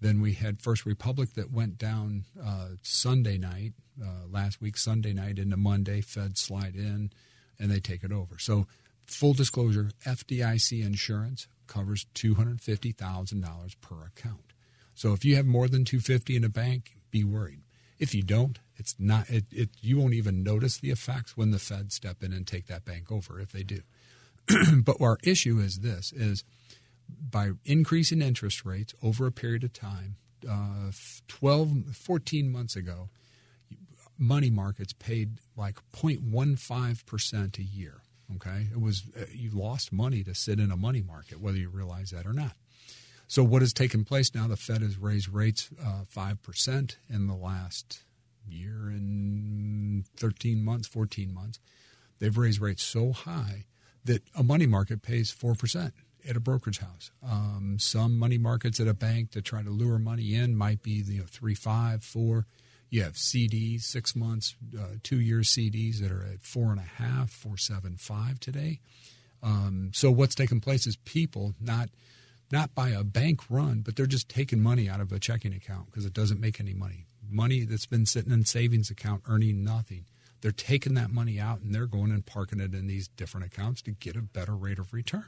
Then 0.00 0.20
we 0.20 0.34
had 0.34 0.60
First 0.60 0.84
Republic 0.84 1.34
that 1.34 1.50
went 1.50 1.78
down 1.78 2.24
uh, 2.42 2.68
Sunday 2.82 3.38
night, 3.38 3.72
uh, 4.02 4.28
last 4.30 4.60
week, 4.60 4.76
Sunday 4.76 5.12
night 5.12 5.38
into 5.38 5.56
Monday. 5.56 6.00
Fed 6.00 6.36
slide 6.36 6.74
in 6.74 7.10
and 7.58 7.70
they 7.70 7.80
take 7.80 8.04
it 8.04 8.12
over. 8.12 8.38
So, 8.38 8.66
full 9.06 9.32
disclosure 9.32 9.90
FDIC 10.04 10.84
insurance 10.84 11.48
covers 11.66 12.06
$250,000 12.14 13.80
per 13.80 13.96
account. 14.04 14.52
So, 14.94 15.12
if 15.12 15.24
you 15.24 15.36
have 15.36 15.46
more 15.46 15.68
than 15.68 15.84
250 15.84 16.36
in 16.36 16.44
a 16.44 16.48
bank, 16.48 16.96
be 17.10 17.24
worried. 17.24 17.60
If 17.98 18.14
you 18.14 18.22
don't, 18.22 18.58
it's 18.76 18.94
not, 18.98 19.28
it, 19.30 19.44
it, 19.50 19.70
you 19.80 19.98
won't 19.98 20.14
even 20.14 20.42
notice 20.42 20.78
the 20.78 20.90
effects 20.90 21.36
when 21.36 21.50
the 21.50 21.58
Fed 21.58 21.92
step 21.92 22.22
in 22.22 22.32
and 22.32 22.46
take 22.46 22.66
that 22.66 22.84
bank 22.84 23.10
over 23.10 23.40
if 23.40 23.52
they 23.52 23.62
do. 23.62 23.80
but 24.76 24.96
our 25.00 25.18
issue 25.24 25.58
is 25.58 25.80
this 25.80 26.12
is 26.12 26.44
by 27.08 27.50
increasing 27.64 28.22
interest 28.22 28.64
rates 28.64 28.94
over 29.02 29.26
a 29.26 29.32
period 29.32 29.64
of 29.64 29.72
time, 29.72 30.16
uh, 30.48 30.90
12, 31.28 31.96
14 31.96 32.50
months 32.50 32.76
ago, 32.76 33.08
money 34.18 34.50
markets 34.50 34.92
paid 34.92 35.38
like 35.56 35.76
0.15% 35.92 37.58
a 37.58 37.62
year. 37.62 38.02
Okay. 38.34 38.66
It 38.72 38.80
was, 38.80 39.04
uh, 39.18 39.24
you 39.32 39.50
lost 39.50 39.92
money 39.92 40.24
to 40.24 40.34
sit 40.34 40.58
in 40.58 40.70
a 40.70 40.76
money 40.76 41.02
market, 41.02 41.40
whether 41.40 41.58
you 41.58 41.68
realize 41.68 42.10
that 42.10 42.26
or 42.26 42.32
not. 42.32 42.52
So, 43.28 43.42
what 43.42 43.62
has 43.62 43.72
taken 43.72 44.04
place 44.04 44.34
now? 44.34 44.46
The 44.46 44.56
Fed 44.56 44.82
has 44.82 44.98
raised 44.98 45.28
rates 45.28 45.68
uh, 45.84 46.04
5% 46.14 46.96
in 47.10 47.26
the 47.26 47.34
last 47.34 48.02
year 48.48 48.88
and 48.88 50.06
13 50.16 50.62
months, 50.64 50.88
14 50.88 51.32
months. 51.32 51.60
They've 52.18 52.36
raised 52.36 52.60
rates 52.60 52.82
so 52.82 53.12
high 53.12 53.66
that 54.04 54.22
a 54.34 54.42
money 54.42 54.66
market 54.66 55.02
pays 55.02 55.34
4% 55.34 55.92
at 56.28 56.36
a 56.36 56.40
brokerage 56.40 56.78
house. 56.78 57.10
Um, 57.22 57.76
some 57.78 58.18
money 58.18 58.38
markets 58.38 58.80
at 58.80 58.88
a 58.88 58.94
bank 58.94 59.30
to 59.32 59.42
try 59.42 59.62
to 59.62 59.70
lure 59.70 59.98
money 59.98 60.34
in 60.34 60.56
might 60.56 60.82
be 60.82 61.02
you 61.06 61.20
know, 61.20 61.26
3, 61.28 61.54
5, 61.54 62.02
4. 62.02 62.46
You 62.88 63.02
have 63.02 63.14
CDs, 63.14 63.82
six 63.82 64.14
months, 64.14 64.54
uh, 64.78 64.96
two 65.02 65.20
year 65.20 65.40
CDs 65.40 65.98
that 66.00 66.12
are 66.12 66.22
at 66.22 66.40
four 66.40 66.70
and 66.70 66.78
a 66.78 67.02
half, 67.02 67.30
four 67.30 67.56
seven 67.56 67.96
five 67.96 68.38
today. 68.38 68.78
Um, 69.42 69.90
so 69.92 70.10
what's 70.10 70.36
taking 70.36 70.60
place 70.60 70.86
is 70.86 70.96
people 70.96 71.54
not 71.60 71.88
not 72.52 72.74
by 72.76 72.90
a 72.90 73.02
bank 73.02 73.40
run, 73.50 73.80
but 73.80 73.96
they're 73.96 74.06
just 74.06 74.28
taking 74.28 74.62
money 74.62 74.88
out 74.88 75.00
of 75.00 75.10
a 75.10 75.18
checking 75.18 75.52
account 75.52 75.86
because 75.86 76.06
it 76.06 76.12
doesn't 76.12 76.40
make 76.40 76.60
any 76.60 76.74
money. 76.74 77.06
Money 77.30 77.64
that's 77.64 77.86
been 77.86 78.06
sitting 78.06 78.32
in 78.32 78.44
savings 78.44 78.90
account 78.90 79.22
earning 79.28 79.64
nothing. 79.64 80.04
They're 80.40 80.52
taking 80.52 80.94
that 80.94 81.10
money 81.10 81.40
out 81.40 81.60
and 81.60 81.74
they're 81.74 81.86
going 81.86 82.10
and 82.10 82.24
parking 82.24 82.60
it 82.60 82.74
in 82.74 82.86
these 82.86 83.08
different 83.08 83.46
accounts 83.46 83.82
to 83.82 83.90
get 83.92 84.16
a 84.16 84.22
better 84.22 84.54
rate 84.54 84.78
of 84.78 84.92
return. 84.92 85.26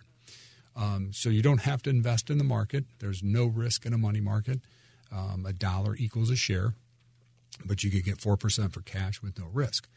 Um, 0.77 1.11
so 1.13 1.29
you 1.29 1.43
don't 1.43 1.63
have 1.63 1.83
to 1.83 1.91
invest 1.91 2.31
in 2.31 2.39
the 2.39 2.45
market. 2.45 2.85
There's 3.01 3.23
no 3.23 3.47
risk 3.47 3.85
in 3.85 3.93
a 3.93 3.99
money 3.99 4.21
market. 4.21 4.61
Um, 5.11 5.45
a 5.47 5.53
dollar 5.53 5.97
equals 5.97 6.31
a 6.31 6.37
share, 6.37 6.75
but 7.65 7.83
you 7.83 7.91
could 7.91 8.05
get 8.05 8.19
4% 8.19 8.73
for 8.73 8.81
cash 8.83 9.23
with 9.23 9.39
no 9.39 9.47
risk. 9.53 9.89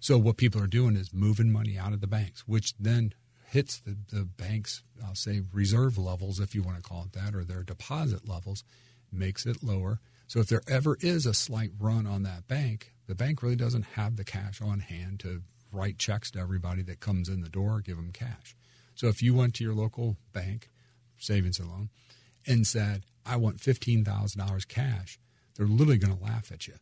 So 0.00 0.18
what 0.18 0.36
people 0.36 0.60
are 0.62 0.66
doing 0.66 0.96
is 0.96 1.14
moving 1.14 1.50
money 1.50 1.78
out 1.78 1.92
of 1.92 2.00
the 2.00 2.06
banks, 2.06 2.46
which 2.46 2.74
then 2.78 3.14
hits 3.48 3.78
the, 3.78 3.96
the 4.12 4.24
bank's, 4.24 4.82
I'll 5.04 5.14
say, 5.14 5.40
reserve 5.52 5.96
levels, 5.96 6.40
if 6.40 6.54
you 6.54 6.62
want 6.62 6.76
to 6.76 6.82
call 6.82 7.04
it 7.04 7.12
that, 7.12 7.34
or 7.34 7.44
their 7.44 7.62
deposit 7.62 8.28
levels, 8.28 8.64
makes 9.10 9.46
it 9.46 9.62
lower. 9.62 10.00
So 10.26 10.40
if 10.40 10.48
there 10.48 10.62
ever 10.66 10.96
is 11.00 11.26
a 11.26 11.34
slight 11.34 11.70
run 11.78 12.06
on 12.06 12.22
that 12.24 12.48
bank, 12.48 12.92
the 13.06 13.14
bank 13.14 13.42
really 13.42 13.56
doesn't 13.56 13.86
have 13.94 14.16
the 14.16 14.24
cash 14.24 14.60
on 14.60 14.80
hand 14.80 15.20
to 15.20 15.42
write 15.72 15.98
checks 15.98 16.30
to 16.32 16.40
everybody 16.40 16.82
that 16.82 17.00
comes 17.00 17.28
in 17.28 17.40
the 17.40 17.48
door, 17.48 17.80
give 17.80 17.96
them 17.96 18.12
cash. 18.12 18.56
So 18.94 19.08
if 19.08 19.22
you 19.22 19.34
went 19.34 19.54
to 19.54 19.64
your 19.64 19.74
local 19.74 20.16
bank, 20.32 20.70
savings 21.18 21.58
and 21.58 21.68
loan, 21.68 21.90
and 22.46 22.66
said, 22.66 23.04
I 23.24 23.36
want 23.36 23.58
$15,000 23.58 24.68
cash, 24.68 25.18
they're 25.54 25.66
literally 25.66 25.98
going 25.98 26.16
to 26.16 26.24
laugh 26.24 26.50
at 26.52 26.66
you 26.66 26.74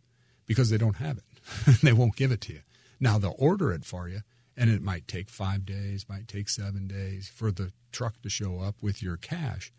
because 0.46 0.70
they 0.70 0.78
don't 0.78 0.96
have 0.96 1.18
it. 1.18 1.80
they 1.82 1.92
won't 1.92 2.16
give 2.16 2.32
it 2.32 2.40
to 2.42 2.52
you. 2.52 2.60
Now 3.00 3.18
they'll 3.18 3.34
order 3.38 3.72
it 3.72 3.84
for 3.84 4.08
you, 4.08 4.20
and 4.56 4.70
it 4.70 4.82
might 4.82 5.08
take 5.08 5.28
five 5.28 5.66
days, 5.66 6.06
might 6.08 6.28
take 6.28 6.48
seven 6.48 6.86
days 6.86 7.30
for 7.34 7.50
the 7.50 7.72
truck 7.92 8.20
to 8.22 8.30
show 8.30 8.60
up 8.60 8.76
with 8.80 9.02
your 9.02 9.16
cash, 9.16 9.72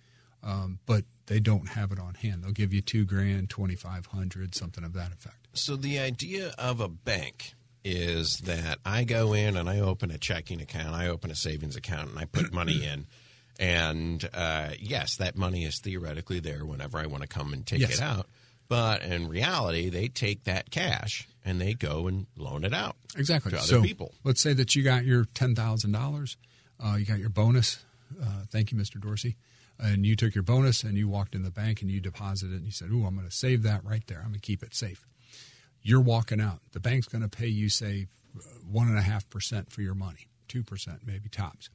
um, 0.45 0.79
but 0.85 1.03
they 1.25 1.39
don't 1.39 1.69
have 1.69 1.91
it 1.91 1.99
on 1.99 2.13
hand. 2.13 2.43
They'll 2.43 2.51
give 2.51 2.73
you 2.73 2.81
two 2.81 3.03
grand, 3.03 3.49
twenty 3.49 3.75
five 3.75 4.05
hundred, 4.05 4.55
something 4.55 4.83
of 4.83 4.93
that 4.93 5.11
effect. 5.11 5.47
So 5.53 5.75
the 5.75 5.99
idea 5.99 6.53
of 6.57 6.79
a 6.79 6.87
bank 6.87 7.53
is 7.83 8.37
that 8.45 8.79
I 8.85 9.03
go 9.03 9.33
in 9.33 9.57
and 9.57 9.69
I 9.69 9.79
open 9.79 10.11
a 10.11 10.17
checking 10.17 10.61
account, 10.61 10.95
I 10.95 11.07
open 11.07 11.29
a 11.31 11.35
savings 11.35 11.75
account, 11.75 12.09
and 12.11 12.19
I 12.19 12.25
put 12.25 12.53
money 12.53 12.85
in. 12.91 13.07
And 13.59 14.27
uh, 14.33 14.69
yes, 14.79 15.17
that 15.17 15.35
money 15.37 15.63
is 15.63 15.79
theoretically 15.79 16.39
there 16.39 16.65
whenever 16.65 16.97
I 16.97 17.05
want 17.05 17.21
to 17.23 17.27
come 17.29 17.53
and 17.53 17.65
take 17.65 17.79
Yes. 17.81 17.95
it 17.95 18.01
out. 18.01 18.27
But 18.67 19.03
in 19.03 19.27
reality, 19.29 19.89
they 19.89 20.07
take 20.07 20.43
that 20.45 20.71
cash 20.71 21.27
and 21.45 21.61
they 21.61 21.73
go 21.75 22.07
and 22.07 22.25
loan 22.35 22.63
it 22.65 22.73
out 22.73 22.95
Exactly. 23.15 23.51
to 23.51 23.57
other 23.57 23.65
so 23.65 23.81
people. 23.83 24.11
let's 24.23 24.41
say 24.41 24.53
that 24.53 24.75
you 24.75 24.83
got 24.83 25.05
your 25.05 25.25
ten 25.35 25.53
thousand 25.55 25.91
dollars, 25.91 26.35
uh, 26.83 26.95
you 26.95 27.05
got 27.05 27.19
your 27.19 27.29
bonus. 27.29 27.85
Uh, 28.21 28.25
thank 28.49 28.71
you, 28.71 28.77
Mr. 28.77 28.99
Dorsey. 28.99 29.35
And 29.79 30.05
you 30.05 30.15
took 30.15 30.33
your 30.33 30.43
bonus 30.43 30.83
and 30.83 30.97
you 30.97 31.07
walked 31.09 31.35
in 31.35 31.43
the 31.43 31.51
bank 31.51 31.81
and 31.81 31.91
you 31.91 31.99
deposited 31.99 32.53
it 32.53 32.57
and 32.57 32.65
you 32.65 32.71
said, 32.71 32.89
"Ooh, 32.91 33.05
I'm 33.05 33.15
going 33.15 33.27
to 33.27 33.35
save 33.35 33.63
that 33.63 33.83
right 33.83 34.05
there. 34.07 34.19
I'm 34.19 34.29
going 34.29 34.35
to 34.35 34.39
keep 34.39 34.63
it 34.63 34.73
safe." 34.73 35.05
You're 35.81 36.01
walking 36.01 36.41
out. 36.41 36.59
The 36.71 36.79
bank's 36.79 37.07
going 37.07 37.21
to 37.21 37.29
pay 37.29 37.47
you 37.47 37.69
say 37.69 38.07
one 38.69 38.87
and 38.87 38.97
a 38.97 39.01
half 39.01 39.29
percent 39.29 39.71
for 39.71 39.81
your 39.81 39.95
money, 39.95 40.27
two 40.47 40.63
percent 40.63 41.01
maybe 41.05 41.29
tops. 41.29 41.69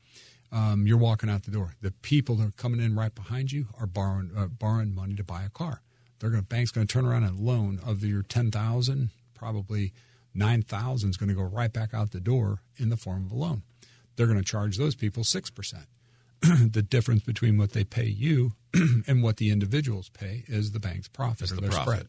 Um, 0.52 0.86
you're 0.86 0.98
walking 0.98 1.30
out 1.30 1.44
the 1.44 1.50
door. 1.52 1.74
The 1.80 1.92
people 1.92 2.34
that 2.36 2.48
are 2.48 2.52
coming 2.52 2.80
in 2.80 2.96
right 2.96 3.14
behind 3.14 3.52
you 3.52 3.66
are 3.78 3.86
borrowing 3.86 4.32
uh, 4.36 4.46
borrowing 4.46 4.94
money 4.94 5.14
to 5.14 5.24
buy 5.24 5.44
a 5.44 5.48
car. 5.48 5.82
They're 6.18 6.30
going 6.30 6.42
bank's 6.44 6.70
going 6.70 6.86
to 6.86 6.92
turn 6.92 7.06
around 7.06 7.24
and 7.24 7.38
loan 7.38 7.80
of 7.86 8.04
your 8.04 8.22
ten 8.22 8.50
thousand, 8.50 9.10
probably 9.34 9.92
nine 10.34 10.62
thousand 10.62 11.10
is 11.10 11.16
going 11.16 11.28
to 11.28 11.34
go 11.34 11.42
right 11.42 11.72
back 11.72 11.94
out 11.94 12.10
the 12.10 12.20
door 12.20 12.62
in 12.76 12.88
the 12.88 12.96
form 12.96 13.26
of 13.26 13.32
a 13.32 13.36
loan. 13.36 13.62
They're 14.16 14.26
going 14.26 14.38
to 14.38 14.44
charge 14.44 14.76
those 14.76 14.94
people 14.94 15.24
six 15.24 15.50
percent. 15.50 15.86
the 16.70 16.82
difference 16.82 17.22
between 17.22 17.58
what 17.58 17.72
they 17.72 17.84
pay 17.84 18.06
you 18.06 18.52
and 19.06 19.22
what 19.22 19.36
the 19.36 19.50
individuals 19.50 20.08
pay 20.08 20.44
is 20.48 20.72
the 20.72 20.80
bank's 20.80 21.08
profit 21.08 21.42
Is 21.42 21.52
or 21.52 21.56
the 21.56 21.60
their 21.62 21.70
profit. 21.70 21.92
spread. 21.92 22.06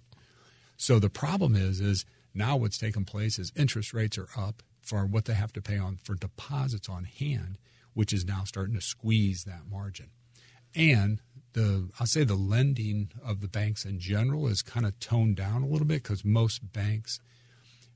So 0.77 0.99
the 0.99 1.09
problem 1.09 1.55
is, 1.55 1.79
is 1.79 2.05
now 2.33 2.55
what's 2.57 2.77
taken 2.77 3.05
place 3.05 3.37
is 3.37 3.51
interest 3.55 3.93
rates 3.93 4.17
are 4.17 4.29
up 4.37 4.63
for 4.81 5.05
what 5.05 5.25
they 5.25 5.33
have 5.33 5.53
to 5.53 5.61
pay 5.61 5.77
on 5.77 5.97
for 6.03 6.15
deposits 6.15 6.89
on 6.89 7.03
hand, 7.03 7.57
which 7.93 8.13
is 8.13 8.25
now 8.25 8.43
starting 8.45 8.75
to 8.75 8.81
squeeze 8.81 9.43
that 9.43 9.69
margin. 9.69 10.07
And 10.75 11.19
the 11.53 11.89
I'll 11.99 12.07
say 12.07 12.23
the 12.23 12.35
lending 12.35 13.11
of 13.23 13.41
the 13.41 13.47
banks 13.47 13.85
in 13.85 13.99
general 13.99 14.47
is 14.47 14.61
kind 14.61 14.85
of 14.85 14.97
toned 14.99 15.35
down 15.35 15.63
a 15.63 15.67
little 15.67 15.85
bit 15.85 16.01
because 16.03 16.23
most 16.23 16.71
banks 16.71 17.19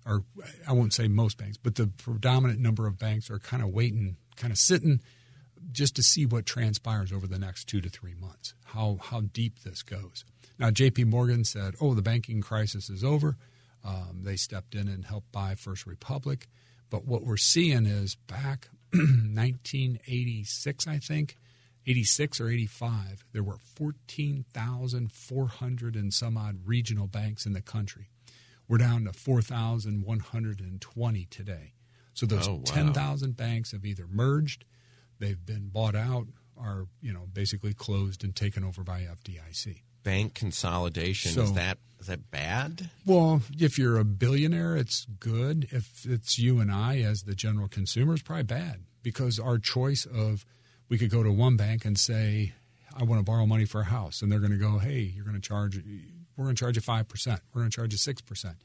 or 0.06 0.24
I 0.68 0.74
won't 0.74 0.94
say 0.94 1.08
most 1.08 1.38
banks, 1.38 1.58
but 1.58 1.76
the 1.76 1.88
predominant 1.88 2.60
number 2.60 2.86
of 2.86 3.00
banks 3.00 3.32
are 3.32 3.40
kind 3.40 3.64
of 3.64 3.70
waiting, 3.70 4.18
kind 4.36 4.52
of 4.52 4.60
sitting 4.60 5.02
just 5.72 5.96
to 5.96 6.04
see 6.04 6.26
what 6.26 6.46
transpires 6.46 7.12
over 7.12 7.28
the 7.28 7.40
next 7.40 7.66
two 7.66 7.82
to 7.82 7.90
three 7.90 8.16
months, 8.16 8.54
how, 8.66 8.98
how 9.02 9.22
deep 9.22 9.60
this 9.64 9.84
goes. 9.84 10.24
Now, 10.58 10.70
JP 10.70 11.08
Morgan 11.08 11.44
said, 11.44 11.76
oh, 11.82 11.94
the 11.94 12.02
banking 12.02 12.42
crisis 12.42 12.90
is 12.90 13.04
over. 13.04 13.38
Um, 13.84 14.22
they 14.24 14.36
stepped 14.36 14.74
in 14.74 14.88
and 14.88 15.06
helped 15.06 15.32
buy 15.32 15.56
First 15.56 15.86
Republic. 15.86 16.48
But 16.90 17.06
what 17.06 17.24
we're 17.24 17.38
seeing 17.38 17.86
is 17.86 18.16
back 18.16 18.70
1986, 18.94 20.88
I 20.88 20.98
think, 21.00 21.38
86 21.88 22.40
or 22.42 22.50
85, 22.50 23.26
there 23.32 23.44
were 23.44 23.58
14,400 23.76 25.96
and 25.96 26.12
some 26.14 26.36
odd 26.38 26.60
regional 26.66 27.08
banks 27.08 27.46
in 27.46 27.54
the 27.54 27.62
country. 27.62 28.10
We're 28.68 28.80
down 28.80 29.06
to 29.06 29.14
4,120 29.14 31.26
today. 31.26 31.74
So 32.14 32.26
those 32.26 32.48
Oh, 32.48 32.56
wow. 32.56 32.62
10,000 32.66 33.38
banks 33.38 33.72
have 33.74 33.86
either 33.86 34.08
merged, 34.10 34.66
they've 35.20 35.44
been 35.46 35.70
bought 35.70 35.96
out, 35.96 36.28
are 36.58 36.88
you 37.02 37.14
know 37.14 37.28
basically 37.34 37.74
closed 37.74 38.24
and 38.24 38.36
taken 38.36 38.64
over 38.64 38.84
by 38.84 39.02
FDIC. 39.02 39.82
Bank 40.04 40.34
consolidation 40.36 41.32
So- 41.32 41.44
is 41.44 41.54
that 41.54 41.78
is 42.00 42.08
that 42.08 42.30
bad? 42.30 42.90
Well, 43.06 43.42
if 43.58 43.78
you're 43.80 43.98
a 43.98 44.04
billionaire, 44.06 44.76
it's 44.78 45.06
good. 45.20 45.68
If 45.72 46.06
it's 46.06 46.38
you 46.38 46.60
and 46.60 46.72
I 46.72 47.00
as 47.00 47.24
the 47.24 47.34
general 47.36 47.68
consumer, 47.68 48.14
it's 48.14 48.22
probably 48.22 48.44
bad 48.44 48.82
because 49.02 49.40
our 49.40 49.58
choice 49.58 50.06
of 50.06 50.46
we 50.90 50.98
could 50.98 51.10
go 51.10 51.24
to 51.24 51.32
one 51.32 51.58
bank 51.58 51.84
and 51.86 51.98
say, 51.98 52.54
I 52.96 53.04
want 53.04 53.20
to 53.20 53.24
borrow 53.24 53.46
money 53.48 53.66
for 53.66 53.82
a 53.82 53.86
house, 53.86 54.22
and 54.22 54.32
they're 54.32 54.40
going 54.40 54.52
to 54.52 54.58
go, 54.58 54.78
Hey, 54.78 55.00
you're 55.00 55.26
going 55.26 55.36
to 55.36 55.42
charge, 55.42 55.78
we're 56.38 56.46
going 56.46 56.56
to 56.56 56.60
charge 56.60 56.76
you 56.76 56.82
five 56.82 57.08
percent, 57.08 57.42
we're 57.54 57.62
going 57.62 57.72
to 57.72 57.76
charge 57.76 57.92
you 57.92 57.98
six 57.98 58.22
percent. 58.22 58.58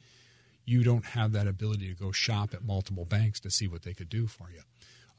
You 0.67 0.85
don't 0.85 1.05
have 1.05 1.33
that 1.33 1.47
ability 1.49 1.89
to 1.89 1.95
go 1.95 2.13
shop 2.13 2.53
at 2.53 2.63
multiple 2.63 3.05
banks 3.07 3.41
to 3.41 3.51
see 3.51 3.67
what 3.67 3.83
they 3.83 3.95
could 3.95 4.09
do 4.11 4.27
for 4.27 4.51
you. 4.51 4.61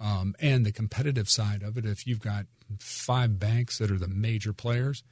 Um, 0.02 0.36
and 0.40 0.66
the 0.66 0.72
competitive 0.72 1.30
side 1.30 1.62
of 1.62 1.78
it, 1.78 1.86
if 1.86 2.08
you've 2.08 2.22
got 2.22 2.46
five 2.80 3.40
banks 3.40 3.78
that 3.78 3.92
are 3.92 4.00
the 4.00 4.08
major 4.08 4.52
players, 4.52 5.04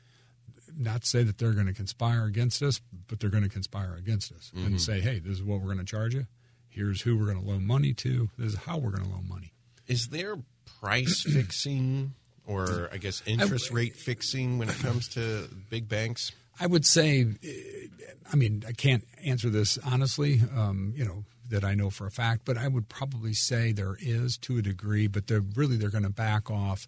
not 0.77 1.05
say 1.05 1.23
that 1.23 1.37
they're 1.37 1.53
going 1.53 1.67
to 1.67 1.73
conspire 1.73 2.25
against 2.25 2.63
us, 2.63 2.81
but 3.07 3.19
they're 3.19 3.29
going 3.29 3.43
to 3.43 3.49
conspire 3.49 3.95
against 3.95 4.31
us 4.31 4.51
and 4.55 4.81
say, 4.81 4.99
hey, 4.99 5.19
this 5.19 5.33
is 5.33 5.43
what 5.43 5.59
we're 5.59 5.73
going 5.73 5.77
to 5.77 5.83
charge 5.83 6.15
you. 6.15 6.25
Here's 6.69 7.01
who 7.01 7.17
we're 7.17 7.25
going 7.25 7.41
to 7.41 7.47
loan 7.47 7.65
money 7.65 7.93
to. 7.93 8.29
This 8.37 8.53
is 8.53 8.59
how 8.59 8.77
we're 8.77 8.91
going 8.91 9.03
to 9.03 9.09
loan 9.09 9.27
money. 9.27 9.53
Is 9.87 10.07
there 10.07 10.37
price 10.79 11.23
fixing 11.33 12.13
or 12.45 12.89
I 12.91 12.97
guess 12.97 13.21
interest 13.25 13.71
rate 13.71 13.95
fixing 13.95 14.57
when 14.57 14.69
it 14.69 14.77
comes 14.79 15.07
to 15.09 15.47
big 15.69 15.87
banks? 15.87 16.31
I 16.59 16.67
would 16.67 16.85
say, 16.85 17.27
eh, 17.43 18.07
I 18.31 18.35
mean, 18.35 18.63
I 18.67 18.71
can't 18.71 19.05
answer 19.23 19.49
this 19.49 19.77
honestly, 19.85 20.41
um, 20.55 20.93
you 20.95 21.05
know, 21.05 21.23
that 21.49 21.63
I 21.63 21.75
know 21.75 21.89
for 21.89 22.07
a 22.07 22.11
fact, 22.11 22.41
but 22.45 22.57
I 22.57 22.67
would 22.67 22.89
probably 22.89 23.33
say 23.33 23.71
there 23.71 23.97
is 23.99 24.37
to 24.39 24.57
a 24.57 24.61
degree, 24.61 25.07
but 25.07 25.27
they're 25.27 25.43
really 25.55 25.77
they're 25.77 25.89
going 25.89 26.03
to 26.03 26.09
back 26.09 26.49
off. 26.49 26.87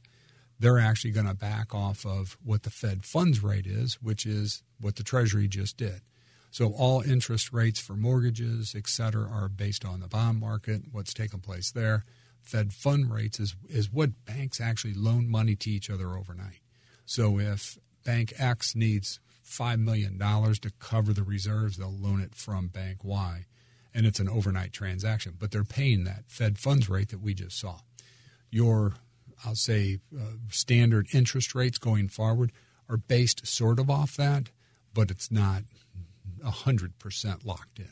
They're 0.59 0.79
actually 0.79 1.11
going 1.11 1.27
to 1.27 1.33
back 1.33 1.73
off 1.73 2.05
of 2.05 2.37
what 2.43 2.63
the 2.63 2.69
Fed 2.69 3.03
funds 3.03 3.41
rate 3.41 3.65
is, 3.65 3.95
which 4.01 4.25
is 4.25 4.63
what 4.79 4.95
the 4.95 5.03
Treasury 5.03 5.47
just 5.47 5.77
did. 5.77 6.01
So 6.51 6.73
all 6.73 7.01
interest 7.01 7.53
rates 7.53 7.79
for 7.79 7.93
mortgages, 7.93 8.75
et 8.75 8.87
cetera, 8.87 9.27
are 9.27 9.47
based 9.47 9.85
on 9.85 10.01
the 10.01 10.07
bond 10.07 10.39
market, 10.39 10.81
what's 10.91 11.13
taken 11.13 11.39
place 11.39 11.71
there. 11.71 12.05
Fed 12.41 12.73
fund 12.73 13.11
rates 13.11 13.39
is, 13.39 13.55
is 13.69 13.91
what 13.91 14.25
banks 14.25 14.59
actually 14.59 14.93
loan 14.93 15.29
money 15.29 15.55
to 15.55 15.69
each 15.69 15.89
other 15.89 16.17
overnight. 16.17 16.61
So 17.05 17.39
if 17.39 17.77
Bank 18.03 18.33
X 18.37 18.75
needs 18.75 19.19
$5 19.45 19.79
million 19.79 20.17
to 20.19 20.71
cover 20.79 21.13
the 21.13 21.23
reserves, 21.23 21.77
they'll 21.77 21.91
loan 21.91 22.21
it 22.21 22.35
from 22.35 22.67
Bank 22.67 23.03
Y. 23.03 23.45
And 23.93 24.05
it's 24.05 24.19
an 24.19 24.29
overnight 24.29 24.71
transaction, 24.71 25.35
but 25.37 25.51
they're 25.51 25.63
paying 25.63 26.05
that 26.05 26.23
Fed 26.27 26.57
funds 26.57 26.89
rate 26.89 27.09
that 27.09 27.21
we 27.21 27.33
just 27.33 27.59
saw. 27.59 27.79
Your, 28.49 28.93
I'll 29.45 29.55
say, 29.55 29.99
uh, 30.17 30.37
standard 30.49 31.07
interest 31.13 31.53
rates 31.53 31.77
going 31.77 32.07
forward 32.07 32.51
are 32.87 32.97
based 32.97 33.45
sort 33.45 33.79
of 33.79 33.89
off 33.89 34.15
that, 34.15 34.49
but 34.93 35.11
it's 35.11 35.31
not 35.31 35.63
100% 36.43 37.45
locked 37.45 37.79
in. 37.79 37.91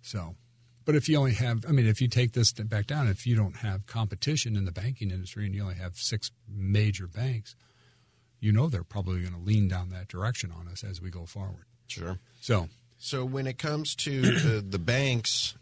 So, 0.00 0.36
but 0.84 0.94
if 0.94 1.08
you 1.08 1.16
only 1.16 1.34
have, 1.34 1.64
I 1.68 1.72
mean, 1.72 1.86
if 1.86 2.00
you 2.00 2.08
take 2.08 2.32
this 2.32 2.52
back 2.52 2.86
down, 2.86 3.08
if 3.08 3.26
you 3.26 3.36
don't 3.36 3.56
have 3.58 3.86
competition 3.86 4.56
in 4.56 4.64
the 4.64 4.72
banking 4.72 5.10
industry 5.10 5.46
and 5.46 5.54
you 5.54 5.62
only 5.62 5.76
have 5.76 5.96
six 5.96 6.30
major 6.48 7.06
banks, 7.06 7.54
you 8.40 8.52
know 8.52 8.68
they're 8.68 8.82
probably 8.82 9.20
going 9.20 9.34
to 9.34 9.38
lean 9.38 9.68
down 9.68 9.90
that 9.90 10.08
direction 10.08 10.50
on 10.50 10.66
us 10.66 10.82
as 10.82 11.00
we 11.00 11.10
go 11.10 11.24
forward. 11.24 11.66
Sure. 11.86 12.18
So, 12.40 12.68
So 13.04 13.24
when 13.24 13.48
it 13.48 13.58
comes 13.58 13.96
to 13.96 14.20
the, 14.20 14.60
the 14.60 14.78
banks 14.78 15.56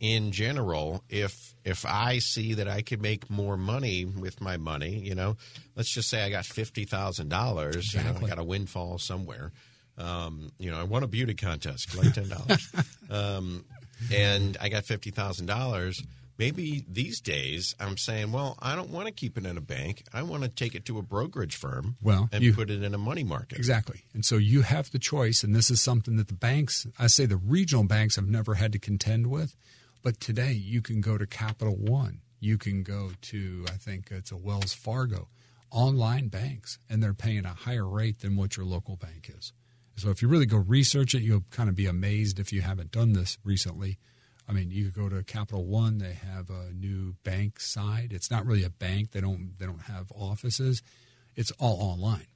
in 0.00 0.32
general, 0.32 1.02
if 1.08 1.54
if 1.64 1.86
I 1.86 2.18
see 2.18 2.54
that 2.54 2.68
I 2.68 2.82
could 2.82 3.00
make 3.00 3.30
more 3.30 3.56
money 3.56 4.04
with 4.04 4.42
my 4.42 4.58
money, 4.58 4.98
you 4.98 5.14
know, 5.14 5.38
let's 5.76 5.88
just 5.88 6.10
say 6.10 6.22
I 6.22 6.28
got 6.28 6.44
fifty 6.44 6.84
thousand 6.84 7.30
dollars, 7.30 7.94
you 7.94 8.02
know, 8.02 8.14
I 8.22 8.28
got 8.28 8.38
a 8.38 8.44
windfall 8.44 8.98
somewhere. 8.98 9.50
Um, 9.96 10.52
you 10.58 10.70
know, 10.70 10.78
I 10.78 10.82
won 10.82 11.02
a 11.02 11.06
beauty 11.06 11.32
contest, 11.32 11.90
collect 11.90 12.14
ten 12.16 12.28
dollars, 12.28 12.70
um, 13.10 13.64
and 14.12 14.58
I 14.60 14.68
got 14.68 14.84
fifty 14.84 15.10
thousand 15.10 15.46
dollars. 15.46 16.02
Maybe 16.38 16.84
these 16.88 17.20
days 17.20 17.74
I'm 17.80 17.96
saying, 17.96 18.30
well, 18.30 18.56
I 18.60 18.76
don't 18.76 18.90
want 18.90 19.06
to 19.06 19.12
keep 19.12 19.36
it 19.36 19.44
in 19.44 19.56
a 19.58 19.60
bank. 19.60 20.04
I 20.14 20.22
want 20.22 20.44
to 20.44 20.48
take 20.48 20.74
it 20.76 20.84
to 20.86 20.98
a 20.98 21.02
brokerage 21.02 21.56
firm, 21.56 21.96
Well, 22.00 22.28
and 22.32 22.44
you- 22.44 22.54
put 22.54 22.70
it 22.70 22.82
in 22.82 22.94
a 22.94 22.98
money 22.98 23.24
market. 23.24 23.58
Exactly. 23.58 24.04
And 24.14 24.24
so 24.24 24.36
you 24.36 24.62
have 24.62 24.90
the 24.92 25.00
choice, 25.00 25.42
and 25.42 25.54
this 25.54 25.68
is 25.70 25.80
something 25.80 26.16
that 26.16 26.28
the 26.28 26.34
banks, 26.34 26.86
I 26.98 27.08
say 27.08 27.26
the 27.26 27.36
regional 27.36 27.84
banks 27.84 28.14
have 28.16 28.28
never 28.28 28.54
had 28.54 28.72
to 28.72 28.78
contend 28.78 29.26
with, 29.26 29.56
but 30.02 30.20
today 30.20 30.52
you 30.52 30.80
can 30.80 31.00
go 31.00 31.18
to 31.18 31.26
Capital 31.26 31.74
One. 31.76 32.20
You 32.40 32.56
can 32.56 32.84
go 32.84 33.10
to, 33.20 33.66
I 33.68 33.72
think 33.72 34.12
it's 34.12 34.30
a 34.30 34.36
Wells 34.36 34.72
Fargo, 34.72 35.28
online 35.72 36.28
banks, 36.28 36.78
and 36.88 37.02
they're 37.02 37.14
paying 37.14 37.44
a 37.46 37.52
higher 37.52 37.86
rate 37.86 38.20
than 38.20 38.36
what 38.36 38.56
your 38.56 38.64
local 38.64 38.94
bank 38.96 39.28
is. 39.36 39.52
So 39.96 40.10
if 40.10 40.22
you 40.22 40.28
really 40.28 40.46
go 40.46 40.58
research 40.58 41.16
it, 41.16 41.22
you'll 41.22 41.44
kind 41.50 41.68
of 41.68 41.74
be 41.74 41.86
amazed 41.86 42.38
if 42.38 42.52
you 42.52 42.60
haven't 42.60 42.92
done 42.92 43.12
this 43.12 43.38
recently. 43.42 43.98
I 44.48 44.52
mean, 44.52 44.70
you 44.70 44.86
could 44.86 44.94
go 44.94 45.08
to 45.10 45.22
Capital 45.22 45.64
One. 45.64 45.98
They 45.98 46.14
have 46.14 46.48
a 46.48 46.72
new 46.72 47.16
bank 47.22 47.60
side. 47.60 48.12
It's 48.12 48.30
not 48.30 48.46
really 48.46 48.64
a 48.64 48.70
bank. 48.70 49.10
They 49.12 49.20
don't. 49.20 49.52
They 49.58 49.66
don't 49.66 49.82
have 49.82 50.10
offices. 50.12 50.82
It's 51.36 51.50
all 51.58 51.80
online. 51.80 52.26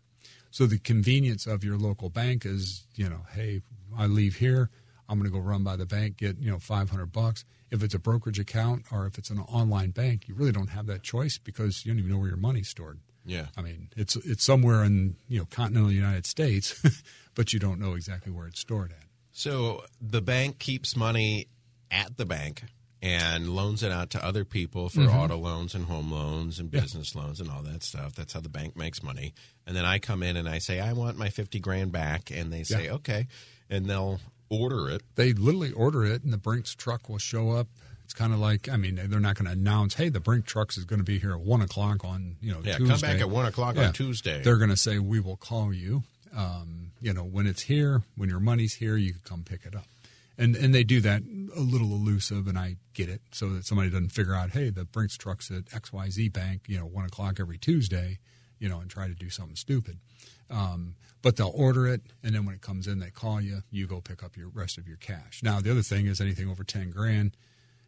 So 0.51 0.67
the 0.67 0.79
convenience 0.79 1.47
of 1.47 1.65
your 1.65 1.79
local 1.79 2.11
bank 2.11 2.45
is, 2.45 2.87
you 2.95 3.09
know, 3.09 3.23
hey, 3.33 3.63
I 3.97 4.07
leave 4.07 4.37
here, 4.37 4.69
I'm 5.09 5.19
going 5.19 5.31
to 5.31 5.35
go 5.35 5.43
run 5.43 5.65
by 5.65 5.77
the 5.77 5.87
bank, 5.87 6.19
get 6.19 6.39
you 6.39 6.51
know 6.51 6.59
500 6.59 7.07
bucks. 7.07 7.45
If 7.71 7.83
it's 7.83 7.95
a 7.95 7.99
brokerage 7.99 8.39
account 8.39 8.85
or 8.91 9.07
if 9.07 9.17
it's 9.17 9.31
an 9.31 9.41
online 9.41 9.91
bank, 9.91 10.29
you 10.29 10.35
really 10.35 10.53
don't 10.53 10.69
have 10.69 10.87
that 10.87 11.03
choice 11.03 11.39
because 11.39 11.85
you 11.85 11.93
don't 11.93 11.99
even 11.99 12.11
know 12.11 12.19
where 12.19 12.29
your 12.29 12.37
money's 12.37 12.69
stored. 12.69 13.01
Yeah. 13.25 13.47
I 13.57 13.63
mean, 13.63 13.89
it's 13.97 14.17
it's 14.17 14.45
somewhere 14.45 14.85
in 14.85 15.17
you 15.29 15.39
know 15.39 15.47
continental 15.51 15.91
United 15.91 16.27
States, 16.27 16.83
but 17.35 17.53
you 17.53 17.59
don't 17.59 17.81
know 17.81 17.95
exactly 17.95 18.33
where 18.33 18.47
it's 18.47 18.61
stored 18.61 18.93
at. 18.93 19.05
So 19.33 19.85
the 20.01 20.21
bank 20.21 20.59
keeps 20.59 20.97
money 20.97 21.49
at 21.93 22.17
the 22.17 22.25
bank 22.25 22.65
and 23.01 23.49
loans 23.55 23.83
it 23.83 23.91
out 23.93 24.11
to 24.11 24.25
other 24.25 24.45
people 24.45 24.89
for 24.89 25.03
auto 25.03 25.37
loans 25.37 25.75
and 25.75 25.85
home 25.87 26.11
loans 26.13 26.59
and 26.59 26.69
Mm-hmm. 26.69 26.77
Yeah. 26.77 26.83
business 26.83 27.15
loans 27.15 27.41
and 27.41 27.51
all 27.51 27.63
that 27.63 27.83
stuff. 27.83 28.15
That's 28.15 28.33
how 28.33 28.41
the 28.41 28.49
bank 28.49 28.77
makes 28.77 29.03
money. 29.03 29.35
And 29.67 29.77
then 29.77 29.85
I 29.85 29.99
come 29.99 30.23
in 30.23 30.37
and 30.37 30.49
I 30.49 30.59
say, 30.59 30.81
I 30.81 30.93
want 30.93 31.19
my 31.19 31.29
50 31.29 31.59
grand 31.61 31.91
back. 31.93 32.31
And 32.31 32.53
they 32.53 32.63
say, 32.63 32.85
Yeah. 32.87 32.93
okay. 32.95 33.27
And 33.69 33.87
they'll 33.87 34.21
order 34.49 34.89
it. 34.91 35.03
They 35.17 35.33
literally 35.33 35.73
order 35.73 36.05
it, 36.05 36.23
and 36.23 36.33
the 36.33 36.37
Brinks 36.39 36.75
truck 36.75 37.09
will 37.09 37.19
show 37.19 37.51
up. 37.53 37.69
It's 38.05 38.13
kind 38.15 38.33
of 38.35 38.39
like, 38.39 38.69
I 38.69 38.77
mean, 38.77 38.97
they're 39.09 39.19
not 39.21 39.37
going 39.37 39.47
to 39.47 39.53
announce, 39.53 39.95
"Hey, 39.95 40.11
the 40.11 40.21
Brink 40.21 40.45
trucks 40.45 40.77
is 40.77 40.85
going 40.85 40.99
to 41.01 41.05
be 41.05 41.19
here 41.19 41.33
at 41.33 41.41
one 41.41 41.63
o'clock 41.63 42.05
on 42.05 42.37
you 42.43 42.53
know 42.53 42.61
Yeah, 42.63 42.77
Tuesday." 42.77 42.93
come 42.93 43.01
back 43.01 43.21
at 43.23 43.31
1 43.31 43.47
o'clock 43.47 43.79
on 43.79 43.93
Tuesday. 43.95 44.43
They're 44.43 44.59
going 44.59 44.69
to 44.71 44.77
say, 44.77 44.99
"We 44.99 45.19
will 45.21 45.37
call 45.39 45.73
you." 45.73 46.03
Um, 46.37 46.91
you 47.01 47.15
know, 47.15 47.25
when 47.25 47.47
it's 47.47 47.63
here, 47.63 48.03
when 48.17 48.29
your 48.29 48.41
money's 48.41 48.75
here, 48.75 48.97
you 48.99 49.13
can 49.13 49.23
come 49.25 49.43
pick 49.45 49.65
it 49.65 49.75
up. 49.75 49.87
And 50.43 50.57
and 50.57 50.75
they 50.75 50.83
do 50.83 51.01
that 51.03 51.23
a 51.55 51.61
little 51.61 51.93
elusive, 51.93 52.49
and 52.49 52.59
I 52.59 52.77
get 52.95 53.09
it, 53.09 53.23
so 53.31 53.51
that 53.51 53.65
somebody 53.65 53.91
doesn't 53.91 54.09
figure 54.09 54.35
out, 54.35 54.51
"Hey, 54.51 54.71
the 54.71 54.85
Brinks 54.85 55.17
trucks 55.17 55.51
at 55.51 55.73
X 55.73 55.93
Y 55.93 56.11
Z 56.11 56.29
Bank, 56.31 56.63
you 56.67 56.79
know, 56.79 56.87
one 56.87 57.05
o'clock 57.05 57.39
every 57.39 57.59
Tuesday," 57.59 58.19
you 58.59 58.69
know, 58.69 58.81
and 58.81 58.91
try 58.91 59.07
to 59.07 59.15
do 59.15 59.31
something 59.31 59.55
stupid. 59.57 59.99
Um, 60.51 60.97
but 61.23 61.37
they'll 61.37 61.53
order 61.55 61.87
it, 61.87 62.03
and 62.25 62.35
then 62.35 62.45
when 62.45 62.57
it 62.57 62.61
comes 62.61 62.89
in, 62.89 62.99
they 62.99 63.11
call 63.11 63.41
you. 63.41 63.63
You 63.71 63.87
go 63.87 64.01
pick 64.01 64.23
up 64.25 64.37
your 64.37 64.49
rest 64.49 64.79
of 64.79 64.89
your 64.89 64.97
cash. 64.97 65.43
Now, 65.43 65.61
the 65.61 65.71
other 65.71 65.83
thing 65.83 66.07
is 66.07 66.21
anything 66.21 66.49
over 66.49 66.65
ten 66.65 66.91
grand. 66.91 67.37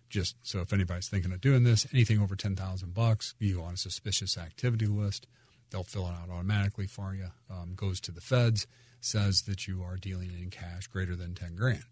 Just 0.09 0.37
so 0.43 0.61
if 0.61 0.73
anybody's 0.73 1.09
thinking 1.09 1.33
of 1.33 1.41
doing 1.41 1.65
this, 1.65 1.89
anything 1.93 2.21
over 2.21 2.37
ten 2.37 2.55
thousand 2.55 2.95
bucks, 2.95 3.35
you 3.41 3.57
go 3.57 3.63
on 3.63 3.75
a 3.75 3.77
suspicious 3.77 4.39
activity 4.39 4.87
list. 4.87 5.27
They'll 5.71 5.83
fill 5.83 6.07
it 6.07 6.13
out 6.13 6.31
automatically 6.31 6.87
for 6.87 7.15
you. 7.15 7.31
Um, 7.51 7.75
goes 7.75 8.01
to 8.03 8.13
the 8.13 8.21
feds, 8.21 8.69
says 9.01 9.43
that 9.43 9.67
you 9.67 9.83
are 9.83 9.97
dealing 9.97 10.31
in 10.31 10.51
cash 10.51 10.87
greater 10.87 11.17
than 11.17 11.35
ten 11.35 11.57
grand. 11.57 11.85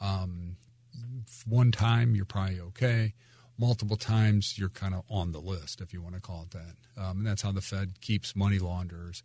Um, 0.00 0.56
one 1.46 1.72
time 1.72 2.14
you're 2.14 2.24
probably 2.24 2.60
okay. 2.60 3.14
Multiple 3.56 3.96
times 3.96 4.58
you're 4.58 4.68
kind 4.68 4.94
of 4.94 5.02
on 5.08 5.32
the 5.32 5.40
list, 5.40 5.80
if 5.80 5.92
you 5.92 6.02
want 6.02 6.14
to 6.14 6.20
call 6.20 6.42
it 6.42 6.50
that. 6.50 7.02
Um, 7.02 7.18
and 7.18 7.26
that's 7.26 7.42
how 7.42 7.52
the 7.52 7.60
Fed 7.60 8.00
keeps 8.00 8.34
money 8.34 8.58
launderers, 8.58 9.22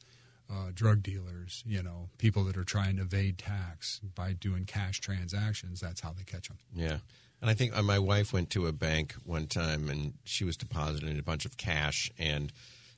uh, 0.50 0.72
drug 0.74 1.02
dealers, 1.02 1.64
you 1.66 1.82
know, 1.82 2.10
people 2.18 2.44
that 2.46 2.58
are 2.58 2.64
trying 2.64 2.98
to 2.98 3.04
evade 3.04 3.38
tax 3.40 4.00
by 4.16 4.34
doing 4.34 4.66
cash 4.66 5.00
transactions. 5.00 5.80
That's 5.80 6.02
how 6.02 6.14
they 6.14 6.24
catch 6.24 6.48
them. 6.48 6.58
Yeah. 6.74 7.00
And 7.42 7.50
I 7.50 7.54
think 7.54 7.76
uh, 7.76 7.82
my 7.82 8.00
wife 8.00 8.34
went 8.34 8.50
to 8.52 8.68
a 8.68 8.74
bank 8.74 9.16
one 9.24 9.48
time 9.48 9.90
and 9.90 10.14
she 10.26 10.44
was 10.44 10.58
depositing 10.58 11.18
a 11.18 11.24
bunch 11.24 11.46
of 11.46 11.58
cash, 11.58 12.12
and 12.20 12.52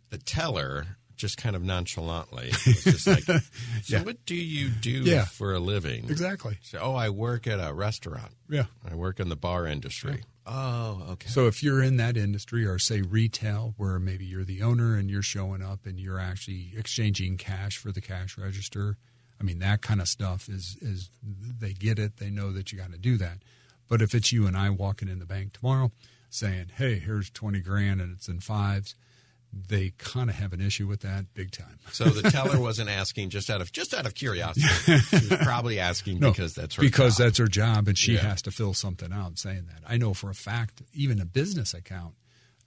the 0.10 0.18
teller 0.18 0.98
just 1.22 1.38
kind 1.38 1.56
of 1.56 1.64
nonchalantly 1.64 2.48
was 2.66 2.84
just 2.84 3.08
like, 3.08 3.24
"So 3.24 3.40
Yeah. 3.86 4.04
what 4.04 4.26
do 4.26 4.36
you 4.36 4.70
do 4.70 4.90
Yeah. 5.04 5.26
for 5.26 5.54
a 5.54 5.60
living?" 5.60 6.10
Exactly. 6.10 6.58
So, 6.64 6.80
oh, 6.82 6.94
I 6.96 7.10
work 7.10 7.48
at 7.48 7.60
a 7.60 7.74
restaurant. 7.74 8.34
Yeah. 8.50 8.66
I 8.90 8.96
work 8.96 9.20
in 9.20 9.30
the 9.30 9.36
bar 9.38 9.66
industry. 9.68 10.24
Oh, 10.46 11.06
okay. 11.12 11.30
So 11.30 11.48
if 11.48 11.62
you're 11.64 11.82
in 11.84 11.98
that 11.98 12.18
industry 12.18 12.66
or 12.66 12.80
say 12.80 13.02
retail 13.04 13.76
where 13.78 14.00
maybe 14.00 14.26
you're 14.26 14.44
the 14.44 14.64
owner 14.64 14.98
and 14.98 15.10
you're 15.10 15.22
showing 15.22 15.62
up 15.62 15.86
and 15.86 16.00
you're 16.00 16.20
actually 16.20 16.72
exchanging 16.76 17.38
cash 17.38 17.78
for 17.78 17.92
the 17.92 18.02
cash 18.02 18.38
register, 18.38 18.98
I 19.40 19.44
mean 19.44 19.60
that 19.60 19.82
kind 19.82 20.02
of 20.02 20.08
stuff 20.10 20.50
is 20.50 20.78
is 20.82 21.10
they 21.24 21.74
get 21.74 22.00
it, 22.00 22.18
they 22.18 22.30
know 22.32 22.52
that 22.52 22.72
you 22.72 22.78
got 22.80 22.92
to 22.92 22.98
do 22.98 23.18
that. 23.18 23.38
But 23.88 24.02
if 24.02 24.16
it's 24.16 24.32
you 24.32 24.48
and 24.48 24.58
I 24.58 24.70
walking 24.72 25.08
in 25.10 25.20
the 25.20 25.26
bank 25.26 25.54
tomorrow 25.54 25.92
saying, 26.30 26.72
"Hey, 26.76 26.98
here's 26.98 27.30
20 27.30 27.60
grand 27.60 28.02
and 28.02 28.12
it's 28.16 28.28
in 28.28 28.40
fives, 28.40 28.96
they 29.54 29.92
kind 29.98 30.30
of 30.30 30.36
have 30.38 30.54
an 30.54 30.62
issue 30.62 30.88
with 30.88 31.02
that 31.02 31.34
big 31.34 31.52
time. 31.52 31.78
So 31.92 32.06
the 32.06 32.30
teller 32.32 32.60
wasn't 32.60 32.90
asking 32.90 33.32
just 33.32 33.50
out 33.50 33.60
of 33.62 33.72
just 33.74 33.94
out 33.94 34.06
of 34.06 34.14
curiosity. 34.16 34.66
She 34.66 35.28
was 35.28 35.40
probably 35.44 35.78
asking 35.80 36.20
because 36.20 36.54
that's 36.56 36.76
her 36.76 36.82
because 36.82 37.18
job. 37.18 37.26
that's 37.26 37.38
her 37.40 37.48
job 37.48 37.88
and 37.90 37.98
she 37.98 38.14
Yeah. 38.14 38.22
has 38.22 38.42
to 38.44 38.52
fill 38.52 38.74
something 38.74 39.12
out 39.12 39.38
saying 39.38 39.66
that 39.68 39.82
i 39.88 39.98
know 39.98 40.14
for 40.14 40.30
a 40.30 40.34
fact 40.34 40.82
even 40.94 41.20
a 41.20 41.26
business 41.26 41.74
account 41.74 42.14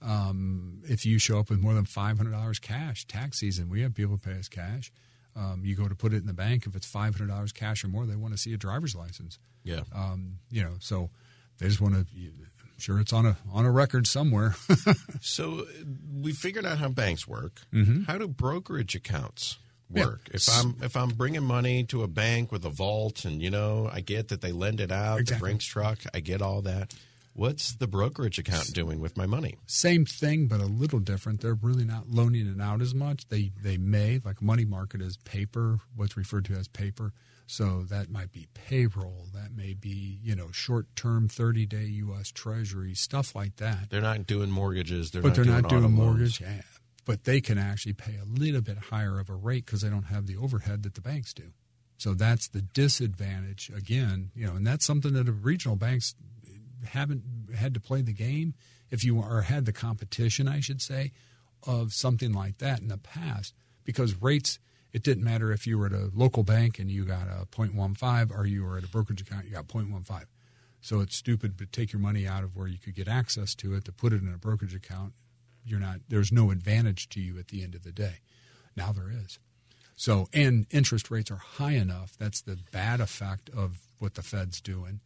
um, 0.01 0.81
if 0.87 1.05
you 1.05 1.17
show 1.19 1.39
up 1.39 1.49
with 1.49 1.59
more 1.59 1.73
than 1.73 1.85
$500 1.85 2.61
cash 2.61 3.05
tax 3.07 3.39
season 3.39 3.69
we 3.69 3.81
have 3.81 3.93
people 3.95 4.17
pay 4.17 4.33
us 4.37 4.47
cash 4.47 4.91
um, 5.35 5.61
you 5.65 5.75
go 5.75 5.87
to 5.87 5.95
put 5.95 6.13
it 6.13 6.17
in 6.17 6.27
the 6.27 6.33
bank 6.33 6.65
if 6.67 6.75
it's 6.75 6.89
$500 6.91 7.53
cash 7.53 7.83
or 7.83 7.87
more 7.87 8.05
they 8.05 8.15
want 8.15 8.33
to 8.33 8.37
see 8.37 8.53
a 8.53 8.57
driver's 8.57 8.95
license 8.95 9.39
yeah. 9.63 9.81
um, 9.95 10.37
you 10.51 10.61
know 10.61 10.73
so 10.79 11.09
they 11.57 11.67
just 11.67 11.81
want 11.81 11.95
to 11.95 12.05
sure 12.77 12.99
it's 12.99 13.13
on 13.13 13.25
a 13.25 13.37
on 13.53 13.65
a 13.65 13.71
record 13.71 14.05
somewhere 14.07 14.55
So 15.21 15.65
we 16.21 16.31
figured 16.33 16.65
out 16.65 16.77
how 16.77 16.89
banks 16.89 17.27
work. 17.27 17.61
How 18.07 18.17
do 18.17 18.27
brokerage 18.27 18.95
accounts 18.95 19.57
Mm-hmm. 19.87 19.97
Yeah. 19.99 20.05
work? 20.07 20.29
If 20.33 20.49
I'm 20.49 20.75
if 20.81 20.95
I'm 20.97 21.09
bringing 21.09 21.43
money 21.43 21.83
to 21.85 22.01
a 22.01 22.07
bank 22.07 22.51
with 22.51 22.65
a 22.65 22.71
vault, 22.71 23.23
and 23.23 23.39
you 23.39 23.51
know, 23.51 23.87
I 23.93 24.01
get 24.01 24.29
that 24.29 24.41
they 24.41 24.51
lend 24.51 24.81
it 24.81 24.91
out, 24.91 25.17
the 25.17 25.21
Exactly. 25.21 25.45
Brinks 25.45 25.65
truck, 25.65 25.99
I 26.11 26.21
get 26.21 26.41
all 26.41 26.63
that. 26.63 26.95
What's 27.33 27.73
the 27.75 27.85
brokerage 27.85 28.39
account 28.39 28.73
doing 28.73 28.99
with 28.99 29.15
my 29.15 29.27
money? 29.27 29.57
same 29.67 30.03
thing, 30.05 30.47
but 30.47 30.59
a 30.59 30.65
little 30.65 30.99
different. 30.99 31.41
They're 31.41 31.53
really 31.53 31.85
not 31.85 32.09
loaning 32.09 32.47
it 32.47 32.59
out 32.59 32.81
as 32.81 32.95
much. 32.95 33.27
They 33.29 33.51
they 33.61 33.77
may 33.77 34.21
like 34.25 34.41
money 34.41 34.65
market 34.65 35.01
is 35.03 35.17
paper, 35.17 35.79
what's 35.95 36.17
referred 36.17 36.45
to 36.45 36.53
as 36.53 36.67
paper. 36.67 37.13
So 37.47 37.83
that 37.89 38.09
might 38.09 38.31
be 38.31 38.47
payroll. 38.53 39.27
That 39.33 39.55
may 39.55 39.73
be 39.73 40.19
you 40.23 40.35
know 40.35 40.51
short 40.51 40.87
term, 40.95 41.27
thirty 41.27 41.65
day 41.65 41.83
U.S. 41.83 42.31
Treasury 42.31 42.95
stuff 42.95 43.35
like 43.35 43.57
that. 43.57 43.89
They're 43.89 44.01
not 44.01 44.25
doing 44.25 44.49
mortgages. 44.49 45.11
They're 45.11 45.21
but 45.21 45.29
not 45.29 45.35
they're 45.35 45.45
doing 45.45 45.61
not 45.61 45.69
doing 45.69 45.91
mortgage. 45.91 46.41
Yeah. 46.41 46.61
But 47.05 47.25
they 47.25 47.39
can 47.39 47.59
actually 47.59 47.93
pay 47.93 48.15
a 48.15 48.25
little 48.25 48.61
bit 48.61 48.77
higher 48.77 49.19
of 49.19 49.29
a 49.29 49.35
rate 49.35 49.65
because 49.65 49.81
they 49.81 49.89
don't 49.89 50.03
have 50.05 50.25
the 50.25 50.37
overhead 50.37 50.81
that 50.83 50.95
the 50.95 51.01
banks 51.01 51.33
do. 51.33 51.51
So 51.97 52.15
that's 52.15 52.47
the 52.47 52.61
disadvantage 52.61 53.71
again, 53.75 54.31
you 54.35 54.47
know, 54.47 54.55
and 54.55 54.65
that's 54.65 54.85
something 54.85 55.13
that 55.13 55.27
the 55.27 55.31
regional 55.31 55.75
banks 55.75 56.15
haven't 56.87 57.23
had 57.55 57.73
to 57.75 57.79
play 57.79 58.01
the 58.01 58.13
game. 58.13 58.55
If 58.89 59.03
you 59.03 59.19
or 59.21 59.41
had 59.41 59.65
the 59.65 59.73
competition, 59.73 60.47
I 60.47 60.59
should 60.59 60.81
say, 60.81 61.11
of 61.65 61.93
something 61.93 62.33
like 62.33 62.57
that 62.57 62.79
in 62.79 62.87
the 62.87 62.97
past, 62.97 63.53
because 63.83 64.21
rates. 64.21 64.59
It 64.95 65.03
didn't 65.03 65.25
matter 65.25 65.51
if 65.51 65.67
you 65.67 65.77
were 65.77 65.87
at 65.87 65.91
a 65.91 66.09
local 66.13 66.43
bank 66.43 66.79
and 66.79 66.89
you 66.89 67.03
got 67.03 67.27
a 67.27 67.45
0.15 67.47 68.31
or 68.31 68.45
you 68.45 68.63
were 68.63 68.77
at 68.77 68.85
a 68.85 68.87
brokerage 68.87 69.19
account, 69.19 69.43
you 69.43 69.51
got 69.51 69.67
0.15. 69.67 70.23
So 70.79 71.01
it's 71.01 71.17
stupid 71.17 71.57
to 71.57 71.65
take 71.65 71.91
your 71.91 71.99
money 71.99 72.25
out 72.25 72.45
of 72.45 72.55
where 72.55 72.67
you 72.67 72.77
could 72.77 72.95
get 72.95 73.09
access 73.09 73.55
to 73.55 73.73
it 73.73 73.83
to 73.83 73.91
put 73.91 74.13
it 74.13 74.21
in 74.21 74.33
a 74.33 74.37
brokerage 74.37 74.73
account. 74.73 75.11
You're 75.65 75.81
not. 75.81 75.99
There's 76.07 76.31
no 76.31 76.49
advantage 76.49 77.09
to 77.09 77.19
you 77.19 77.37
at 77.37 77.49
the 77.49 77.61
end 77.61 77.75
of 77.75 77.83
the 77.83 77.91
day. 77.91 78.19
Now 78.77 78.93
there 78.93 79.11
is. 79.11 79.37
So 79.97 80.29
and 80.31 80.65
interest 80.71 81.11
rates 81.11 81.29
are 81.29 81.43
high 81.57 81.73
enough. 81.73 82.13
That's 82.17 82.39
the 82.39 82.59
bad 82.71 83.01
effect 83.01 83.49
of 83.49 83.79
what 83.99 84.13
the 84.13 84.21
Fed's 84.21 84.61
doing. 84.61 85.01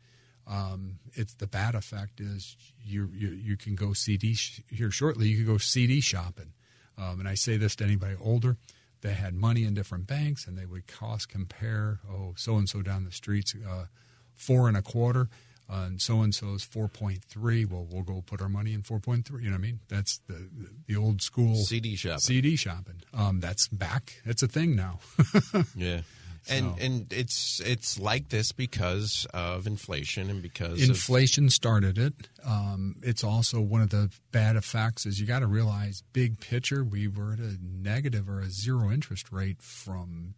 Um, 0.45 0.99
it's 1.13 1.33
the 1.33 1.47
bad 1.47 1.73
effect 1.73 2.19
is 2.19 2.55
you 2.79 3.09
you, 3.11 3.29
you 3.29 3.57
can 3.57 3.73
go 3.73 3.93
CD 3.93 4.35
sh- 4.35 4.61
here 4.69 4.91
shortly. 4.91 5.29
You 5.29 5.37
can 5.37 5.47
go 5.47 5.57
CD 5.57 5.99
shopping, 5.99 6.53
um, 6.95 7.19
and 7.19 7.27
I 7.27 7.33
say 7.33 7.57
this 7.57 7.75
to 7.77 7.85
anybody 7.85 8.15
older. 8.21 8.55
They 9.01 9.13
had 9.13 9.33
money 9.33 9.63
in 9.63 9.73
different 9.73 10.07
banks, 10.07 10.45
and 10.45 10.57
they 10.57 10.65
would 10.65 10.87
cost 10.87 11.29
compare. 11.29 11.99
Oh, 12.09 12.33
so 12.35 12.57
and 12.57 12.67
so 12.67 12.81
down 12.81 13.05
the 13.05 13.11
streets, 13.11 13.55
uh, 13.55 13.85
four 14.33 14.67
and 14.67 14.75
a 14.75 14.81
quarter, 14.81 15.29
uh, 15.69 15.83
and 15.87 16.01
so 16.01 16.21
and 16.21 16.33
so's 16.35 16.63
four 16.63 16.87
point 16.87 17.23
three. 17.23 17.63
Well, 17.63 17.87
we'll 17.89 18.03
go 18.03 18.21
put 18.25 18.41
our 18.41 18.49
money 18.49 18.73
in 18.73 18.81
four 18.81 18.99
point 18.99 19.25
three. 19.25 19.43
You 19.43 19.49
know 19.49 19.55
what 19.55 19.59
I 19.59 19.67
mean? 19.67 19.79
That's 19.87 20.19
the 20.27 20.49
the 20.87 20.95
old 20.95 21.21
school 21.21 21.55
CD 21.55 21.95
shopping. 21.95 22.19
CD 22.19 22.55
shopping. 22.55 23.01
Um, 23.13 23.39
that's 23.39 23.67
back. 23.69 24.21
It's 24.25 24.43
a 24.43 24.47
thing 24.47 24.75
now. 24.75 24.99
Yeah. 25.75 26.01
And 26.49 26.75
So- 26.75 26.77
and 26.83 27.13
it's 27.13 27.59
it's 27.59 27.99
like 27.99 28.29
this 28.29 28.51
because 28.51 29.25
of 29.33 29.67
inflation 29.67 30.29
and 30.29 30.41
because 30.41 30.81
of 30.81 30.89
Inflation 30.89 31.49
started 31.49 31.97
it. 31.97 32.13
Um, 32.43 32.95
it's 33.03 33.23
also 33.23 33.61
one 33.61 33.81
of 33.81 33.89
the 33.91 34.09
bad 34.31 34.55
effects 34.55 35.05
is 35.05 35.19
you 35.19 35.25
got 35.27 35.39
to 35.39 35.47
realize 35.47 36.03
big 36.13 36.39
picture. 36.39 36.83
We 36.83 37.07
were 37.07 37.33
at 37.33 37.39
a 37.39 37.57
negative 37.61 38.27
or 38.29 38.41
a 38.41 38.49
zero 38.49 38.91
interest 38.91 39.31
rate 39.31 39.61
from 39.61 40.33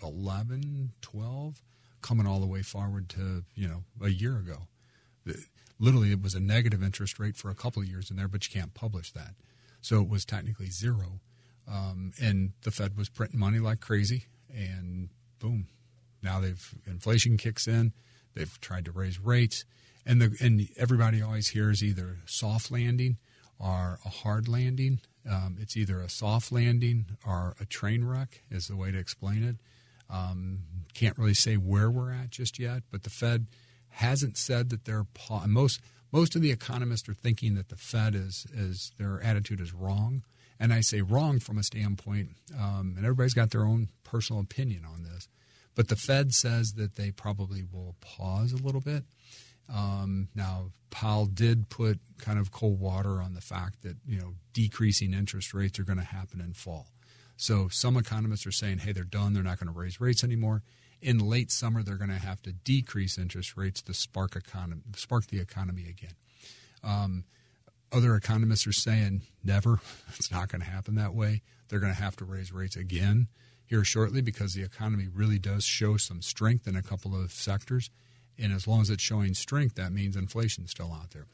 2011, 0.00 0.92
12, 1.00 1.62
coming 2.02 2.26
all 2.26 2.40
the 2.40 2.46
way 2.46 2.62
forward 2.62 3.08
to 3.10 3.44
you 3.54 3.68
know 3.68 3.84
a 4.00 4.08
year 4.08 4.36
ago. 4.38 4.68
Literally, 5.78 6.10
it 6.10 6.22
was 6.22 6.34
a 6.34 6.40
negative 6.40 6.82
interest 6.82 7.18
rate 7.18 7.36
for 7.36 7.50
a 7.50 7.54
couple 7.54 7.82
of 7.82 7.88
years 7.88 8.10
in 8.10 8.16
there, 8.16 8.28
but 8.28 8.46
you 8.48 8.52
can't 8.60 8.72
publish 8.74 9.12
that. 9.12 9.34
So 9.80 10.00
it 10.00 10.08
was 10.08 10.24
technically 10.24 10.70
zero. 10.70 11.20
Um, 11.68 12.12
and 12.20 12.52
the 12.62 12.70
Fed 12.70 12.96
was 12.96 13.08
printing 13.08 13.40
money 13.40 13.58
like 13.58 13.80
crazy, 13.80 14.26
and 14.54 15.08
boom, 15.38 15.68
now 16.22 16.40
they've 16.40 16.74
inflation 16.86 17.36
kicks 17.36 17.66
in. 17.66 17.92
They've 18.34 18.60
tried 18.60 18.84
to 18.84 18.92
raise 18.92 19.18
rates, 19.18 19.64
and 20.04 20.20
the 20.20 20.36
and 20.40 20.68
everybody 20.76 21.22
always 21.22 21.48
hears 21.48 21.82
either 21.82 22.18
soft 22.26 22.70
landing 22.70 23.16
or 23.58 23.98
a 24.04 24.08
hard 24.08 24.48
landing. 24.48 25.00
Um, 25.28 25.56
it's 25.60 25.76
either 25.76 26.00
a 26.00 26.08
soft 26.08 26.52
landing 26.52 27.06
or 27.26 27.56
a 27.60 27.64
train 27.64 28.04
wreck 28.04 28.42
is 28.50 28.68
the 28.68 28.76
way 28.76 28.92
to 28.92 28.98
explain 28.98 29.42
it. 29.42 29.56
Um, 30.08 30.60
can't 30.94 31.18
really 31.18 31.34
say 31.34 31.56
where 31.56 31.90
we're 31.90 32.12
at 32.12 32.30
just 32.30 32.58
yet, 32.58 32.82
but 32.90 33.02
the 33.02 33.10
Fed 33.10 33.46
hasn't 33.88 34.36
said 34.36 34.70
that 34.70 34.84
they're 34.84 35.06
pa- 35.14 35.46
most 35.46 35.80
most 36.12 36.36
of 36.36 36.42
the 36.42 36.50
economists 36.50 37.08
are 37.08 37.14
thinking 37.14 37.54
that 37.54 37.68
the 37.68 37.76
Fed 37.76 38.14
is 38.14 38.46
is 38.54 38.92
their 38.98 39.20
attitude 39.22 39.60
is 39.60 39.72
wrong, 39.72 40.22
and 40.58 40.72
I 40.72 40.80
say 40.80 41.02
wrong 41.02 41.38
from 41.38 41.58
a 41.58 41.62
standpoint, 41.62 42.30
um, 42.58 42.94
and 42.96 43.04
everybody's 43.04 43.34
got 43.34 43.50
their 43.50 43.64
own 43.64 43.88
personal 44.04 44.40
opinion 44.40 44.84
on 44.84 45.02
this, 45.02 45.28
but 45.74 45.88
the 45.88 45.96
Fed 45.96 46.32
says 46.32 46.74
that 46.74 46.96
they 46.96 47.10
probably 47.10 47.62
will 47.62 47.96
pause 48.00 48.52
a 48.52 48.62
little 48.62 48.80
bit. 48.80 49.04
Um, 49.72 50.28
now, 50.34 50.70
Powell 50.90 51.26
did 51.26 51.68
put 51.68 51.98
kind 52.18 52.38
of 52.38 52.52
cold 52.52 52.80
water 52.80 53.20
on 53.20 53.34
the 53.34 53.40
fact 53.40 53.82
that 53.82 53.96
you 54.06 54.18
know 54.18 54.34
decreasing 54.52 55.12
interest 55.12 55.52
rates 55.52 55.78
are 55.78 55.84
going 55.84 55.98
to 55.98 56.04
happen 56.04 56.40
in 56.40 56.52
fall. 56.52 56.88
So 57.36 57.68
some 57.68 57.96
economists 57.96 58.46
are 58.46 58.52
saying, 58.52 58.78
hey, 58.78 58.92
they're 58.92 59.04
done. 59.04 59.34
They're 59.34 59.42
not 59.42 59.60
going 59.60 59.72
to 59.72 59.78
raise 59.78 60.00
rates 60.00 60.24
anymore. 60.24 60.62
In 61.02 61.18
late 61.18 61.50
summer, 61.50 61.82
they're 61.82 61.96
going 61.96 62.10
to 62.10 62.16
have 62.16 62.40
to 62.42 62.52
decrease 62.52 63.18
interest 63.18 63.56
rates 63.56 63.82
to 63.82 63.94
spark 63.94 64.34
economy, 64.34 64.80
spark 64.96 65.26
the 65.26 65.38
economy 65.38 65.86
again. 65.88 66.14
Um, 66.82 67.24
other 67.92 68.14
economists 68.14 68.66
are 68.66 68.72
saying 68.72 69.22
never. 69.44 69.80
It's 70.16 70.30
not 70.30 70.48
going 70.48 70.62
to 70.62 70.68
happen 70.68 70.94
that 70.96 71.14
way. 71.14 71.42
They're 71.68 71.80
going 71.80 71.94
to 71.94 72.00
have 72.00 72.16
to 72.16 72.24
raise 72.24 72.52
rates 72.52 72.76
again 72.76 73.28
here 73.66 73.84
shortly 73.84 74.20
because 74.22 74.54
the 74.54 74.62
economy 74.62 75.08
really 75.12 75.38
does 75.38 75.64
show 75.64 75.96
some 75.96 76.22
strength 76.22 76.66
in 76.68 76.76
a 76.76 76.82
couple 76.82 77.14
of 77.20 77.32
sectors. 77.32 77.90
And 78.38 78.52
as 78.52 78.66
long 78.68 78.80
as 78.82 78.90
it's 78.90 79.02
showing 79.02 79.34
strength, 79.34 79.74
that 79.76 79.92
means 79.92 80.14
inflation's 80.16 80.70
still 80.70 80.92
out 80.92 81.10
there. 81.10 81.26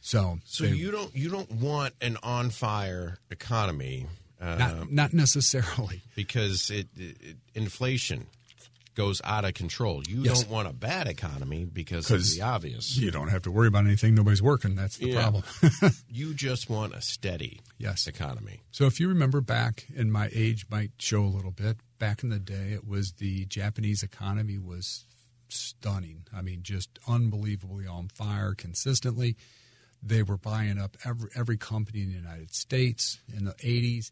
So, 0.00 0.38
So 0.44 0.64
they- 0.64 0.74
you 0.74 0.90
don't 0.90 1.14
you 1.16 1.28
don't 1.28 1.50
want 1.50 1.94
an 2.00 2.16
on 2.22 2.50
fire 2.50 3.18
economy 3.30 4.06
uh, 4.40 4.54
not, 4.56 4.92
not 4.92 5.12
necessarily. 5.14 6.02
because 6.14 6.70
it, 6.70 6.88
it 6.96 7.36
inflation 7.54 8.26
goes 8.96 9.20
out 9.22 9.44
of 9.44 9.54
control. 9.54 10.02
You 10.08 10.24
Yes. 10.24 10.40
don't 10.40 10.50
want 10.50 10.66
a 10.66 10.72
bad 10.72 11.06
economy 11.06 11.64
because 11.64 12.10
of 12.10 12.16
'Cause 12.18 12.34
the 12.34 12.42
obvious. 12.42 12.96
You 12.96 13.12
don't 13.12 13.28
have 13.28 13.42
to 13.42 13.50
worry 13.52 13.68
about 13.68 13.84
anything. 13.86 14.14
Nobody's 14.16 14.42
working. 14.42 14.74
That's 14.74 14.96
the 14.96 15.10
Yeah. 15.10 15.20
problem. 15.20 15.44
You 16.10 16.34
just 16.34 16.68
want 16.68 16.94
a 16.94 17.00
steady 17.02 17.60
Yes. 17.78 18.06
economy. 18.08 18.62
So 18.72 18.86
if 18.86 18.98
you 18.98 19.06
remember 19.08 19.40
back, 19.40 19.86
and 19.94 20.10
my 20.12 20.30
age 20.32 20.66
might 20.70 20.92
show 20.98 21.24
a 21.24 21.28
little 21.28 21.50
bit, 21.52 21.76
back 21.98 22.22
in 22.24 22.30
the 22.30 22.40
day, 22.40 22.72
it 22.72 22.86
was 22.86 23.12
the 23.18 23.44
Japanese 23.46 24.02
economy 24.02 24.58
was 24.58 25.04
stunning. 25.48 26.26
I 26.32 26.42
mean, 26.42 26.62
just 26.62 26.98
unbelievably 27.06 27.86
on 27.86 28.08
fire 28.08 28.54
consistently. 28.54 29.36
They 30.02 30.22
were 30.22 30.36
buying 30.38 30.78
up 30.78 30.96
every 31.04 31.30
every 31.34 31.56
company 31.58 32.02
in 32.02 32.08
the 32.08 32.14
United 32.16 32.54
States 32.54 33.18
in 33.32 33.44
the 33.44 33.54
80s, 33.62 34.10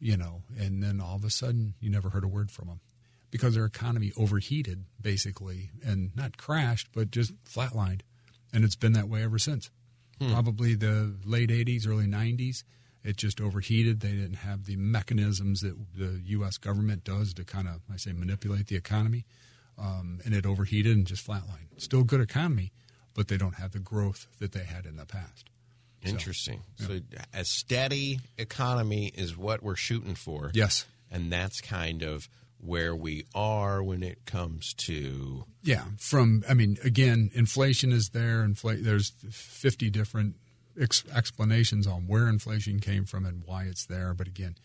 you 0.00 0.16
know, 0.16 0.42
and 0.56 0.82
then 0.82 1.00
all 1.00 1.16
of 1.16 1.24
a 1.24 1.30
sudden 1.30 1.74
you 1.80 1.88
never 1.90 2.10
heard 2.10 2.24
a 2.24 2.28
word 2.28 2.50
from 2.50 2.68
them 2.68 2.80
because 3.34 3.56
their 3.56 3.64
economy 3.64 4.12
overheated 4.16 4.84
basically 5.00 5.70
and 5.84 6.14
not 6.14 6.36
crashed, 6.36 6.86
but 6.94 7.10
just 7.10 7.32
flatlined. 7.44 8.02
and 8.52 8.64
it's 8.64 8.76
been 8.76 8.92
that 8.92 9.08
way 9.08 9.24
ever 9.24 9.40
since. 9.40 9.70
Probably 10.20 10.76
the 10.76 11.16
late 11.24 11.50
'80s, 11.50 11.88
early 11.88 12.06
'90s. 12.06 12.62
It 13.02 13.16
just 13.16 13.40
overheated. 13.40 13.98
They 13.98 14.12
didn't 14.12 14.36
have 14.48 14.66
the 14.66 14.76
mechanisms 14.76 15.60
that 15.62 15.74
the 15.96 16.20
U.S. 16.26 16.58
government 16.58 17.02
does 17.02 17.34
to 17.34 17.44
kind 17.44 17.66
of, 17.66 17.80
I 17.92 17.96
say, 17.96 18.12
manipulate 18.12 18.68
the 18.68 18.76
economy, 18.76 19.26
um, 19.76 20.20
and 20.24 20.32
it 20.32 20.46
overheated 20.46 20.96
and 20.96 21.04
just 21.04 21.26
flatlined. 21.26 21.68
Still 21.78 22.04
good 22.04 22.20
economy, 22.20 22.70
but 23.14 23.26
they 23.26 23.36
don't 23.36 23.56
have 23.56 23.72
the 23.72 23.80
growth 23.80 24.28
that 24.38 24.52
they 24.52 24.62
had 24.64 24.86
in 24.86 24.94
the 24.96 25.04
past. 25.06 25.50
So, 26.04 26.10
Interesting. 26.10 26.62
So, 26.76 27.00
a 27.34 27.44
steady 27.44 28.20
economy 28.38 29.08
is 29.14 29.36
what 29.36 29.62
we're 29.64 29.74
shooting 29.76 30.14
for. 30.14 30.50
yes, 30.54 30.86
And 31.10 31.30
that's 31.32 31.60
kind 31.60 32.02
of 32.02 32.28
where 32.64 32.94
we 32.96 33.24
are 33.34 33.82
when 33.82 34.02
it 34.02 34.24
comes 34.24 34.72
to 34.74 35.44
Yeah, 35.62 35.84
from 35.98 36.42
I 36.48 36.54
mean, 36.54 36.78
again, 36.82 37.30
inflation 37.34 37.92
is 37.92 38.10
there. 38.10 38.46
Infl- 38.46 38.82
there's 38.82 39.12
50 39.30 39.90
different 39.90 40.36
ex- 40.80 41.04
explanations 41.14 41.86
on 41.86 42.06
where 42.06 42.28
inflation 42.28 42.80
came 42.80 43.04
from 43.04 43.26
and 43.26 43.42
why 43.44 43.64
it's 43.64 43.86
there. 43.86 44.14
But 44.14 44.26
again, 44.26 44.56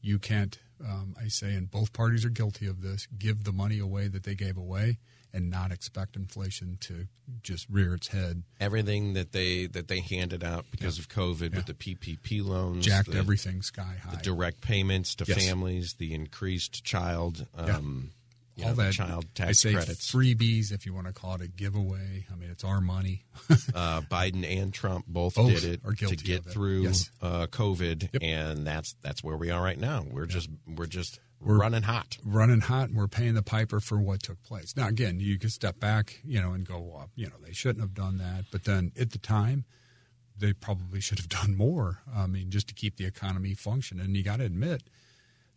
you 0.00 0.18
can't. 0.18 0.58
Um, 0.84 1.16
I 1.20 1.26
say, 1.28 1.54
and 1.54 1.68
both 1.70 1.92
parties 1.92 2.24
are 2.24 2.30
guilty 2.30 2.66
of 2.66 2.82
this. 2.82 3.08
Give 3.18 3.42
the 3.44 3.52
money 3.52 3.80
away 3.80 4.06
that 4.08 4.22
they 4.22 4.36
gave 4.36 4.56
away, 4.56 4.98
and 5.32 5.50
not 5.50 5.70
expect 5.72 6.16
inflation 6.16 6.78
to 6.80 7.06
just 7.42 7.66
rear 7.68 7.94
its 7.94 8.08
head. 8.08 8.42
everything 8.60 9.12
that 9.14 9.32
they 9.32 9.66
that 9.66 9.88
they 9.88 10.00
handed 10.00 10.42
out 10.42 10.64
because 10.70 10.98
of 10.98 11.08
COVID 11.08 11.54
with 11.54 11.66
the 11.66 11.74
PPP 11.74 12.44
loans, 12.44 12.84
Jacked 12.86 13.10
the, 13.10 13.18
everything 13.18 13.62
sky 13.62 13.96
high. 14.02 14.12
the 14.16 14.22
direct 14.22 14.60
payments 14.60 15.14
to 15.16 15.24
Yes. 15.28 15.44
families, 15.46 15.94
the 15.98 16.14
increased 16.14 16.82
child, 16.84 17.46
um, 17.56 18.10
you 18.56 18.64
all 18.64 18.70
know, 18.70 18.76
that 18.82 18.92
child 18.94 19.26
I 19.36 19.44
tax 19.46 19.60
say 19.60 19.72
credits. 19.74 20.10
freebies, 20.10 20.72
if 20.72 20.84
you 20.86 20.92
want 20.94 21.06
to 21.06 21.12
call 21.12 21.34
it 21.36 21.42
a 21.42 21.46
giveaway. 21.48 22.26
I 22.32 22.34
mean, 22.34 22.50
it's 22.50 22.64
our 22.64 22.80
money. 22.80 23.24
uh, 23.74 24.00
Biden 24.10 24.44
and 24.44 24.72
Trump 24.74 25.04
both, 25.06 25.34
Both 25.36 25.60
did 25.60 25.80
it 25.84 25.96
to 26.08 26.16
get 26.16 26.44
through 26.44 26.82
Yes. 26.84 27.10
uh, 27.22 27.46
COVID, 27.46 28.08
Yep. 28.14 28.22
and 28.22 28.66
that's 28.66 28.96
that's 29.02 29.22
where 29.22 29.36
we 29.36 29.50
are 29.50 29.62
right 29.62 29.78
now. 29.78 30.04
We're 30.10 30.26
just 30.26 30.48
we're 30.66 30.86
just 30.86 31.20
running 31.40 31.82
hot. 31.82 32.18
running 32.24 32.60
hot 32.60 32.88
and 32.88 32.96
we're 32.96 33.08
paying 33.08 33.34
the 33.34 33.42
piper 33.42 33.80
for 33.80 33.98
what 34.00 34.22
took 34.22 34.42
place. 34.42 34.76
Now, 34.76 34.88
again, 34.88 35.20
you 35.20 35.38
can 35.38 35.50
step 35.50 35.78
back, 35.78 36.20
you 36.24 36.40
know, 36.40 36.52
and 36.52 36.66
go, 36.66 36.80
well, 36.80 37.10
you 37.14 37.26
know, 37.26 37.36
they 37.44 37.52
shouldn't 37.52 37.80
have 37.80 37.94
done 37.94 38.18
that. 38.18 38.46
But 38.50 38.64
then 38.64 38.92
at 38.98 39.12
the 39.12 39.18
time, 39.18 39.64
they 40.36 40.52
probably 40.52 41.00
should 41.02 41.18
have 41.18 41.28
done 41.28 41.56
more. 41.56 42.00
I 42.14 42.26
mean, 42.26 42.50
just 42.50 42.68
to 42.68 42.74
keep 42.74 42.96
the 42.96 43.06
economy 43.06 43.54
functioning. 43.54 44.04
And 44.04 44.16
you 44.16 44.22
got 44.22 44.38
to 44.38 44.44
admit, 44.44 44.84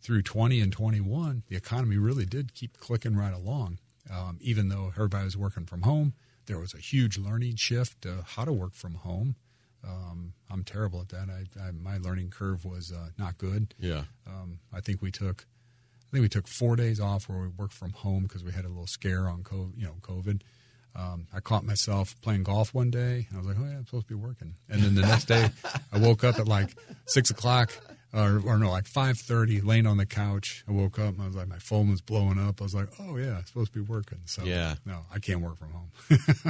through 0.00 0.22
20 0.22 0.60
and 0.60 0.72
21, 0.72 1.44
the 1.48 1.56
economy 1.56 1.96
really 1.96 2.26
did 2.26 2.54
keep 2.54 2.78
clicking 2.78 3.16
right 3.16 3.32
along. 3.32 3.78
Um, 4.10 4.38
even 4.40 4.68
though 4.68 4.88
everybody 4.94 5.24
was 5.24 5.36
working 5.36 5.64
from 5.64 5.82
home, 5.82 6.14
there 6.46 6.58
was 6.58 6.74
a 6.74 6.78
huge 6.78 7.18
learning 7.18 7.56
shift 7.56 8.02
to 8.02 8.24
how 8.26 8.44
to 8.44 8.52
work 8.52 8.74
from 8.74 8.94
home. 8.96 9.36
Um, 9.86 10.34
I'm 10.50 10.64
terrible 10.64 11.00
at 11.00 11.08
that. 11.10 11.28
I, 11.28 11.60
I, 11.60 11.70
my 11.70 11.98
learning 11.98 12.30
curve 12.30 12.64
was 12.64 12.92
uh, 12.92 13.10
not 13.16 13.38
good. 13.38 13.74
Yeah. 13.78 14.04
Um, 14.26 14.58
I 14.72 14.80
think 14.80 15.02
we 15.02 15.10
took, 15.10 15.46
I 16.12 16.16
think 16.16 16.22
we 16.24 16.28
took 16.28 16.46
four 16.46 16.76
days 16.76 17.00
off 17.00 17.26
where 17.28 17.38
we 17.38 17.48
worked 17.48 17.72
from 17.72 17.92
home 17.92 18.24
because 18.24 18.44
we 18.44 18.52
had 18.52 18.66
a 18.66 18.68
little 18.68 18.86
scare 18.86 19.28
on 19.28 19.42
COVID. 19.42 19.78
You 19.78 19.84
know, 19.86 19.94
COVID. 20.02 20.42
Um, 20.94 21.26
I 21.34 21.40
caught 21.40 21.64
myself 21.64 22.14
playing 22.20 22.42
golf 22.42 22.74
one 22.74 22.90
day, 22.90 23.26
and 23.30 23.34
I 23.34 23.38
was 23.38 23.46
like, 23.46 23.56
"Oh 23.58 23.64
yeah, 23.64 23.78
I'm 23.78 23.86
supposed 23.86 24.08
to 24.08 24.14
be 24.14 24.20
working." 24.20 24.54
And 24.68 24.82
then 24.82 24.94
the 24.94 25.00
next 25.00 25.24
day, 25.24 25.48
I 25.90 25.98
woke 25.98 26.22
up 26.22 26.38
at 26.38 26.46
like 26.46 26.68
six 27.06 27.30
o'clock, 27.30 27.72
or, 28.12 28.42
or 28.44 28.58
no, 28.58 28.70
like 28.70 28.86
five 28.86 29.16
thirty, 29.16 29.62
laying 29.62 29.86
on 29.86 29.96
the 29.96 30.04
couch. 30.04 30.64
I 30.68 30.72
woke 30.72 30.98
up, 30.98 31.14
and 31.14 31.22
I 31.22 31.26
was 31.28 31.34
like, 31.34 31.48
my 31.48 31.58
phone 31.58 31.90
was 31.90 32.02
blowing 32.02 32.38
up. 32.38 32.60
I 32.60 32.64
was 32.64 32.74
like, 32.74 32.88
"Oh 33.00 33.16
yeah, 33.16 33.38
I'm 33.38 33.46
supposed 33.46 33.72
to 33.72 33.78
be 33.82 33.90
working." 33.90 34.18
So 34.26 34.44
Yeah. 34.44 34.74
no, 34.84 35.06
I 35.14 35.18
can't 35.18 35.40
work 35.40 35.56
from 35.56 35.70
home. 35.70 35.90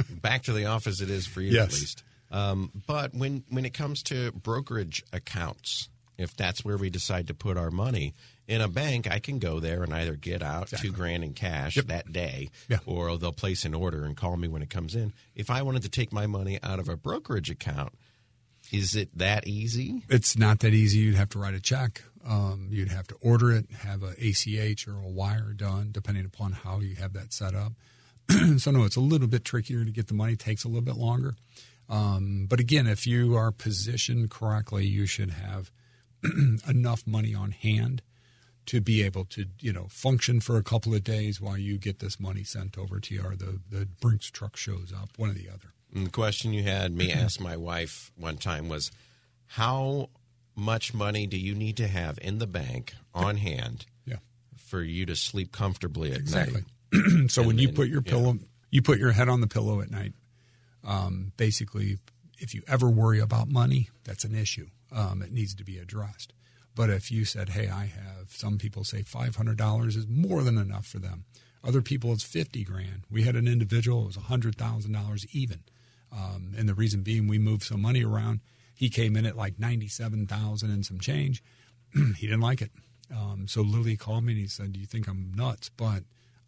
Back 0.21 0.43
to 0.43 0.51
the 0.51 0.65
office, 0.65 0.99
it 0.99 1.09
is 1.09 1.25
for 1.25 1.39
you 1.39 1.51
Yes. 1.53 1.67
at 1.67 1.73
least. 1.73 2.03
Um, 2.29 2.69
but 2.85 3.13
when 3.13 3.45
when 3.49 3.63
it 3.63 3.73
comes 3.73 4.03
to 4.03 4.33
brokerage 4.33 5.03
accounts, 5.13 5.87
if 6.17 6.35
that's 6.35 6.65
where 6.65 6.75
we 6.75 6.89
decide 6.89 7.27
to 7.27 7.33
put 7.33 7.55
our 7.57 7.71
money 7.71 8.13
in 8.47 8.61
a 8.61 8.67
bank, 8.67 9.09
I 9.09 9.19
can 9.19 9.39
go 9.39 9.59
there 9.59 9.83
and 9.83 9.93
either 9.93 10.15
get 10.15 10.41
out 10.43 10.67
two 10.67 10.91
grand 10.91 11.23
in 11.23 11.33
cash 11.33 11.75
that 11.75 12.11
day, 12.11 12.49
Yeah. 12.69 12.79
or 12.85 13.17
they'll 13.17 13.31
place 13.31 13.63
an 13.65 13.73
order 13.73 14.03
and 14.03 14.17
call 14.17 14.35
me 14.37 14.47
when 14.47 14.61
it 14.61 14.69
comes 14.69 14.95
in. 14.95 15.13
If 15.35 15.49
I 15.49 15.61
wanted 15.61 15.83
to 15.83 15.89
take 15.89 16.11
my 16.11 16.27
money 16.27 16.59
out 16.61 16.79
of 16.79 16.89
a 16.89 16.97
brokerage 16.97 17.49
account, 17.49 17.93
is 18.71 18.95
it 18.95 19.17
that 19.17 19.47
easy? 19.47 20.03
it's 20.09 20.37
not 20.37 20.59
that 20.59 20.73
easy. 20.73 20.99
You'd 20.99 21.15
have 21.15 21.29
to 21.29 21.39
write 21.39 21.53
a 21.53 21.59
check. 21.61 22.01
Um, 22.25 22.67
you'd 22.71 22.89
have 22.91 23.07
to 23.07 23.15
order 23.21 23.51
it, 23.51 23.69
have 23.79 24.01
a 24.03 24.13
ACH 24.17 24.87
or 24.87 24.95
a 24.97 25.09
wire 25.09 25.53
done, 25.53 25.89
depending 25.91 26.25
upon 26.25 26.53
how 26.53 26.79
you 26.79 26.95
have 26.95 27.13
that 27.13 27.33
set 27.33 27.53
up. 27.53 27.73
so 28.57 28.71
no, 28.71 28.83
it's 28.85 28.95
a 28.95 29.01
little 29.01 29.27
bit 29.27 29.43
trickier 29.43 29.83
to 29.83 29.91
get 29.91 30.07
the 30.07 30.13
money. 30.13 30.33
It 30.33 30.39
Takes 30.39 30.63
a 30.63 30.67
little 30.69 30.81
bit 30.83 30.95
longer. 30.95 31.35
Um, 31.89 32.45
but 32.49 32.61
again, 32.61 32.87
if 32.87 33.05
you 33.05 33.35
are 33.35 33.51
positioned 33.51 34.29
correctly, 34.29 34.85
you 34.85 35.05
should 35.05 35.31
have 35.31 35.69
enough 36.67 37.05
money 37.05 37.35
on 37.35 37.51
hand 37.51 38.01
to 38.67 38.79
be 38.81 39.03
able 39.03 39.25
to, 39.25 39.45
you 39.59 39.73
know, 39.73 39.87
function 39.89 40.39
for 40.39 40.57
a 40.57 40.63
couple 40.63 40.93
of 40.93 41.03
days 41.03 41.41
while 41.41 41.57
you 41.57 41.77
get 41.77 41.99
this 41.99 42.19
money 42.19 42.43
sent 42.43 42.77
over 42.77 42.99
to 42.99 43.13
you 43.13 43.21
or 43.23 43.35
the, 43.35 43.59
the 43.69 43.85
Brinks 43.85 44.29
truck 44.31 44.55
shows 44.55 44.93
up, 44.95 45.09
one 45.17 45.29
or 45.29 45.33
the 45.33 45.49
other. 45.49 45.73
And 45.93 46.05
the 46.07 46.11
question 46.11 46.53
you 46.53 46.63
had 46.63 46.95
me 46.95 47.11
ask 47.13 47.39
my 47.39 47.57
wife 47.57 48.11
one 48.17 48.37
time 48.37 48.69
was, 48.69 48.91
how 49.47 50.09
much 50.55 50.93
money 50.93 51.27
do 51.27 51.37
you 51.37 51.53
need 51.55 51.77
to 51.77 51.87
have 51.87 52.17
in 52.21 52.39
the 52.39 52.47
bank 52.47 52.93
on 53.13 53.37
hand 53.37 53.85
Yeah. 54.05 54.17
for 54.57 54.81
you 54.81 55.05
to 55.07 55.15
sleep 55.15 55.51
comfortably 55.51 56.11
at 56.11 56.17
Exactly. 56.19 56.63
night? 56.93 57.29
so 57.31 57.43
when 57.43 57.57
you 57.57 57.67
then- 57.67 57.75
put 57.75 57.87
your 57.89 58.01
yeah. 58.05 58.11
pillow, 58.11 58.37
you 58.71 58.81
put 58.81 58.97
your 58.99 59.11
head 59.11 59.29
on 59.29 59.41
the 59.41 59.47
pillow 59.47 59.81
at 59.81 59.91
night. 59.91 60.13
Um, 60.83 61.31
basically, 61.37 61.97
if 62.39 62.53
you 62.53 62.61
ever 62.67 62.89
worry 62.89 63.19
about 63.19 63.47
money, 63.49 63.89
that's 64.03 64.23
an 64.25 64.35
issue. 64.35 64.67
Um, 64.91 65.21
it 65.21 65.31
needs 65.31 65.55
to 65.55 65.63
be 65.63 65.77
addressed. 65.77 66.33
But 66.75 66.89
if 66.89 67.11
you 67.11 67.25
said, 67.25 67.49
"Hey, 67.49 67.69
I 67.69 67.85
have," 67.85 68.31
some 68.31 68.57
people 68.57 68.83
say 68.83 69.03
five 69.03 69.35
hundred 69.35 69.57
dollars 69.57 69.95
is 69.95 70.07
more 70.07 70.43
than 70.43 70.57
enough 70.57 70.87
for 70.87 70.99
them. 70.99 71.25
Other 71.63 71.81
people, 71.81 72.11
it's 72.13 72.23
fifty 72.23 72.63
grand. 72.63 73.03
We 73.11 73.23
had 73.23 73.35
an 73.35 73.47
individual; 73.47 74.03
it 74.03 74.07
was 74.07 74.15
hundred 74.15 74.55
thousand 74.57 74.93
dollars 74.93 75.25
even. 75.31 75.63
Um, 76.11 76.53
and 76.57 76.69
the 76.69 76.73
reason 76.73 77.01
being, 77.01 77.27
we 77.27 77.39
moved 77.39 77.63
some 77.63 77.81
money 77.81 78.03
around. 78.03 78.41
He 78.75 78.89
came 78.89 79.15
in 79.15 79.25
at 79.25 79.37
like 79.37 79.59
ninety-seven 79.59 80.27
thousand 80.27 80.71
and 80.71 80.85
some 80.85 80.99
change. 80.99 81.43
he 81.93 82.27
didn't 82.27 82.41
like 82.41 82.61
it. 82.61 82.71
Um, 83.15 83.47
so 83.47 83.61
Lily 83.61 83.95
called 83.97 84.23
me 84.23 84.33
and 84.33 84.41
he 84.41 84.47
said, 84.47 84.73
"Do 84.73 84.79
you 84.79 84.87
think 84.87 85.07
I'm 85.07 85.31
nuts? 85.35 85.69
But 85.69 86.03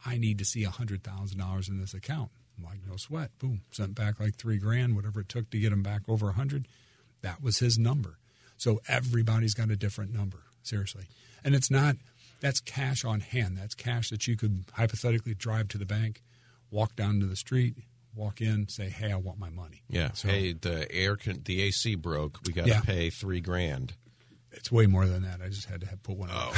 I 0.06 0.18
need 0.18 0.40
to 0.40 0.46
see 0.46 0.64
hundred 0.64 1.04
thousand 1.04 1.38
dollars 1.38 1.70
in 1.70 1.80
this 1.80 1.94
account." 1.94 2.32
I'm 2.58 2.64
like, 2.64 2.80
"No 2.88 2.98
sweat." 2.98 3.32
Boom, 3.38 3.62
sent 3.72 3.94
back 3.94 4.20
like 4.20 4.36
three 4.36 4.58
grand, 4.58 4.96
whatever 4.96 5.22
it 5.22 5.30
took 5.30 5.50
to 5.52 5.60
get 5.60 5.72
him 5.74 5.84
back 5.84 6.02
over 6.08 6.30
a 6.30 6.34
hundred. 6.34 6.68
That 7.22 7.42
was 7.42 7.60
his 7.60 7.78
number. 7.78 8.18
So 8.58 8.82
everybody's 8.88 9.54
got 9.54 9.70
a 9.70 9.76
different 9.76 10.14
number, 10.14 10.40
seriously, 10.64 11.06
and 11.44 11.54
it's 11.56 11.70
not. 11.72 11.96
That's 12.42 12.60
cash 12.60 13.04
on 13.06 13.22
hand. 13.22 13.58
That's 13.58 13.74
cash 13.76 14.10
that 14.10 14.28
you 14.28 14.36
could 14.36 14.66
hypothetically 14.74 15.34
drive 15.34 15.68
to 15.70 15.78
the 15.78 15.86
bank, 15.86 16.22
walk 16.70 16.96
down 16.96 17.20
to 17.22 17.26
the 17.26 17.36
street, 17.36 17.76
walk 18.14 18.40
in, 18.42 18.68
say, 18.68 18.90
"Hey, 18.90 19.12
I 19.12 19.16
want 19.16 19.40
my 19.40 19.50
money." 19.50 19.82
Yeah. 19.90 20.12
So 20.14 20.28
hey, 20.28 20.54
the 20.54 20.92
air, 20.92 21.16
con- 21.16 21.42
the 21.46 21.62
AC 21.64 21.96
broke. 21.96 22.40
We 22.46 22.54
got 22.54 22.66
to 22.66 22.70
Yeah. 22.72 22.82
pay 22.82 23.10
three 23.10 23.40
grand. 23.42 23.94
It's 24.56 24.72
way 24.72 24.88
more 24.88 25.06
than 25.06 25.24
that. 25.24 25.42
I 25.44 25.50
just 25.50 25.66
had 25.70 25.82
to 25.82 25.88
have 25.88 26.02
put 26.04 26.18
one. 26.18 26.30
Oh. 26.32 26.54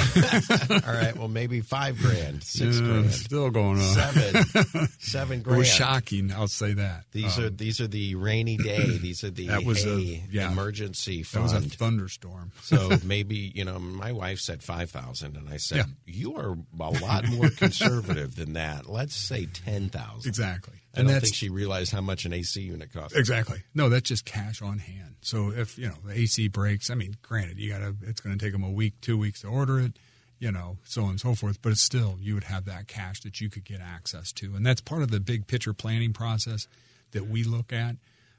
All 0.88 0.94
right. 0.94 1.16
Well, 1.18 1.28
maybe 1.28 1.62
five 1.62 1.98
grand, 2.00 2.44
six 2.44 2.78
Uh, 2.80 2.84
grand, 2.84 3.12
still 3.12 3.50
going 3.50 3.80
on. 3.80 3.94
seven, 3.94 4.88
seven 5.00 5.40
It 5.40 5.44
grand. 5.44 5.58
was 5.60 5.68
shocking. 5.68 6.32
I'll 6.32 6.48
say 6.48 6.74
that. 6.74 7.06
These 7.12 7.38
are 7.40 7.48
Um, 7.48 7.58
these 7.58 7.80
are 7.82 7.88
the 7.88 8.16
rainy 8.16 8.58
day. 8.58 8.98
These 8.98 9.24
are 9.24 9.30
the 9.32 9.48
That 9.48 9.64
was 9.66 9.86
a- 9.86 10.24
yeah. 10.32 10.52
emergency 10.52 11.24
that 11.34 11.42
was 11.42 11.54
a 11.54 11.62
thunderstorm. 11.62 12.52
so 12.64 12.90
maybe 13.04 13.52
you 13.56 13.66
know, 13.66 13.80
my 13.80 14.12
wife 14.12 14.40
said 14.40 14.64
five 14.64 14.90
thousand, 14.92 15.36
and 15.38 15.50
I 15.50 15.58
said 15.58 15.78
Yeah. 15.78 15.84
you 16.06 16.36
are 16.36 16.58
a 16.80 16.90
lot 17.02 17.28
more 17.28 17.50
conservative 17.50 18.36
than 18.36 18.54
that. 18.54 18.90
Let's 18.90 19.16
say 19.16 19.46
ten 19.48 19.90
thousand. 19.90 20.30
Exactly. 20.30 20.76
I 20.98 21.02
And 21.02 21.10
don't 21.10 21.22
think 21.22 21.36
she 21.36 21.50
realized 21.50 21.92
how 21.92 22.02
much 22.02 22.26
an 22.26 22.34
AC 22.34 22.60
unit 22.62 22.92
costs. 22.92 23.16
exactly 23.18 23.64
no. 23.74 23.90
That's 23.90 24.08
just 24.10 24.26
cash 24.26 24.62
on 24.62 24.80
hand. 24.80 25.16
So 25.22 25.52
if 25.52 25.78
you 25.78 25.88
know 25.88 25.96
the 26.06 26.14
AC 26.20 26.48
breaks, 26.50 26.90
I 26.90 26.96
mean, 26.96 27.16
granted, 27.22 27.58
you 27.60 27.72
gotta. 27.72 27.96
It's 28.02 28.20
going 28.22 28.38
to 28.38 28.44
take 28.44 28.54
them 28.54 28.64
a 28.64 28.72
week, 28.72 28.94
two 29.02 29.18
weeks 29.18 29.42
to 29.42 29.48
order 29.48 29.80
it. 29.80 29.94
You 30.40 30.52
know, 30.52 30.78
so 30.84 31.04
on 31.04 31.10
and 31.12 31.20
so 31.20 31.34
forth. 31.34 31.62
But 31.64 31.72
it's 31.72 31.82
still, 31.82 32.18
you 32.22 32.36
would 32.36 32.44
have 32.44 32.66
that 32.66 32.88
cash 32.88 33.22
that 33.22 33.42
you 33.42 33.50
could 33.50 33.64
get 33.66 33.82
access 33.82 34.32
to, 34.34 34.54
and 34.56 34.64
that's 34.66 34.82
part 34.82 35.02
of 35.02 35.10
the 35.10 35.20
big 35.20 35.48
picture 35.48 35.74
planning 35.74 36.14
process 36.14 36.68
that 37.12 37.28
we 37.28 37.44
look 37.44 37.74
at. 37.74 37.96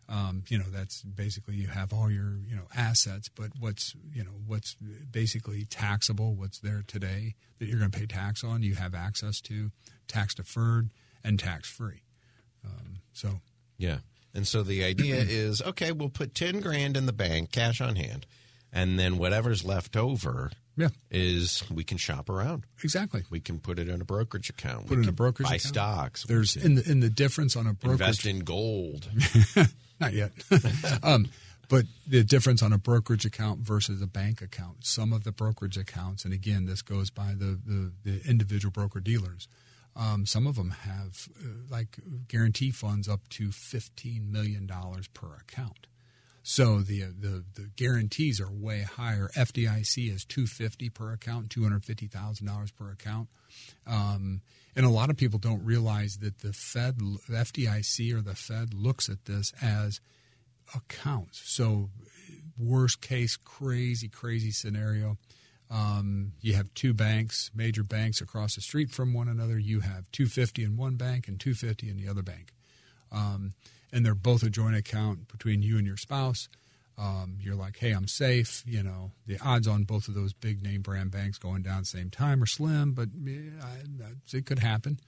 Um, 0.08 0.44
you 0.48 0.58
know, 0.58 0.64
that's 0.70 1.02
basically 1.02 1.56
you 1.56 1.66
have 1.66 1.92
all 1.92 2.08
your 2.10 2.36
you 2.48 2.54
know 2.56 2.68
assets, 2.74 3.28
but 3.28 3.50
what's 3.58 3.94
you 4.14 4.22
know 4.24 4.30
what's 4.46 4.76
basically 5.10 5.64
taxable, 5.64 6.34
what's 6.34 6.60
there 6.60 6.82
today 6.86 7.34
that 7.58 7.66
you're 7.66 7.78
going 7.80 7.90
to 7.90 7.98
pay 7.98 8.06
tax 8.06 8.42
on, 8.44 8.62
you 8.62 8.76
have 8.76 8.94
access 8.94 9.40
to, 9.42 9.70
tax 10.06 10.34
deferred 10.34 10.90
and 11.24 11.38
tax 11.40 11.68
free. 11.68 12.02
Um, 12.68 13.00
so 13.12 13.40
Yeah. 13.78 13.98
And 14.34 14.46
so 14.46 14.62
the 14.62 14.84
idea 14.84 15.16
is 15.28 15.62
okay, 15.62 15.92
we'll 15.92 16.08
put 16.10 16.34
10 16.34 16.60
grand 16.60 16.96
in 16.96 17.06
the 17.06 17.12
bank, 17.12 17.50
cash 17.50 17.80
on 17.80 17.96
hand, 17.96 18.26
and 18.72 18.98
then 18.98 19.18
whatever's 19.18 19.64
left 19.64 19.96
over, 19.96 20.50
Yeah. 20.76 20.88
is 21.10 21.64
we 21.70 21.82
can 21.84 21.96
shop 21.98 22.28
around. 22.28 22.64
Exactly. 22.84 23.24
We 23.30 23.40
can 23.40 23.58
put 23.58 23.78
it 23.78 23.88
in 23.88 24.00
a 24.00 24.04
brokerage 24.04 24.50
account. 24.50 24.86
Put 24.86 24.98
we 24.98 25.02
it 25.02 25.04
in 25.04 25.08
a 25.08 25.12
brokerage 25.12 25.48
buy 25.48 25.56
account. 25.56 25.74
stocks. 25.74 26.24
There's 26.24 26.54
in 26.56 26.74
the 26.76 26.88
in 26.88 27.00
the 27.00 27.10
difference 27.10 27.56
on 27.56 27.66
a 27.66 27.72
brokerage 27.72 28.00
invest 28.00 28.26
in 28.26 28.40
gold. 28.40 29.08
Not 30.00 30.12
yet. 30.12 30.30
um, 31.02 31.28
but 31.68 31.84
the 32.06 32.22
difference 32.22 32.62
on 32.62 32.72
a 32.72 32.78
brokerage 32.78 33.24
account 33.26 33.60
versus 33.60 34.00
a 34.00 34.06
bank 34.06 34.40
account. 34.40 34.86
Some 34.86 35.12
of 35.12 35.24
the 35.24 35.32
brokerage 35.32 35.76
accounts, 35.76 36.24
and 36.24 36.32
again, 36.32 36.64
this 36.66 36.80
goes 36.82 37.10
by 37.10 37.34
the, 37.36 37.58
the, 37.66 37.92
the 38.04 38.20
individual 38.30 38.70
broker 38.72 39.00
dealers. 39.00 39.48
Um, 39.98 40.26
some 40.26 40.46
of 40.46 40.54
them 40.54 40.70
have 40.70 41.28
uh, 41.42 41.48
like 41.68 41.98
guarantee 42.28 42.70
funds 42.70 43.08
up 43.08 43.28
to 43.30 43.48
$15 43.48 44.30
million 44.30 44.70
per 45.12 45.34
account. 45.34 45.88
So 46.48 46.80
the, 46.80 47.02
the 47.02 47.44
the 47.56 47.68
guarantees 47.76 48.40
are 48.40 48.50
way 48.50 48.80
higher. 48.80 49.28
FDIC 49.36 50.10
is 50.10 50.24
two 50.24 50.46
fifty 50.46 50.88
per 50.88 51.12
account, 51.12 51.50
two 51.50 51.62
hundred 51.62 51.84
fifty 51.84 52.06
thousand 52.06 52.46
dollars 52.46 52.70
per 52.70 52.90
account, 52.90 53.28
um, 53.86 54.40
and 54.74 54.86
a 54.86 54.88
lot 54.88 55.10
of 55.10 55.18
people 55.18 55.38
don't 55.38 55.62
realize 55.62 56.16
that 56.22 56.38
the 56.38 56.54
Fed, 56.54 57.00
the 57.28 57.36
FDIC 57.36 58.14
or 58.14 58.22
the 58.22 58.34
Fed 58.34 58.72
looks 58.72 59.10
at 59.10 59.26
this 59.26 59.52
as 59.60 60.00
accounts. 60.74 61.42
So 61.44 61.90
worst 62.56 63.02
case, 63.02 63.36
crazy, 63.36 64.08
crazy 64.08 64.50
scenario. 64.50 65.18
Um, 65.70 66.32
you 66.40 66.54
have 66.54 66.72
two 66.74 66.94
banks, 66.94 67.50
major 67.54 67.82
banks 67.82 68.20
across 68.20 68.54
the 68.54 68.60
street 68.60 68.90
from 68.90 69.12
one 69.12 69.28
another. 69.28 69.58
You 69.58 69.80
have 69.80 70.10
250 70.12 70.64
in 70.64 70.76
one 70.76 70.96
bank 70.96 71.28
and 71.28 71.38
250 71.38 71.90
in 71.90 71.96
the 71.96 72.08
other 72.08 72.22
bank. 72.22 72.52
Um, 73.12 73.52
and 73.92 74.04
they're 74.04 74.14
both 74.14 74.42
a 74.42 74.50
joint 74.50 74.76
account 74.76 75.28
between 75.28 75.62
you 75.62 75.76
and 75.76 75.86
your 75.86 75.96
spouse. 75.96 76.48
Um, 76.96 77.38
you're 77.40 77.54
like, 77.54 77.76
hey, 77.78 77.92
I'm 77.92 78.08
safe. 78.08 78.62
You 78.66 78.82
know, 78.82 79.12
the 79.26 79.38
odds 79.38 79.68
on 79.68 79.84
both 79.84 80.08
of 80.08 80.14
those 80.14 80.32
big 80.32 80.62
name 80.62 80.82
brand 80.82 81.10
banks 81.10 81.38
going 81.38 81.62
down 81.62 81.84
same 81.84 82.10
time 82.10 82.42
are 82.42 82.46
slim, 82.46 82.92
but 82.92 83.08
it 84.32 84.46
could 84.46 84.58
happen. 84.58 84.98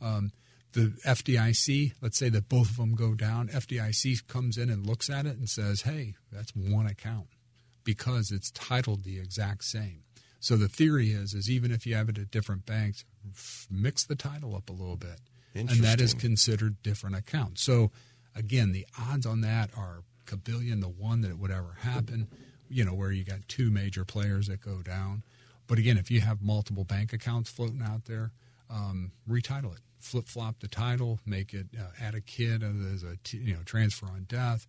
Um, 0.00 0.32
the 0.72 0.92
FDIC, 1.06 1.92
let's 2.02 2.18
say 2.18 2.28
that 2.30 2.48
both 2.48 2.70
of 2.70 2.76
them 2.76 2.94
go 2.94 3.14
down, 3.14 3.48
FDIC 3.48 4.26
comes 4.26 4.58
in 4.58 4.70
and 4.70 4.86
looks 4.86 5.08
at 5.08 5.24
it 5.24 5.36
and 5.36 5.48
says, 5.48 5.82
hey, 5.82 6.16
that's 6.32 6.54
one 6.54 6.86
account 6.86 7.28
because 7.86 8.30
it's 8.30 8.50
titled 8.50 9.04
the 9.04 9.18
exact 9.18 9.64
same. 9.64 10.02
So 10.40 10.56
the 10.56 10.68
theory 10.68 11.12
is, 11.12 11.32
is 11.32 11.50
even 11.50 11.72
if 11.72 11.86
you 11.86 11.94
have 11.94 12.10
it 12.10 12.18
at 12.18 12.30
different 12.30 12.66
banks, 12.66 13.04
mix 13.70 14.04
the 14.04 14.14
title 14.14 14.54
up 14.54 14.68
a 14.68 14.72
little 14.72 14.96
bit, 14.96 15.20
and 15.54 15.68
that 15.82 16.00
is 16.02 16.12
considered 16.12 16.82
different 16.82 17.16
accounts. 17.16 17.62
So 17.62 17.90
again, 18.34 18.72
the 18.72 18.86
odds 19.00 19.24
on 19.24 19.40
that 19.40 19.70
are 19.74 20.02
kabillion 20.26 20.82
to 20.82 20.88
one 20.88 21.22
that 21.22 21.30
it 21.30 21.38
would 21.38 21.50
ever 21.50 21.78
happen. 21.80 22.28
You 22.68 22.84
know, 22.84 22.94
where 22.94 23.12
you 23.12 23.24
got 23.24 23.46
two 23.48 23.70
major 23.70 24.04
players 24.04 24.48
that 24.48 24.60
go 24.60 24.82
down. 24.82 25.22
But 25.68 25.78
again, 25.78 25.96
if 25.98 26.10
you 26.10 26.20
have 26.20 26.42
multiple 26.42 26.84
bank 26.84 27.12
accounts 27.12 27.48
floating 27.48 27.80
out 27.80 28.06
there, 28.06 28.32
um, 28.68 29.12
retitle 29.28 29.72
it, 29.72 29.80
flip 29.98 30.26
flop 30.28 30.58
the 30.60 30.68
title, 30.68 31.20
make 31.24 31.54
it 31.54 31.66
uh, 31.78 31.90
add 32.00 32.14
a 32.14 32.20
kid 32.20 32.62
as 32.62 33.02
a 33.04 33.16
t- 33.22 33.38
you 33.38 33.54
know 33.54 33.62
transfer 33.64 34.06
on 34.06 34.24
death, 34.28 34.66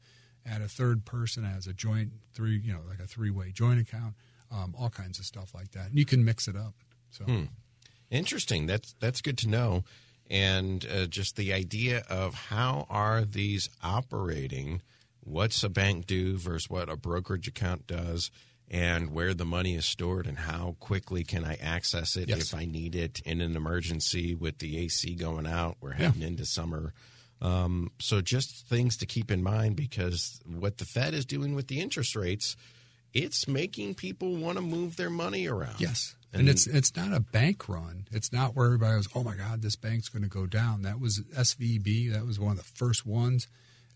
add 0.50 0.62
a 0.62 0.68
third 0.68 1.06
person 1.06 1.44
as 1.46 1.68
a 1.68 1.74
joint 1.74 2.12
three 2.34 2.58
you 2.58 2.72
know 2.74 2.82
like 2.88 3.00
a 3.00 3.08
three 3.08 3.32
way 3.32 3.52
joint 3.52 3.80
account, 3.80 4.14
um, 4.52 4.74
all 4.80 4.90
kinds 4.90 5.20
of 5.20 5.26
stuff 5.26 5.54
like 5.54 5.72
that. 5.72 5.88
And 5.90 5.98
you 5.98 6.06
can 6.06 6.24
mix 6.26 6.48
it 6.48 6.56
up. 6.56 6.74
So 7.10 7.26
Interesting. 8.10 8.68
That's 8.68 8.94
that's 9.00 9.22
good 9.22 9.38
to 9.40 9.50
know. 9.50 9.84
And 10.30 10.86
uh, 10.94 11.06
just 11.08 11.36
the 11.36 11.54
idea 11.54 12.04
of 12.10 12.34
how 12.36 12.86
are 12.90 13.24
these 13.24 13.70
operating? 13.84 14.82
What's 15.22 15.64
a 15.64 15.70
bank 15.70 16.06
do 16.06 16.38
versus 16.38 16.70
what 16.70 16.90
a 16.90 16.96
brokerage 16.98 17.48
account 17.48 17.86
does, 17.88 18.30
and 18.70 19.12
where 19.12 19.34
the 19.34 19.46
money 19.46 19.76
is 19.76 19.86
stored, 19.86 20.26
and 20.28 20.40
how 20.40 20.76
quickly 20.80 21.24
can 21.24 21.44
I 21.46 21.56
access 21.56 22.16
it 22.16 22.30
Yes. 22.30 22.54
if 22.54 22.56
I 22.56 22.66
need 22.66 22.96
it 22.96 23.20
in 23.26 23.42
an 23.42 23.56
emergency 23.56 24.36
with 24.36 24.60
the 24.60 24.78
AC 24.78 25.16
going 25.16 25.48
out? 25.48 25.78
We're 25.82 25.94
heading 25.94 26.22
into 26.22 26.46
summer. 26.46 26.94
Um, 27.42 27.92
so 28.00 28.22
just 28.22 28.68
things 28.68 28.98
to 28.98 29.06
keep 29.06 29.32
in 29.32 29.44
mind 29.44 29.76
because 29.76 30.42
what 30.46 30.78
the 30.78 30.86
Fed 30.86 31.14
is 31.14 31.26
doing 31.26 31.56
with 31.56 31.68
the 31.68 31.80
interest 31.80 32.16
rates, 32.16 32.56
it's 33.14 33.48
making 33.48 33.96
people 33.96 34.36
want 34.36 34.58
to 34.58 34.62
move 34.62 34.96
their 34.96 35.10
money 35.10 35.48
around. 35.48 35.80
Yes. 35.80 36.16
And, 36.34 36.50
it's 36.50 36.68
it's 36.68 36.96
not 36.96 37.14
a 37.14 37.20
bank 37.20 37.68
run. 37.70 38.08
It's 38.12 38.34
not 38.34 38.56
where 38.56 38.66
everybody 38.68 38.96
goes, 38.96 39.08
oh 39.16 39.24
my 39.24 39.36
God, 39.36 39.62
this 39.62 39.76
bank's 39.76 40.10
going 40.10 40.24
to 40.24 40.30
go 40.30 40.46
down. 40.46 40.82
That 40.82 41.00
was 41.00 41.22
SVB. 41.22 42.12
That 42.14 42.26
was 42.26 42.40
one 42.40 42.52
of 42.52 42.58
the 42.58 42.64
first 42.64 43.06
ones, 43.06 43.48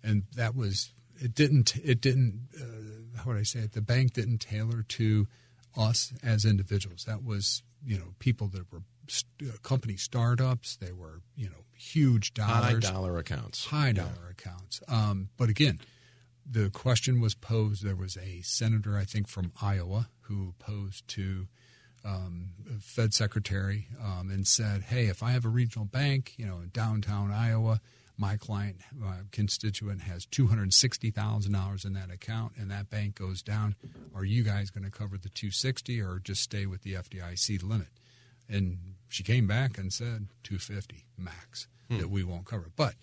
and 0.01 0.23
that 0.35 0.55
was 0.55 0.91
it. 1.19 1.35
Didn't 1.35 1.75
it 1.75 2.01
didn't 2.01 2.47
uh, 2.59 3.19
how 3.19 3.31
would 3.31 3.39
I 3.39 3.43
say 3.43 3.59
it? 3.59 3.73
The 3.73 3.81
bank 3.81 4.13
didn't 4.13 4.39
tailor 4.39 4.83
to 4.83 5.27
us 5.77 6.13
as 6.23 6.45
individuals. 6.45 7.03
That 7.05 7.23
was 7.23 7.63
you 7.85 7.97
know 7.97 8.15
people 8.19 8.47
that 8.47 8.71
were 8.71 8.81
st- 9.11 9.49
uh, 9.53 9.57
company 9.63 9.97
startups. 9.97 10.77
They 10.77 10.91
were 10.91 11.21
you 11.35 11.49
know 11.49 11.65
huge 11.75 12.33
dollars, 12.33 12.85
high 12.85 12.91
dollar 12.91 13.17
accounts. 13.17 13.65
high 13.65 13.91
dollar 13.91 14.29
accounts. 14.31 14.81
Um, 14.87 15.29
but 15.37 15.49
again, 15.49 15.79
the 16.49 16.69
question 16.69 17.21
was 17.21 17.35
posed. 17.35 17.83
There 17.83 17.95
was 17.95 18.17
a 18.17 18.41
senator, 18.41 18.97
I 18.97 19.03
think, 19.05 19.27
from 19.27 19.51
Iowa 19.61 20.09
who 20.21 20.53
posed 20.59 21.07
to 21.09 21.47
um, 22.03 22.51
Fed 22.79 23.13
secretary 23.13 23.87
um, 24.03 24.29
and 24.31 24.47
said, 24.47 24.83
"Hey, 24.83 25.05
if 25.05 25.21
I 25.21 25.31
have 25.31 25.45
a 25.45 25.49
regional 25.49 25.85
bank, 25.85 26.33
you 26.37 26.45
know, 26.45 26.57
in 26.57 26.69
downtown 26.69 27.31
Iowa, 27.31 27.79
my 28.17 28.37
client, 28.37 28.77
my 28.95 29.17
constituent 29.31 30.01
has 30.01 30.25
two 30.25 30.47
hundred 30.47 30.73
sixty 30.73 31.11
thousand 31.11 31.53
dollars 31.53 31.85
in 31.85 31.93
that 31.93 32.11
account, 32.11 32.53
and 32.57 32.71
that 32.71 32.89
bank 32.89 33.15
goes 33.15 33.41
down. 33.41 33.75
Are 34.15 34.25
you 34.25 34.43
guys 34.43 34.69
going 34.71 34.83
to 34.83 34.91
cover 34.91 35.17
the 35.17 35.29
two 35.29 35.51
sixty, 35.51 36.01
or 36.01 36.19
just 36.19 36.41
stay 36.41 36.65
with 36.65 36.81
the 36.81 36.93
FDIC 36.93 37.61
limit?" 37.63 37.87
And 38.51 38.77
she 39.09 39.23
came 39.23 39.47
back 39.47 39.77
and 39.77 39.91
said 39.91 40.27
250 40.43 41.05
max 41.17 41.67
that 41.89 42.09
we 42.09 42.23
won't 42.23 42.45
cover. 42.45 42.67
But 42.75 42.95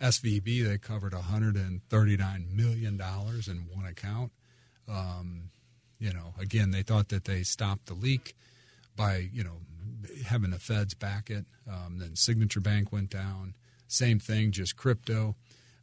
SVB 0.00 0.64
they 0.64 0.78
covered 0.78 1.12
139 1.12 2.46
million 2.52 2.96
dollars 2.96 3.48
in 3.48 3.66
one 3.74 3.86
account. 3.86 4.32
Um, 4.88 5.50
you 5.98 6.12
know, 6.12 6.34
again, 6.40 6.70
they 6.70 6.82
thought 6.82 7.08
that 7.08 7.24
they 7.24 7.42
stopped 7.42 7.86
the 7.86 7.94
leak 7.94 8.36
by 8.96 9.28
you 9.32 9.42
know 9.42 9.58
having 10.26 10.50
the 10.50 10.58
feds 10.58 10.94
back 10.94 11.30
it. 11.30 11.46
Um, 11.68 11.98
then 11.98 12.14
Signature 12.16 12.60
Bank 12.60 12.92
went 12.92 13.10
down. 13.10 13.54
Same 13.88 14.18
thing, 14.20 14.52
just 14.52 14.76
crypto. 14.76 15.34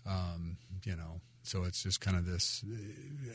Um, 0.05 0.57
you 0.85 0.95
know, 0.95 1.19
so 1.47 1.63
it's 1.63 1.83
just 1.83 2.01
kind 2.01 2.17
of 2.17 2.25
this. 2.25 2.63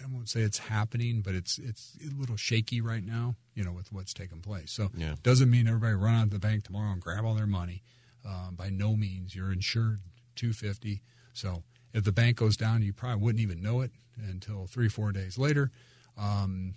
I 0.02 0.06
won't 0.12 0.28
say 0.28 0.40
it's 0.40 0.58
happening, 0.58 1.20
but 1.22 1.34
it's 1.34 1.58
it's 1.58 1.96
a 2.06 2.18
little 2.18 2.36
shaky 2.36 2.80
right 2.80 3.04
now. 3.04 3.36
You 3.54 3.64
know, 3.64 3.72
with 3.72 3.92
what's 3.92 4.12
taking 4.14 4.40
place. 4.40 4.72
So 4.72 4.90
Yeah. 4.96 5.14
doesn't 5.22 5.50
mean 5.50 5.66
everybody 5.68 5.94
run 5.94 6.14
out 6.14 6.24
to 6.24 6.30
the 6.30 6.38
bank 6.38 6.64
tomorrow 6.64 6.92
and 6.92 7.00
grab 7.00 7.24
all 7.24 7.34
their 7.34 7.46
money. 7.46 7.82
Um, 8.24 8.54
by 8.56 8.68
no 8.70 8.96
means, 8.96 9.34
you're 9.34 9.52
insured 9.52 10.00
250. 10.36 11.02
So 11.32 11.62
if 11.92 12.04
the 12.04 12.12
bank 12.12 12.36
goes 12.36 12.56
down, 12.56 12.82
you 12.82 12.92
probably 12.92 13.22
wouldn't 13.22 13.40
even 13.42 13.62
know 13.62 13.80
it 13.80 13.92
until 14.16 14.66
three, 14.66 14.88
four 14.88 15.12
days 15.12 15.38
later. 15.38 15.70
Um, 16.18 16.74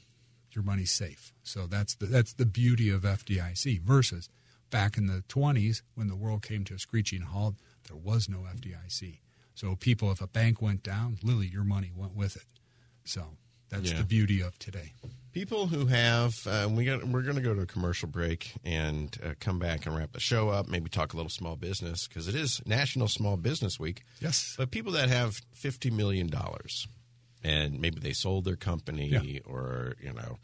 your 0.51 0.63
money's 0.63 0.91
safe. 0.91 1.33
So 1.43 1.67
that's 1.67 1.95
the 1.95 2.05
that's 2.05 2.33
the 2.33 2.45
beauty 2.45 2.89
of 2.89 3.01
FDIC 3.01 3.81
versus 3.81 4.29
back 4.69 4.97
in 4.97 5.07
the 5.07 5.23
20s 5.27 5.81
when 5.95 6.07
the 6.07 6.15
world 6.15 6.41
came 6.43 6.63
to 6.65 6.75
a 6.75 6.79
screeching 6.79 7.21
halt. 7.21 7.55
There 7.87 7.97
was 7.97 8.29
no 8.29 8.39
FDIC. 8.55 9.19
So 9.55 9.75
people, 9.75 10.11
if 10.11 10.21
a 10.21 10.27
bank 10.27 10.61
went 10.61 10.83
down, 10.83 11.17
Lily, 11.23 11.47
your 11.47 11.63
money 11.63 11.91
went 11.95 12.15
with 12.15 12.35
it. 12.35 12.45
So 13.05 13.37
that's 13.69 13.91
Yeah. 13.91 13.97
the 13.99 14.03
beauty 14.03 14.41
of 14.41 14.57
today. 14.59 14.93
People 15.31 15.67
who 15.67 15.87
have, 15.87 16.45
uh, 16.45 16.67
we 16.71 16.85
got, 16.85 17.03
we're 17.07 17.23
going 17.23 17.35
to 17.35 17.41
go 17.41 17.55
to 17.55 17.61
a 17.61 17.65
commercial 17.65 18.07
break 18.07 18.53
and 18.63 19.17
uh, 19.23 19.33
come 19.39 19.57
back 19.57 19.85
and 19.87 19.95
wrap 19.95 20.11
the 20.11 20.19
show 20.19 20.49
up. 20.49 20.67
Maybe 20.67 20.89
talk 20.89 21.13
a 21.13 21.15
little 21.15 21.29
small 21.29 21.55
business 21.55 22.07
because 22.07 22.27
it 22.27 22.35
is 22.35 22.61
National 22.67 23.07
Small 23.07 23.35
Business 23.37 23.79
Week. 23.79 24.03
Yes. 24.21 24.53
But 24.57 24.69
people 24.69 24.91
that 24.93 25.09
have 25.09 25.41
fifty 25.51 25.89
million 25.89 26.27
dollars, 26.27 26.87
and 27.43 27.79
maybe 27.79 27.99
they 27.99 28.13
sold 28.13 28.45
their 28.45 28.55
company, 28.55 29.07
Yeah. 29.07 29.39
or 29.45 29.95
you 29.99 30.13
know, 30.13 30.37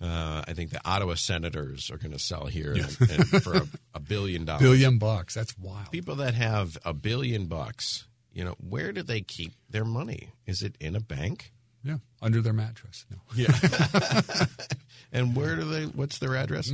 uh, 0.00 0.44
I 0.46 0.52
think 0.54 0.70
the 0.70 0.80
Ottawa 0.88 1.14
Senators 1.14 1.90
are 1.90 1.98
going 1.98 2.12
to 2.12 2.18
sell 2.20 2.46
here 2.46 2.72
and, 2.72 2.96
and 3.10 3.42
for 3.42 3.54
a, 3.56 3.68
a 3.94 4.00
billion 4.00 4.44
dollars. 4.44 4.62
Billion 4.68 4.98
bucks. 4.98 5.34
That's 5.34 5.58
wild. 5.58 5.90
People 5.90 6.14
that 6.16 6.34
have 6.34 6.78
a 6.84 6.94
billion 6.94 7.46
bucks, 7.46 8.04
you 8.36 8.44
know, 8.44 8.54
where 8.58 8.92
do 8.92 9.02
they 9.02 9.22
keep 9.22 9.54
their 9.70 9.86
money? 9.86 10.28
Is 10.44 10.62
it 10.62 10.76
in 10.78 10.94
a 10.94 11.00
bank? 11.00 11.54
Yeah. 11.82 11.96
Under 12.20 12.42
their 12.42 12.52
mattress. 12.52 13.06
No. 13.10 13.16
Yeah. 13.34 13.48
and 15.12 15.34
where 15.34 15.56
do 15.56 15.64
they? 15.64 15.84
What's 15.84 16.18
their 16.18 16.36
address? 16.36 16.70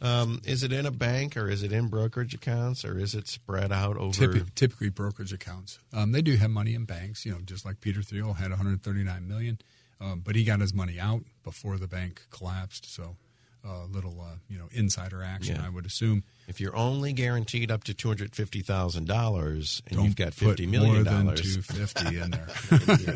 Um, 0.00 0.40
is 0.44 0.62
it 0.62 0.72
in 0.72 0.86
a 0.86 0.92
bank 0.92 1.36
or 1.36 1.48
is 1.48 1.64
it 1.64 1.72
in 1.72 1.88
brokerage 1.88 2.32
accounts 2.32 2.84
or 2.84 2.96
is 2.96 3.16
it 3.16 3.26
spread 3.26 3.72
out 3.72 3.96
over? 3.96 4.12
Typically, 4.12 4.50
typically 4.54 4.88
brokerage 4.88 5.32
accounts. 5.32 5.80
Um, 5.92 6.12
they 6.12 6.22
do 6.22 6.36
have 6.36 6.50
money 6.50 6.74
in 6.74 6.84
banks, 6.84 7.26
you 7.26 7.32
know, 7.32 7.38
just 7.44 7.64
like 7.64 7.80
Peter 7.80 8.02
Thiel 8.02 8.34
had 8.34 8.50
139 8.50 9.26
million, 9.26 9.58
um, 10.00 10.22
but 10.24 10.36
he 10.36 10.44
got 10.44 10.60
his 10.60 10.72
money 10.72 11.00
out 11.00 11.22
before 11.42 11.76
the 11.76 11.88
bank 11.88 12.22
collapsed. 12.30 12.94
So 12.94 13.16
a 13.64 13.84
little 13.86 14.20
uh, 14.20 14.36
you 14.48 14.58
know 14.58 14.68
insider 14.72 15.22
action. 15.22 15.56
Yeah. 15.56 15.66
I 15.66 15.68
would 15.68 15.86
assume. 15.86 16.24
If 16.48 16.60
you're 16.60 16.74
only 16.76 17.12
guaranteed 17.12 17.70
up 17.70 17.84
to 17.84 17.94
two 17.94 18.08
hundred 18.08 18.34
fifty 18.34 18.60
thousand 18.60 19.06
dollars, 19.06 19.82
and 19.86 19.96
Don't 19.96 20.04
you've 20.06 20.16
got 20.16 20.34
fifty 20.34 20.66
million 20.66 20.94
more 20.94 21.04
than 21.04 21.24
dollars, 21.26 21.40
two 21.56 21.62
fifty 21.62 22.18
in 22.18 22.30
there, 22.30 22.48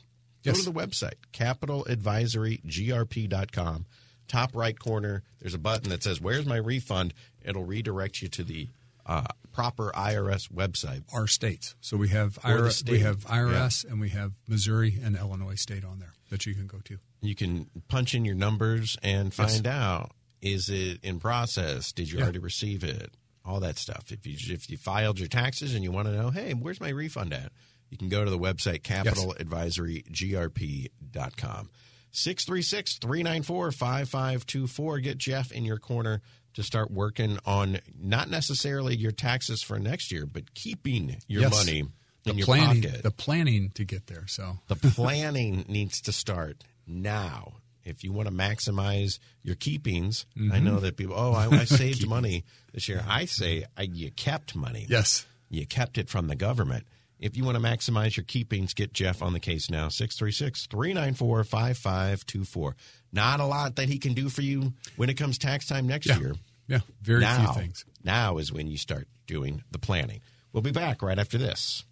Go 0.44 0.52
Yes. 0.52 0.64
to 0.64 0.70
the 0.70 0.80
website, 0.80 1.14
capitaladvisorygrp.com. 1.32 3.86
Top 4.28 4.54
right 4.54 4.78
corner, 4.78 5.22
there's 5.40 5.54
a 5.54 5.58
button 5.58 5.88
that 5.90 6.02
says, 6.02 6.20
Where's 6.20 6.44
my 6.46 6.56
refund? 6.56 7.12
It'll 7.42 7.64
redirect 7.64 8.20
you 8.22 8.28
to 8.28 8.44
the 8.44 8.68
uh, 9.06 9.24
proper 9.58 9.90
IRS 9.94 10.48
website. 10.52 11.02
Our 11.12 11.26
states. 11.26 11.74
So 11.80 11.96
we 11.96 12.08
have 12.10 12.34
IRS, 12.44 12.88
we 12.88 13.00
have 13.00 13.24
IRS, 13.26 13.84
and 13.84 13.98
we 14.00 14.10
have 14.10 14.34
Missouri 14.46 14.96
and 15.02 15.16
Illinois 15.16 15.56
state 15.56 15.84
on 15.84 15.98
there 15.98 16.14
that 16.30 16.46
you 16.46 16.54
can 16.54 16.68
go 16.68 16.78
to. 16.84 16.98
You 17.22 17.34
can 17.34 17.68
punch 17.88 18.14
in 18.14 18.24
your 18.24 18.36
numbers 18.36 18.96
and 19.02 19.34
find 19.34 19.66
out 19.66 20.12
is 20.40 20.68
it 20.68 21.00
in 21.02 21.18
process? 21.18 21.90
Did 21.90 22.12
you 22.12 22.18
Yeah. 22.18 22.24
already 22.24 22.38
receive 22.38 22.84
it? 22.84 23.14
All 23.44 23.58
that 23.60 23.78
stuff. 23.78 24.12
If 24.12 24.24
you 24.26 24.36
if 24.54 24.70
you 24.70 24.76
filed 24.76 25.18
your 25.18 25.26
taxes 25.26 25.74
and 25.74 25.82
you 25.82 25.90
want 25.90 26.06
to 26.06 26.12
know, 26.14 26.30
hey, 26.30 26.54
where's 26.54 26.78
my 26.80 26.90
refund 26.90 27.32
at? 27.32 27.50
You 27.90 27.98
can 27.98 28.08
go 28.08 28.24
to 28.24 28.30
the 28.30 28.38
website 28.38 28.82
capitaladvisorygrp.com. 28.82 31.70
636-394-5524. 32.12 35.02
Get 35.02 35.18
Jeff 35.18 35.52
in 35.52 35.64
your 35.64 35.78
corner 35.78 36.20
to 36.54 36.62
start 36.62 36.90
working 36.90 37.38
on 37.46 37.78
not 37.98 38.28
necessarily 38.30 38.96
your 38.96 39.12
taxes 39.12 39.62
for 39.62 39.78
next 39.78 40.10
year, 40.10 40.26
but 40.26 40.54
keeping 40.54 41.16
your 41.28 41.42
Yes. 41.42 41.52
money 41.52 41.84
The 42.24 42.30
in 42.30 42.38
your 42.38 42.44
planning, 42.46 42.82
pocket. 42.82 43.02
the 43.02 43.10
planning 43.10 43.70
to 43.74 43.84
get 43.84 44.06
there. 44.08 44.26
So 44.26 44.58
The 44.66 44.76
planning 44.76 45.64
needs 45.68 46.00
to 46.02 46.12
start 46.12 46.64
now. 46.86 47.54
If 47.84 48.04
you 48.04 48.12
want 48.12 48.28
to 48.28 48.34
maximize 48.34 49.18
your 49.42 49.54
keepings, 49.56 50.26
Mm-hmm. 50.36 50.52
I 50.52 50.58
know 50.58 50.78
that 50.80 50.96
people, 50.96 51.14
oh, 51.16 51.32
I, 51.32 51.46
I 51.48 51.64
saved 51.64 52.06
money 52.06 52.44
this 52.72 52.88
year. 52.88 53.02
I 53.08 53.24
say 53.24 53.64
I, 53.76 53.82
you 53.82 54.10
kept 54.10 54.54
money. 54.56 54.84
yes, 54.88 55.26
You 55.48 55.64
kept 55.66 55.96
it 55.96 56.08
from 56.10 56.26
the 56.28 56.36
government. 56.36 56.86
If 57.20 57.36
you 57.36 57.44
want 57.44 57.56
to 57.56 57.62
maximize 57.62 58.16
your 58.16 58.24
keepings, 58.24 58.74
get 58.74 58.92
Jeff 58.92 59.22
on 59.22 59.32
the 59.32 59.40
case 59.40 59.70
now. 59.70 59.88
636 59.88 60.66
394 60.66 61.42
5524. 61.44 62.76
Not 63.12 63.40
a 63.40 63.46
lot 63.46 63.76
that 63.76 63.88
he 63.88 63.98
can 63.98 64.12
do 64.12 64.28
for 64.28 64.42
you 64.42 64.72
when 64.96 65.08
it 65.08 65.14
comes 65.14 65.38
tax 65.38 65.66
time 65.66 65.86
next 65.86 66.06
yeah, 66.06 66.18
year. 66.18 66.34
yeah, 66.66 66.80
very 67.02 67.20
now, 67.20 67.52
few 67.52 67.62
things. 67.62 67.84
now 68.04 68.38
is 68.38 68.52
when 68.52 68.66
you 68.66 68.76
start 68.76 69.08
doing 69.26 69.62
the 69.70 69.78
planning. 69.78 70.20
We'll 70.52 70.62
be 70.62 70.72
back 70.72 71.02
right 71.02 71.18
after 71.18 71.38
this. 71.38 71.84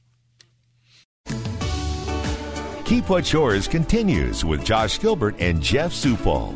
Keep 2.84 3.08
What's 3.08 3.32
Yours 3.32 3.66
continues 3.66 4.44
with 4.44 4.64
Josh 4.64 5.00
Gilbert 5.00 5.34
and 5.40 5.60
Jeff 5.60 5.92
Zufall. 5.92 6.54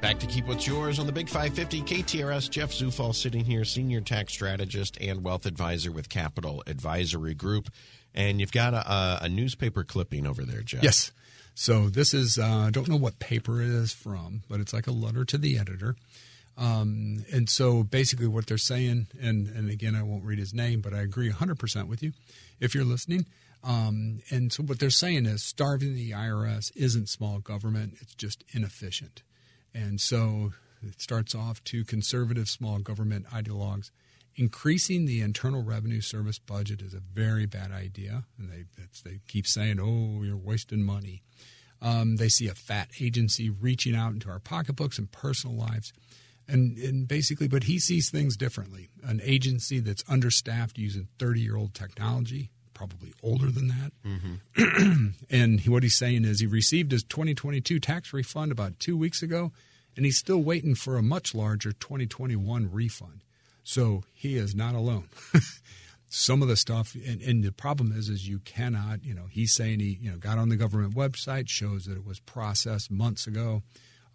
Back 0.00 0.18
to 0.20 0.26
keep 0.26 0.46
what's 0.46 0.66
yours 0.66 0.98
on 0.98 1.06
the 1.06 1.12
Big 1.12 1.28
550 1.28 1.82
KTRS. 1.82 2.48
Jeff 2.48 2.72
Zufall 2.72 3.14
sitting 3.14 3.44
here, 3.44 3.66
senior 3.66 4.00
tax 4.00 4.32
strategist 4.32 4.96
and 4.98 5.22
wealth 5.22 5.44
advisor 5.44 5.92
with 5.92 6.08
Capital 6.08 6.64
Advisory 6.66 7.34
Group. 7.34 7.68
And 8.14 8.40
you've 8.40 8.52
got 8.52 8.74
a, 8.74 9.24
a, 9.24 9.28
newspaper 9.28 9.84
clipping 9.84 10.26
over 10.26 10.44
there, 10.44 10.62
Jeff. 10.62 10.82
Yes. 10.82 11.12
So 11.54 11.88
this 11.88 12.12
is 12.12 12.38
uh, 12.38 12.64
I 12.66 12.70
don't 12.70 12.88
know 12.88 12.96
what 12.96 13.18
paper 13.18 13.60
it 13.60 13.68
is 13.68 13.92
from, 13.92 14.42
but 14.48 14.60
it's 14.60 14.72
like 14.72 14.86
a 14.86 14.92
letter 14.92 15.24
to 15.26 15.38
the 15.38 15.58
editor. 15.58 15.96
Um, 16.56 17.24
and 17.32 17.48
so 17.48 17.82
basically, 17.82 18.26
what 18.26 18.46
they're 18.46 18.58
saying, 18.58 19.08
and 19.20 19.48
and 19.48 19.70
again, 19.70 19.94
I 19.94 20.02
won't 20.02 20.24
read 20.24 20.38
his 20.38 20.52
name, 20.52 20.80
but 20.80 20.92
I 20.92 21.00
agree 21.00 21.30
100% 21.30 21.88
with 21.88 22.02
you 22.02 22.12
if 22.60 22.74
you're 22.74 22.84
listening. 22.84 23.26
Um, 23.62 24.22
and 24.30 24.52
so 24.52 24.62
what 24.62 24.78
they're 24.78 24.90
saying 24.90 25.26
is 25.26 25.42
starving 25.42 25.94
the 25.94 26.12
IRS 26.12 26.72
isn't 26.74 27.08
small 27.08 27.38
government; 27.38 27.94
it's 28.00 28.14
just 28.14 28.44
inefficient. 28.52 29.22
And 29.74 30.00
so 30.00 30.52
it 30.82 31.00
starts 31.00 31.34
off 31.34 31.62
to 31.64 31.84
conservative 31.84 32.48
small 32.48 32.78
government 32.78 33.26
ideologues. 33.30 33.90
Increasing 34.40 35.04
the 35.04 35.20
Internal 35.20 35.62
Revenue 35.62 36.00
Service 36.00 36.38
budget 36.38 36.80
is 36.80 36.94
a 36.94 37.00
very 37.00 37.44
bad 37.44 37.72
idea, 37.72 38.24
and 38.38 38.50
they 38.50 38.64
that's, 38.78 39.02
they 39.02 39.20
keep 39.28 39.46
saying, 39.46 39.78
"Oh, 39.78 40.22
you're 40.22 40.34
wasting 40.34 40.82
money." 40.82 41.22
Um, 41.82 42.16
they 42.16 42.30
see 42.30 42.48
a 42.48 42.54
fat 42.54 42.88
agency 42.98 43.50
reaching 43.50 43.94
out 43.94 44.14
into 44.14 44.30
our 44.30 44.38
pocketbooks 44.38 44.98
and 44.98 45.12
personal 45.12 45.54
lives, 45.54 45.92
and 46.48 46.78
and 46.78 47.06
basically, 47.06 47.48
but 47.48 47.64
he 47.64 47.78
sees 47.78 48.08
things 48.08 48.34
differently. 48.34 48.88
An 49.02 49.20
agency 49.22 49.78
that's 49.78 50.04
understaffed 50.08 50.78
using 50.78 51.08
thirty 51.18 51.42
year 51.42 51.56
old 51.58 51.74
technology, 51.74 52.48
probably 52.72 53.12
older 53.22 53.50
than 53.50 53.68
that. 53.68 53.92
and 55.30 55.60
he, 55.60 55.68
what 55.68 55.82
he's 55.82 55.98
saying 55.98 56.24
is 56.24 56.40
he 56.40 56.46
received 56.46 56.92
his 56.92 57.02
2022 57.04 57.78
tax 57.78 58.14
refund 58.14 58.52
about 58.52 58.80
two 58.80 58.96
weeks 58.96 59.22
ago, 59.22 59.52
and 59.96 60.06
he's 60.06 60.16
still 60.16 60.42
waiting 60.42 60.74
for 60.74 60.96
a 60.96 61.02
much 61.02 61.34
larger 61.34 61.72
2021 61.72 62.72
refund. 62.72 63.22
So 63.62 64.04
he 64.12 64.36
is 64.36 64.54
not 64.54 64.74
alone. 64.74 65.08
Some 66.08 66.42
of 66.42 66.48
the 66.48 66.56
stuff, 66.56 66.94
and, 66.94 67.22
and 67.22 67.44
the 67.44 67.52
problem 67.52 67.92
is, 67.92 68.08
is 68.08 68.26
you 68.26 68.40
cannot. 68.40 69.04
You 69.04 69.14
know, 69.14 69.26
he's 69.30 69.54
saying 69.54 69.78
he, 69.78 69.98
you 70.00 70.10
know, 70.10 70.16
got 70.16 70.38
on 70.38 70.48
the 70.48 70.56
government 70.56 70.94
website, 70.94 71.48
shows 71.48 71.84
that 71.84 71.96
it 71.96 72.04
was 72.04 72.18
processed 72.18 72.90
months 72.90 73.28
ago, 73.28 73.62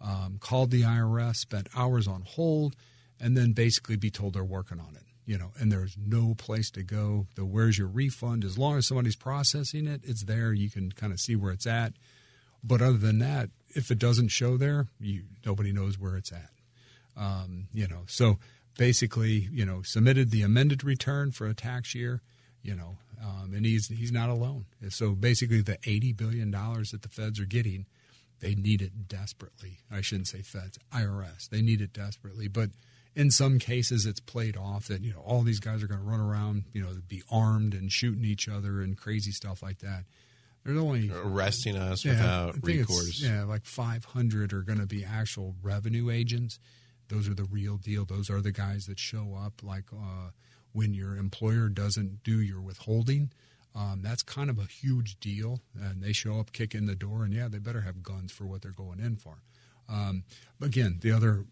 um, 0.00 0.36
called 0.38 0.70
the 0.70 0.82
IRS, 0.82 1.36
spent 1.36 1.68
hours 1.74 2.06
on 2.06 2.22
hold, 2.26 2.76
and 3.18 3.34
then 3.34 3.52
basically 3.52 3.96
be 3.96 4.10
told 4.10 4.34
they're 4.34 4.44
working 4.44 4.78
on 4.78 4.94
it. 4.94 5.04
You 5.24 5.38
know, 5.38 5.52
and 5.58 5.72
there's 5.72 5.96
no 5.98 6.34
place 6.34 6.70
to 6.72 6.82
go. 6.82 7.26
The 7.34 7.46
where's 7.46 7.78
your 7.78 7.88
refund? 7.88 8.44
As 8.44 8.58
long 8.58 8.76
as 8.76 8.86
somebody's 8.86 9.16
processing 9.16 9.86
it, 9.86 10.02
it's 10.04 10.24
there. 10.24 10.52
You 10.52 10.70
can 10.70 10.92
kind 10.92 11.12
of 11.12 11.18
see 11.18 11.34
where 11.34 11.50
it's 11.50 11.66
at. 11.66 11.94
But 12.62 12.82
other 12.82 12.98
than 12.98 13.20
that, 13.20 13.50
if 13.70 13.90
it 13.90 13.98
doesn't 13.98 14.28
show 14.28 14.56
there, 14.56 14.86
you 15.00 15.24
nobody 15.44 15.72
knows 15.72 15.98
where 15.98 16.16
it's 16.16 16.32
at. 16.32 16.50
Um, 17.16 17.68
you 17.72 17.88
know, 17.88 18.02
so 18.06 18.38
basically, 18.76 19.48
you 19.52 19.64
know, 19.64 19.82
submitted 19.82 20.30
the 20.30 20.42
amended 20.42 20.84
return 20.84 21.30
for 21.30 21.46
a 21.46 21.54
tax 21.54 21.94
year, 21.94 22.22
you 22.62 22.74
know, 22.74 22.98
um, 23.22 23.52
and 23.54 23.64
he's 23.64 23.88
he's 23.88 24.12
not 24.12 24.28
alone. 24.28 24.66
So 24.90 25.12
basically, 25.12 25.62
the 25.62 25.78
eighty 25.84 26.12
billion 26.12 26.50
dollars 26.50 26.90
that 26.90 27.02
the 27.02 27.08
feds 27.08 27.40
are 27.40 27.46
getting, 27.46 27.86
they 28.40 28.54
need 28.54 28.82
it 28.82 29.08
desperately. 29.08 29.78
I 29.90 30.00
shouldn't 30.00 30.28
say 30.28 30.42
feds, 30.42 30.78
IRS. 30.92 31.48
They 31.48 31.62
need 31.62 31.80
it 31.80 31.92
desperately, 31.92 32.48
but 32.48 32.70
in 33.14 33.30
some 33.30 33.58
cases, 33.58 34.04
it's 34.04 34.20
played 34.20 34.56
off 34.56 34.86
that 34.88 35.00
you 35.02 35.12
know 35.12 35.20
all 35.20 35.42
these 35.42 35.60
guys 35.60 35.82
are 35.82 35.86
going 35.86 36.00
to 36.00 36.06
run 36.06 36.20
around, 36.20 36.64
you 36.72 36.82
know, 36.82 36.90
be 37.08 37.22
armed 37.30 37.74
and 37.74 37.90
shooting 37.90 38.24
each 38.24 38.48
other 38.48 38.82
and 38.82 38.96
crazy 38.96 39.32
stuff 39.32 39.62
like 39.62 39.78
that. 39.78 40.04
There's 40.64 40.78
only 40.78 41.10
Arresting 41.14 41.76
us 41.76 42.04
yeah, 42.04 42.12
without 42.12 42.56
recourse. 42.62 43.22
Yeah, 43.22 43.44
like 43.44 43.64
500 43.64 44.52
are 44.52 44.62
going 44.62 44.80
to 44.80 44.86
be 44.86 45.04
actual 45.04 45.54
revenue 45.62 46.10
agents. 46.10 46.58
Those 47.08 47.28
are 47.28 47.34
the 47.34 47.44
real 47.44 47.76
deal. 47.76 48.04
Those 48.04 48.30
are 48.30 48.40
the 48.40 48.52
guys 48.52 48.86
that 48.86 48.98
show 48.98 49.36
up 49.40 49.62
like 49.62 49.92
uh, 49.92 50.30
when 50.72 50.94
your 50.94 51.16
employer 51.16 51.68
doesn't 51.68 52.22
do 52.22 52.40
your 52.40 52.60
withholding. 52.60 53.30
Um, 53.74 54.00
that's 54.02 54.22
kind 54.22 54.48
of 54.48 54.58
a 54.58 54.64
huge 54.64 55.20
deal. 55.20 55.60
And 55.78 56.02
they 56.02 56.12
show 56.12 56.40
up, 56.40 56.52
kick 56.52 56.74
in 56.74 56.86
the 56.86 56.94
door, 56.94 57.24
and 57.24 57.32
yeah, 57.32 57.48
they 57.48 57.58
better 57.58 57.82
have 57.82 58.02
guns 58.02 58.32
for 58.32 58.46
what 58.46 58.62
they're 58.62 58.72
going 58.72 59.00
in 59.00 59.16
for. 59.16 59.42
Um, 59.88 60.24
again, 60.60 60.98
the 61.00 61.12
other 61.12 61.44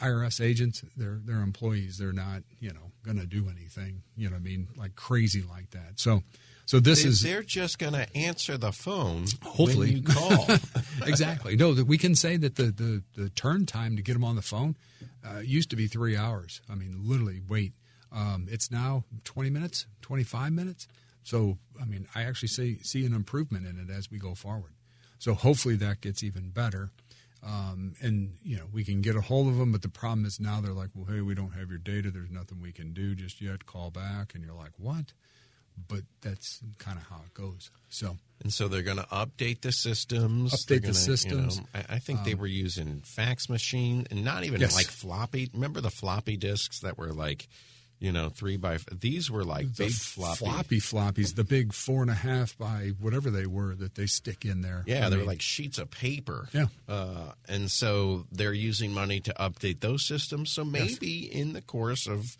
IRS 0.00 0.40
agents, 0.44 0.84
they're 0.96 1.20
they're 1.24 1.42
employees. 1.42 1.98
They're 1.98 2.12
not, 2.12 2.42
you 2.60 2.70
know, 2.70 2.92
going 3.04 3.18
to 3.18 3.26
do 3.26 3.48
anything. 3.48 4.02
You 4.16 4.28
know, 4.28 4.34
what 4.34 4.40
I 4.40 4.44
mean, 4.44 4.68
like 4.76 4.94
crazy 4.94 5.42
like 5.42 5.70
that. 5.70 5.98
So, 5.98 6.22
so 6.70 6.78
this 6.78 7.02
They, 7.02 7.08
is 7.08 7.20
they're 7.22 7.42
just 7.42 7.80
going 7.80 7.94
to 7.94 8.16
answer 8.16 8.56
the 8.56 8.70
phone 8.70 9.26
Hopefully. 9.42 9.88
when 9.88 9.96
you 9.96 10.02
call. 10.04 10.46
exactly. 11.04 11.56
No, 11.56 11.74
that 11.74 11.88
we 11.88 11.98
can 11.98 12.14
say 12.14 12.36
that 12.36 12.54
the, 12.54 12.66
the, 12.70 13.02
the 13.16 13.28
turn 13.30 13.66
time 13.66 13.96
to 13.96 14.02
get 14.02 14.12
them 14.12 14.22
on 14.22 14.36
the 14.36 14.42
phone 14.42 14.76
uh, 15.26 15.40
used 15.40 15.70
to 15.70 15.76
be 15.76 15.88
three 15.88 16.16
hours. 16.16 16.60
I 16.70 16.76
mean, 16.76 17.00
literally 17.02 17.40
wait. 17.48 17.72
Um, 18.12 18.46
it's 18.48 18.70
now 18.70 19.02
20 19.24 19.50
minutes, 19.50 19.86
25 20.02 20.52
minutes. 20.52 20.86
So, 21.24 21.58
I 21.82 21.86
mean, 21.86 22.06
I 22.14 22.22
actually 22.22 22.50
see, 22.50 22.78
see 22.84 23.04
an 23.04 23.14
improvement 23.14 23.66
in 23.66 23.76
it 23.76 23.92
as 23.92 24.08
we 24.08 24.20
go 24.20 24.36
forward. 24.36 24.74
So 25.18 25.34
hopefully 25.34 25.74
that 25.74 26.00
gets 26.00 26.22
even 26.22 26.50
better. 26.50 26.92
Um, 27.42 27.94
and, 28.00 28.34
you 28.44 28.56
know, 28.56 28.66
we 28.72 28.84
can 28.84 29.00
get 29.00 29.16
a 29.16 29.22
hold 29.22 29.48
of 29.48 29.56
them, 29.56 29.72
but 29.72 29.82
the 29.82 29.88
problem 29.88 30.24
is 30.24 30.38
now 30.38 30.60
they're 30.60 30.72
like, 30.72 30.90
well, 30.94 31.06
hey, 31.12 31.20
we 31.20 31.34
don't 31.34 31.54
have 31.54 31.68
your 31.68 31.80
data. 31.80 32.12
There's 32.12 32.30
nothing 32.30 32.60
we 32.62 32.70
can 32.70 32.92
do 32.92 33.16
just 33.16 33.40
yet. 33.40 33.66
Call 33.66 33.90
back. 33.90 34.36
And 34.36 34.44
you're 34.44 34.54
like, 34.54 34.78
what? 34.78 35.14
But 35.88 36.00
that's 36.20 36.60
kind 36.78 36.98
of 36.98 37.04
how 37.06 37.20
it 37.26 37.34
goes. 37.34 37.70
So 37.88 38.16
And 38.42 38.52
so 38.52 38.68
they're 38.68 38.82
going 38.82 38.96
to 38.98 39.02
update 39.04 39.60
the 39.62 39.72
systems. 39.72 40.52
Update 40.52 40.66
They're 40.82 40.92
the 40.92 40.94
systems. 40.94 41.56
You 41.56 41.62
know, 41.62 41.68
I, 41.90 41.96
I 41.96 41.98
think 41.98 42.24
they 42.24 42.34
were 42.34 42.46
using 42.46 43.02
fax 43.04 43.48
machine 43.48 44.06
and 44.10 44.24
not 44.24 44.44
even 44.44 44.60
Yes. 44.60 44.74
like 44.74 44.86
floppy. 44.86 45.50
Remember 45.52 45.80
the 45.80 45.90
floppy 45.90 46.36
disks 46.36 46.80
that 46.80 46.96
were 46.98 47.12
like, 47.12 47.48
you 47.98 48.12
know, 48.12 48.30
three 48.30 48.56
by. 48.56 48.78
These 48.98 49.30
were 49.30 49.44
like 49.44 49.74
the 49.74 49.84
big 49.84 49.92
floppy. 49.92 50.36
floppy 50.38 50.80
floppies, 50.80 51.34
the 51.34 51.44
big 51.44 51.74
four 51.74 52.00
and 52.00 52.10
a 52.10 52.14
half 52.14 52.56
by 52.56 52.92
whatever 52.98 53.28
they 53.28 53.44
were 53.44 53.74
that 53.74 53.94
they 53.94 54.06
stick 54.06 54.46
in 54.46 54.62
there. 54.62 54.84
Yeah, 54.86 55.10
they 55.10 55.18
were 55.18 55.24
like 55.24 55.42
sheets 55.42 55.78
of 55.78 55.90
paper. 55.90 56.48
Yeah. 56.54 56.68
Uh, 56.88 57.32
and 57.46 57.70
so 57.70 58.24
they're 58.32 58.54
using 58.54 58.94
money 58.94 59.20
to 59.20 59.34
update 59.34 59.80
those 59.80 60.06
systems. 60.08 60.50
So 60.50 60.64
maybe 60.64 61.24
in 61.30 61.52
the 61.52 61.60
course 61.60 62.06
of 62.06 62.38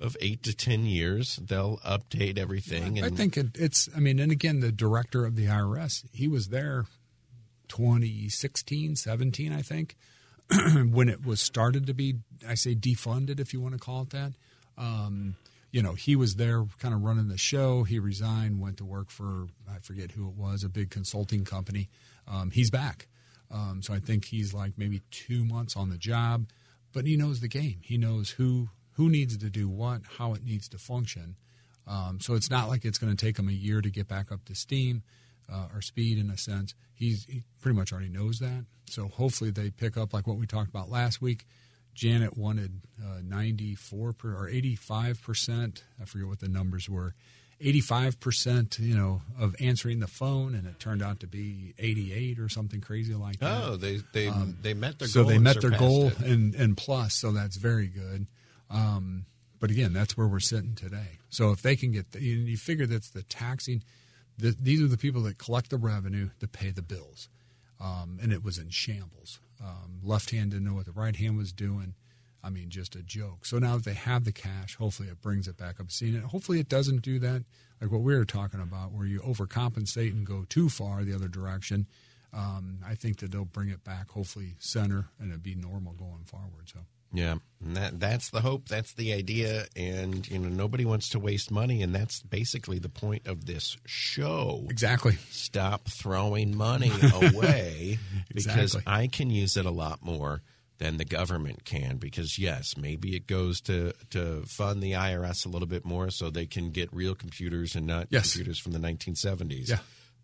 of 0.00 0.16
eight 0.20 0.42
to 0.44 0.54
ten 0.54 0.86
years, 0.86 1.36
they'll 1.36 1.78
update 1.78 2.38
everything. 2.38 2.98
And 2.98 3.06
I 3.06 3.10
think 3.10 3.36
it, 3.36 3.48
it's. 3.54 3.88
I 3.94 4.00
mean, 4.00 4.18
and 4.18 4.32
again, 4.32 4.60
the 4.60 4.72
director 4.72 5.24
of 5.24 5.36
the 5.36 5.46
IRS, 5.46 6.04
he 6.12 6.26
was 6.26 6.48
there 6.48 6.86
2016, 7.68 8.96
17, 8.96 9.52
I 9.52 9.62
think, 9.62 9.96
when 10.90 11.08
it 11.08 11.24
was 11.24 11.40
started 11.40 11.86
to 11.86 11.94
be. 11.94 12.16
I 12.46 12.54
say 12.54 12.74
defunded, 12.74 13.40
if 13.40 13.52
you 13.52 13.60
want 13.60 13.74
to 13.74 13.80
call 13.80 14.02
it 14.02 14.10
that. 14.10 14.32
Um, 14.78 15.36
you 15.70 15.82
know, 15.82 15.94
he 15.94 16.16
was 16.16 16.34
there, 16.34 16.64
kind 16.78 16.94
of 16.94 17.02
running 17.02 17.28
the 17.28 17.38
show. 17.38 17.84
He 17.84 17.98
resigned, 17.98 18.60
went 18.60 18.78
to 18.78 18.84
work 18.84 19.10
for 19.10 19.46
I 19.70 19.78
forget 19.78 20.12
who 20.12 20.28
it 20.28 20.34
was, 20.34 20.64
a 20.64 20.68
big 20.68 20.90
consulting 20.90 21.44
company. 21.44 21.88
Um, 22.26 22.50
he's 22.50 22.70
back, 22.70 23.06
um, 23.50 23.80
so 23.82 23.94
I 23.94 23.98
think 23.98 24.26
he's 24.26 24.52
like 24.52 24.72
maybe 24.76 25.02
two 25.10 25.44
months 25.44 25.76
on 25.76 25.90
the 25.90 25.98
job, 25.98 26.46
but 26.92 27.06
he 27.06 27.16
knows 27.16 27.40
the 27.40 27.48
game. 27.48 27.78
He 27.82 27.98
knows 27.98 28.30
who 28.30 28.70
who 29.00 29.08
needs 29.08 29.36
to 29.38 29.48
do 29.48 29.66
what, 29.66 30.02
how 30.18 30.34
it 30.34 30.44
needs 30.44 30.68
to 30.68 30.76
function. 30.78 31.36
Um, 31.86 32.20
so 32.20 32.34
it's 32.34 32.50
not 32.50 32.68
like 32.68 32.84
it's 32.84 32.98
going 32.98 33.16
to 33.16 33.26
take 33.26 33.38
him 33.38 33.48
a 33.48 33.52
year 33.52 33.80
to 33.80 33.88
get 33.90 34.06
back 34.06 34.30
up 34.30 34.44
to 34.44 34.54
steam 34.54 35.02
uh, 35.50 35.68
or 35.74 35.80
speed 35.80 36.18
in 36.18 36.28
a 36.30 36.36
sense. 36.36 36.74
He's 36.94 37.24
he 37.24 37.42
pretty 37.62 37.78
much 37.78 37.92
already 37.92 38.10
knows 38.10 38.38
that. 38.40 38.66
So 38.90 39.08
hopefully 39.08 39.50
they 39.50 39.70
pick 39.70 39.96
up 39.96 40.12
like 40.12 40.26
what 40.26 40.36
we 40.36 40.46
talked 40.46 40.68
about 40.68 40.90
last 40.90 41.22
week. 41.22 41.46
Janet 41.94 42.36
wanted 42.36 42.82
uh, 43.02 43.20
94 43.24 44.12
per, 44.12 44.34
or 44.34 44.48
85 44.48 45.22
percent. 45.22 45.84
I 46.00 46.04
forget 46.04 46.28
what 46.28 46.40
the 46.40 46.48
numbers 46.48 46.88
were. 46.88 47.14
85 47.62 48.20
percent, 48.20 48.78
you 48.78 48.94
know, 48.96 49.22
of 49.38 49.54
answering 49.60 50.00
the 50.00 50.06
phone, 50.06 50.54
and 50.54 50.66
it 50.66 50.78
turned 50.78 51.02
out 51.02 51.20
to 51.20 51.26
be 51.26 51.74
88 51.78 52.38
or 52.38 52.48
something 52.48 52.80
crazy 52.80 53.14
like 53.14 53.38
that. 53.40 53.62
oh, 53.64 53.76
they 53.76 53.98
they 54.12 54.30
they 54.62 54.74
met 54.74 54.98
their 54.98 55.06
Um, 55.06 55.10
so 55.10 55.22
goal. 55.22 55.30
they 55.30 55.38
met 55.38 55.60
their 55.60 55.70
goal 55.70 56.06
it. 56.08 56.18
and 56.20 56.54
and 56.54 56.76
plus 56.76 57.14
so 57.14 57.32
that's 57.32 57.56
very 57.56 57.88
good 57.88 58.26
um, 58.70 59.26
but 59.58 59.70
again 59.70 59.92
that's 59.92 60.16
where 60.16 60.26
we're 60.26 60.40
sitting 60.40 60.74
today. 60.74 61.18
So 61.28 61.50
if 61.52 61.62
they 61.62 61.76
can 61.76 61.92
get 61.92 62.12
the, 62.12 62.20
you, 62.20 62.56
figure 62.56 62.86
that's 62.86 63.10
the 63.10 63.22
taxing 63.22 63.82
the, 64.38 64.56
these 64.58 64.80
are 64.82 64.88
the 64.88 64.96
people 64.96 65.22
that 65.22 65.38
collect 65.38 65.70
the 65.70 65.76
revenue 65.76 66.30
to 66.40 66.48
pay 66.48 66.70
the 66.70 66.82
bills. 66.82 67.28
Um, 67.78 68.18
and 68.22 68.32
it 68.32 68.42
was 68.42 68.58
in 68.58 68.70
shambles. 68.70 69.38
Um, 69.62 70.00
left 70.02 70.30
hand 70.30 70.52
didn't 70.52 70.64
know 70.64 70.74
what 70.74 70.86
the 70.86 70.92
right 70.92 71.16
hand 71.16 71.36
was 71.36 71.52
doing. 71.52 71.94
I 72.42 72.48
mean 72.48 72.70
just 72.70 72.94
a 72.94 73.02
joke. 73.02 73.44
So 73.44 73.58
now 73.58 73.76
that 73.76 73.84
they 73.84 73.94
have 73.94 74.24
the 74.24 74.32
cash 74.32 74.76
hopefully 74.76 75.08
it 75.08 75.20
brings 75.20 75.46
it 75.46 75.58
back 75.58 75.78
up 75.78 75.90
seeing 75.90 76.14
it 76.14 76.22
hopefully 76.22 76.58
it 76.58 76.68
doesn't 76.68 77.02
do 77.02 77.18
that 77.18 77.44
like 77.80 77.90
what 77.90 78.02
we 78.02 78.14
were 78.14 78.24
talking 78.24 78.60
about 78.60 78.92
where 78.92 79.06
you 79.06 79.20
overcompensate 79.20 80.12
and 80.12 80.26
go 80.26 80.44
too 80.48 80.68
far 80.68 81.02
the 81.02 81.14
other 81.14 81.28
direction. 81.28 81.86
Um, 82.32 82.78
I 82.86 82.94
think 82.94 83.18
that 83.18 83.32
they'll 83.32 83.44
bring 83.44 83.70
it 83.70 83.82
back, 83.82 84.10
hopefully 84.10 84.54
center, 84.58 85.08
and 85.18 85.30
it'll 85.30 85.42
be 85.42 85.54
normal 85.54 85.94
going 85.94 86.24
forward. 86.24 86.68
So 86.72 86.80
Yeah, 87.12 87.36
and 87.64 87.76
that 87.76 87.98
that's 87.98 88.30
the 88.30 88.40
hope. 88.40 88.68
That's 88.68 88.92
the 88.94 89.12
idea, 89.12 89.66
and 89.76 90.28
you 90.28 90.38
know 90.38 90.48
nobody 90.48 90.84
wants 90.84 91.08
to 91.10 91.18
waste 91.18 91.50
money, 91.50 91.82
and 91.82 91.94
that's 91.94 92.22
basically 92.22 92.78
the 92.78 92.88
point 92.88 93.26
of 93.26 93.46
this 93.46 93.76
show. 93.86 94.64
exactly, 94.70 95.18
Stop 95.30 95.88
throwing 95.88 96.56
money 96.56 96.92
away 97.14 97.98
because 98.32 98.74
Exactly. 98.76 98.82
I 98.86 99.06
can 99.08 99.30
use 99.30 99.56
it 99.56 99.66
a 99.66 99.70
lot 99.70 100.04
more 100.04 100.42
than 100.78 100.96
the 100.98 101.04
government 101.04 101.64
can. 101.64 101.96
Because 101.98 102.38
yes, 102.38 102.76
maybe 102.76 103.16
it 103.16 103.26
goes 103.26 103.60
to 103.62 103.92
to 104.10 104.42
fund 104.46 104.80
the 104.82 104.92
IRS 104.92 105.44
a 105.44 105.48
little 105.48 105.68
bit 105.68 105.84
more 105.84 106.10
so 106.10 106.30
they 106.30 106.46
can 106.46 106.70
get 106.70 106.88
real 106.92 107.14
computers 107.16 107.74
and 107.74 107.86
not 107.86 108.06
Yes. 108.10 108.32
computers 108.32 108.58
from 108.60 108.72
the 108.72 108.78
1970s. 108.78 109.68
Yeah. 109.68 109.78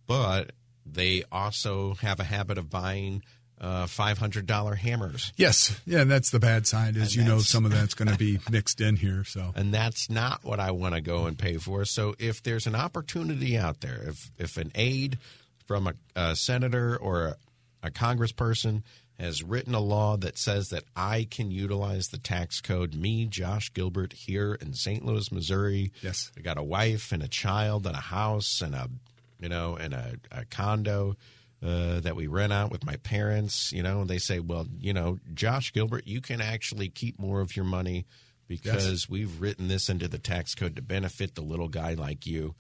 but 0.06 0.52
they 0.88 1.24
also 1.32 1.94
have 1.94 2.20
a 2.20 2.24
habit 2.24 2.58
of 2.58 2.70
buying 2.70 3.22
uh, 3.60 3.86
$500 3.86 4.76
hammers. 4.76 5.32
yes, 5.36 5.80
yeah. 5.86 6.00
And 6.00 6.10
that's 6.10 6.30
the 6.30 6.38
bad 6.38 6.66
side, 6.66 6.96
is 6.96 7.02
And 7.02 7.14
you 7.16 7.24
know 7.24 7.38
some 7.38 7.64
of 7.64 7.72
that's 7.72 7.94
going 7.94 8.10
to 8.10 8.18
be 8.18 8.38
mixed 8.50 8.80
in 8.80 8.96
here. 8.96 9.24
So 9.24 9.52
and 9.54 9.72
that's 9.72 10.10
not 10.10 10.44
what 10.44 10.60
I 10.60 10.72
want 10.72 10.94
to 10.94 11.00
go 11.00 11.26
and 11.26 11.38
pay 11.38 11.56
for. 11.56 11.84
So 11.84 12.14
if 12.18 12.42
there's 12.42 12.66
an 12.66 12.74
opportunity 12.74 13.56
out 13.56 13.80
there, 13.80 14.02
if 14.06 14.30
if 14.38 14.56
an 14.56 14.72
aide 14.74 15.18
from 15.66 15.86
a, 15.86 15.94
a 16.14 16.36
senator 16.36 16.96
or 16.96 17.26
a, 17.26 17.36
a 17.84 17.90
congressperson 17.90 18.82
has 19.18 19.42
written 19.42 19.74
a 19.74 19.80
law 19.80 20.16
that 20.18 20.36
says 20.36 20.68
that 20.68 20.84
I 20.94 21.26
can 21.30 21.50
utilize 21.50 22.08
the 22.08 22.18
tax 22.18 22.60
code, 22.60 22.94
me, 22.94 23.24
Josh 23.24 23.72
Gilbert, 23.72 24.12
here 24.12 24.54
in 24.60 24.74
St. 24.74 25.04
Louis, 25.04 25.32
Missouri. 25.32 25.92
Yes. 26.02 26.30
I 26.36 26.42
got 26.42 26.58
a 26.58 26.62
wife 26.62 27.12
and 27.12 27.22
a 27.22 27.28
child 27.28 27.86
and 27.86 27.96
a 27.96 28.00
house 28.00 28.60
and 28.60 28.74
a 28.74 28.90
you 29.40 29.48
know 29.48 29.76
and 29.76 29.94
a, 29.94 30.16
a 30.30 30.44
condo 30.44 31.16
uh, 31.62 32.00
that 32.00 32.16
we 32.16 32.26
rent 32.26 32.52
out 32.52 32.70
with 32.70 32.84
my 32.84 32.96
parents. 32.96 33.72
You 33.72 33.82
know, 33.82 34.00
and 34.02 34.10
they 34.10 34.18
say, 34.18 34.38
well, 34.40 34.66
you 34.78 34.92
know, 34.92 35.18
Josh 35.34 35.72
Gilbert, 35.72 36.06
you 36.06 36.20
can 36.20 36.40
actually 36.40 36.88
keep 36.88 37.18
more 37.18 37.40
of 37.40 37.56
your 37.56 37.64
money 37.64 38.06
because 38.48 39.08
we've 39.08 39.40
written 39.40 39.68
this 39.68 39.88
into 39.88 40.06
the 40.08 40.18
tax 40.18 40.54
code 40.54 40.76
to 40.76 40.82
benefit 40.82 41.34
the 41.34 41.40
little 41.42 41.68
guy 41.68 41.94
like 41.94 42.26
you. 42.26 42.54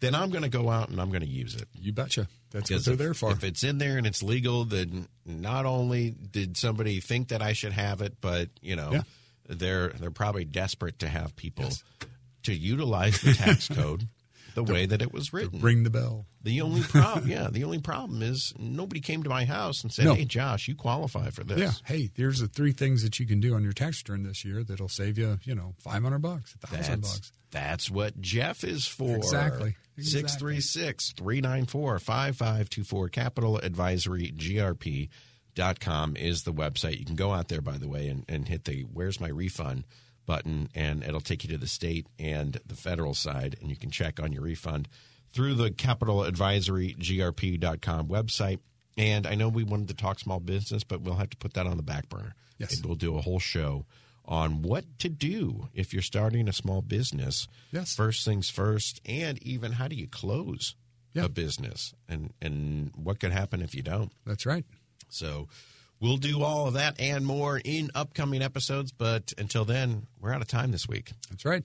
Then 0.00 0.16
I'm 0.16 0.30
going 0.30 0.42
to 0.42 0.48
go 0.48 0.68
out 0.68 0.88
and 0.88 1.00
I'm 1.00 1.10
going 1.10 1.20
to 1.22 1.28
use 1.28 1.54
it. 1.54 1.68
you 1.78 1.92
betcha, 1.92 2.26
that's 2.50 2.62
what 2.64 2.68
Because 2.68 2.84
they're 2.86 2.94
if, 2.94 2.98
there 2.98 3.14
for. 3.14 3.30
if 3.30 3.44
it's 3.44 3.62
in 3.62 3.78
there 3.78 3.98
and 3.98 4.04
it's 4.06 4.20
legal, 4.20 4.64
then 4.64 5.06
not 5.24 5.64
only 5.64 6.10
did 6.10 6.56
somebody 6.56 6.98
think 6.98 7.28
that 7.28 7.40
I 7.40 7.52
should 7.52 7.70
have 7.72 8.02
it, 8.02 8.16
but 8.20 8.48
you 8.60 8.74
know, 8.74 8.90
Yeah. 8.94 9.02
they're 9.48 9.90
they're 9.90 10.10
probably 10.10 10.44
desperate 10.44 10.98
to 11.00 11.08
have 11.08 11.36
people 11.36 11.66
Yes. 11.66 11.84
to 12.44 12.52
utilize 12.52 13.20
the 13.20 13.32
tax 13.34 13.68
code 13.72 14.08
the 14.54 14.64
way 14.64 14.86
that 14.86 15.02
it 15.02 15.12
was 15.12 15.32
written. 15.32 15.60
Ring 15.60 15.82
the 15.82 15.90
bell. 15.90 16.26
The 16.42 16.60
only 16.60 16.80
problem, 16.88 17.28
yeah, 17.28 17.48
the 17.50 17.64
only 17.64 17.80
problem 17.80 18.22
is 18.22 18.52
nobody 18.58 19.00
came 19.00 19.22
to 19.22 19.28
my 19.28 19.44
house 19.44 19.82
and 19.82 19.92
said, 19.92 20.04
No. 20.06 20.14
"Hey, 20.14 20.24
Josh, 20.24 20.68
you 20.68 20.74
qualify 20.74 21.30
for 21.30 21.44
this." 21.44 21.58
Yeah. 21.58 21.70
Hey, 21.84 22.10
there's 22.16 22.40
the 22.40 22.48
three 22.48 22.72
things 22.72 23.02
that 23.02 23.18
you 23.20 23.26
can 23.26 23.40
do 23.40 23.54
on 23.54 23.62
your 23.62 23.72
tax 23.72 24.02
return 24.02 24.22
this 24.22 24.44
year 24.44 24.62
that'll 24.64 24.88
save 24.88 25.18
you, 25.18 25.38
you 25.44 25.54
know, 25.54 25.74
five 25.78 26.02
hundred 26.02 26.20
bucks, 26.20 26.54
a 26.62 26.66
thousand 26.66 27.02
bucks. 27.02 27.32
that's 27.50 27.90
what 27.90 28.20
Jeff 28.20 28.64
is 28.64 28.86
for. 28.86 29.16
Exactly. 29.16 29.76
Exactly. 29.98 30.28
636 30.30 31.12
394 31.12 31.98
5524. 31.98 33.08
Capital 33.10 33.58
Advisory 33.58 34.32
GRP.com 34.34 36.16
is 36.16 36.42
the 36.44 36.52
website. 36.52 36.98
You 36.98 37.04
can 37.04 37.14
go 37.16 37.32
out 37.32 37.48
there, 37.48 37.60
by 37.60 37.78
the 37.78 37.88
way, 37.88 38.08
and, 38.08 38.24
and 38.28 38.48
hit 38.48 38.64
the 38.64 38.82
Where's 38.82 39.20
My 39.20 39.28
Refund 39.28 39.84
button, 40.32 40.68
and 40.74 41.02
it'll 41.04 41.20
take 41.20 41.44
you 41.44 41.50
to 41.50 41.58
the 41.58 41.66
state 41.66 42.06
and 42.18 42.58
the 42.66 42.74
federal 42.74 43.12
side, 43.12 43.56
and 43.60 43.68
you 43.68 43.76
can 43.76 43.90
check 43.90 44.18
on 44.18 44.32
your 44.32 44.42
refund 44.42 44.88
through 45.32 45.54
the 45.54 45.70
Capital 45.70 46.24
Advisory 46.24 46.94
GRP.com 46.98 48.08
website. 48.08 48.58
And 48.96 49.26
I 49.26 49.34
know 49.34 49.48
we 49.50 49.64
wanted 49.64 49.88
to 49.88 49.94
talk 49.94 50.18
small 50.18 50.40
business, 50.40 50.84
but 50.84 51.02
we'll 51.02 51.16
have 51.16 51.30
to 51.30 51.36
put 51.36 51.52
that 51.54 51.66
on 51.66 51.76
the 51.76 51.82
back 51.82 52.08
burner. 52.08 52.34
Yes. 52.58 52.76
And 52.76 52.86
we'll 52.86 52.94
do 52.96 53.16
a 53.16 53.20
whole 53.20 53.38
show 53.40 53.84
on 54.24 54.62
what 54.62 54.84
to 55.00 55.08
do 55.10 55.68
if 55.74 55.92
you're 55.92 56.00
starting 56.02 56.48
a 56.48 56.52
small 56.52 56.80
business. 56.80 57.46
Yes. 57.70 57.94
First 57.94 58.24
things 58.24 58.48
first, 58.48 59.00
and 59.04 59.42
even 59.42 59.72
how 59.72 59.88
do 59.88 59.96
you 59.96 60.06
close 60.06 60.74
Yeah. 61.14 61.24
a 61.24 61.28
business, 61.28 61.92
and 62.08 62.32
and 62.40 62.92
what 62.96 63.20
could 63.20 63.32
happen 63.32 63.60
if 63.60 63.74
you 63.74 63.82
don't. 63.82 64.12
That's 64.24 64.46
right. 64.46 64.64
So 65.10 65.48
we'll 66.02 66.18
do 66.18 66.42
all 66.42 66.66
of 66.66 66.74
that 66.74 67.00
and 67.00 67.24
more 67.24 67.58
in 67.64 67.90
upcoming 67.94 68.42
episodes. 68.42 68.92
But 68.92 69.32
until 69.38 69.64
then, 69.64 70.06
we're 70.20 70.32
out 70.34 70.42
of 70.42 70.48
time 70.48 70.72
this 70.72 70.86
week. 70.86 71.12
That's 71.30 71.44
right. 71.46 71.62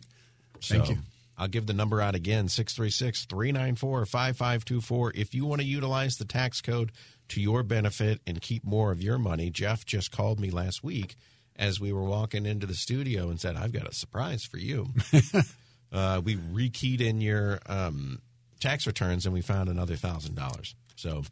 Thank 0.61 0.85
So 0.85 0.91
you. 0.93 0.99
I'll 1.37 1.47
give 1.47 1.65
the 1.67 1.73
number 1.73 1.99
out 2.01 2.15
again 2.15 2.47
636 2.47 3.25
394 3.25 4.05
5524. 4.05 5.11
If 5.15 5.33
you 5.33 5.45
want 5.45 5.61
to 5.61 5.67
utilize 5.67 6.15
the 6.15 6.25
tax 6.25 6.61
code 6.61 6.91
to 7.29 7.41
your 7.41 7.63
benefit 7.63 8.21
and 8.25 8.39
keep 8.41 8.63
more 8.63 8.91
of 8.91 9.01
your 9.01 9.17
money, 9.17 9.49
Jeff 9.49 9.85
just 9.85 10.11
called 10.11 10.39
me 10.39 10.49
last 10.49 10.83
week 10.83 11.15
as 11.55 11.79
we 11.79 11.91
were 11.91 12.03
walking 12.03 12.45
into 12.45 12.65
the 12.67 12.73
studio 12.75 13.29
and 13.29 13.39
said, 13.41 13.55
I've 13.55 13.71
got 13.73 13.87
a 13.87 13.93
surprise 13.93 14.43
for 14.43 14.57
you. 14.57 14.89
uh, 15.91 16.21
we 16.23 16.35
rekeyed 16.35 17.01
in 17.01 17.21
your 17.21 17.59
um, 17.65 18.19
tax 18.59 18.85
returns 18.87 19.25
and 19.25 19.33
we 19.33 19.41
found 19.41 19.67
another 19.69 19.95
$1,000. 19.95 20.73
So 20.95 21.23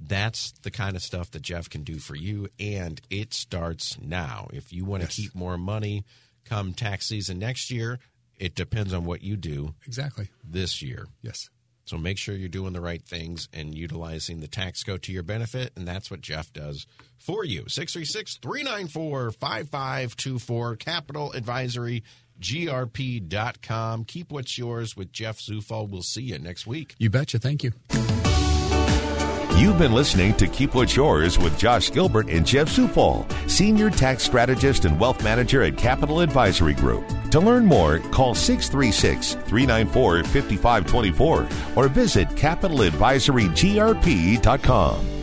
that's 0.00 0.52
the 0.62 0.70
kind 0.70 0.96
of 0.96 1.02
stuff 1.02 1.30
that 1.32 1.42
Jeff 1.42 1.68
can 1.68 1.82
do 1.82 1.98
for 1.98 2.14
you. 2.14 2.48
And 2.60 3.00
it 3.10 3.34
starts 3.34 3.98
now. 4.00 4.48
If 4.52 4.72
you 4.72 4.84
want 4.84 5.02
to 5.02 5.06
Yes. 5.08 5.16
keep 5.16 5.34
more 5.34 5.58
money 5.58 6.04
come 6.44 6.72
tax 6.72 7.06
season 7.06 7.38
next 7.38 7.70
year, 7.70 7.98
it 8.36 8.54
depends 8.54 8.92
on 8.92 9.04
what 9.04 9.22
you 9.22 9.36
do 9.36 9.74
Exactly. 9.86 10.28
this 10.44 10.80
year. 10.82 11.06
Yes. 11.22 11.50
So 11.84 11.96
make 11.98 12.18
sure 12.18 12.36
you're 12.36 12.48
doing 12.50 12.74
the 12.74 12.80
right 12.82 13.02
things 13.02 13.48
and 13.52 13.74
utilizing 13.74 14.40
the 14.40 14.46
tax 14.46 14.84
code 14.84 15.02
to 15.04 15.12
your 15.12 15.22
benefit. 15.22 15.72
And 15.74 15.88
that's 15.88 16.10
what 16.10 16.20
Jeff 16.20 16.52
does 16.52 16.86
for 17.16 17.44
you. 17.44 17.64
636 17.66 18.36
394 18.42 19.32
5524, 19.32 20.76
Capital 20.76 21.32
Advisory. 21.32 22.02
GRP.com. 22.40 24.04
Keep 24.04 24.30
what's 24.30 24.56
yours 24.56 24.96
with 24.96 25.10
Jeff 25.12 25.38
Zufall. 25.40 25.88
We'll 25.88 26.02
see 26.02 26.22
you 26.22 26.38
next 26.38 26.66
week. 26.68 26.94
You 26.98 27.10
betcha. 27.10 27.38
Thank 27.40 27.64
you. 27.64 27.72
You've 29.58 29.76
been 29.76 29.92
listening 29.92 30.32
to 30.34 30.46
Keep 30.46 30.76
What's 30.76 30.94
Yours 30.94 31.36
with 31.36 31.58
Josh 31.58 31.90
Gilbert 31.90 32.28
and 32.28 32.46
Jeff 32.46 32.68
Zufall, 32.68 33.26
Senior 33.50 33.90
Tax 33.90 34.22
Strategist 34.22 34.84
and 34.84 35.00
Wealth 35.00 35.20
Manager 35.24 35.64
at 35.64 35.76
Capital 35.76 36.20
Advisory 36.20 36.74
Group. 36.74 37.04
To 37.32 37.40
learn 37.40 37.66
more, 37.66 37.98
call 37.98 38.36
636 38.36 39.34
394 39.34 40.22
5524 40.22 41.48
or 41.74 41.88
visit 41.88 42.28
capitaladvisorygrp.com. 42.28 45.17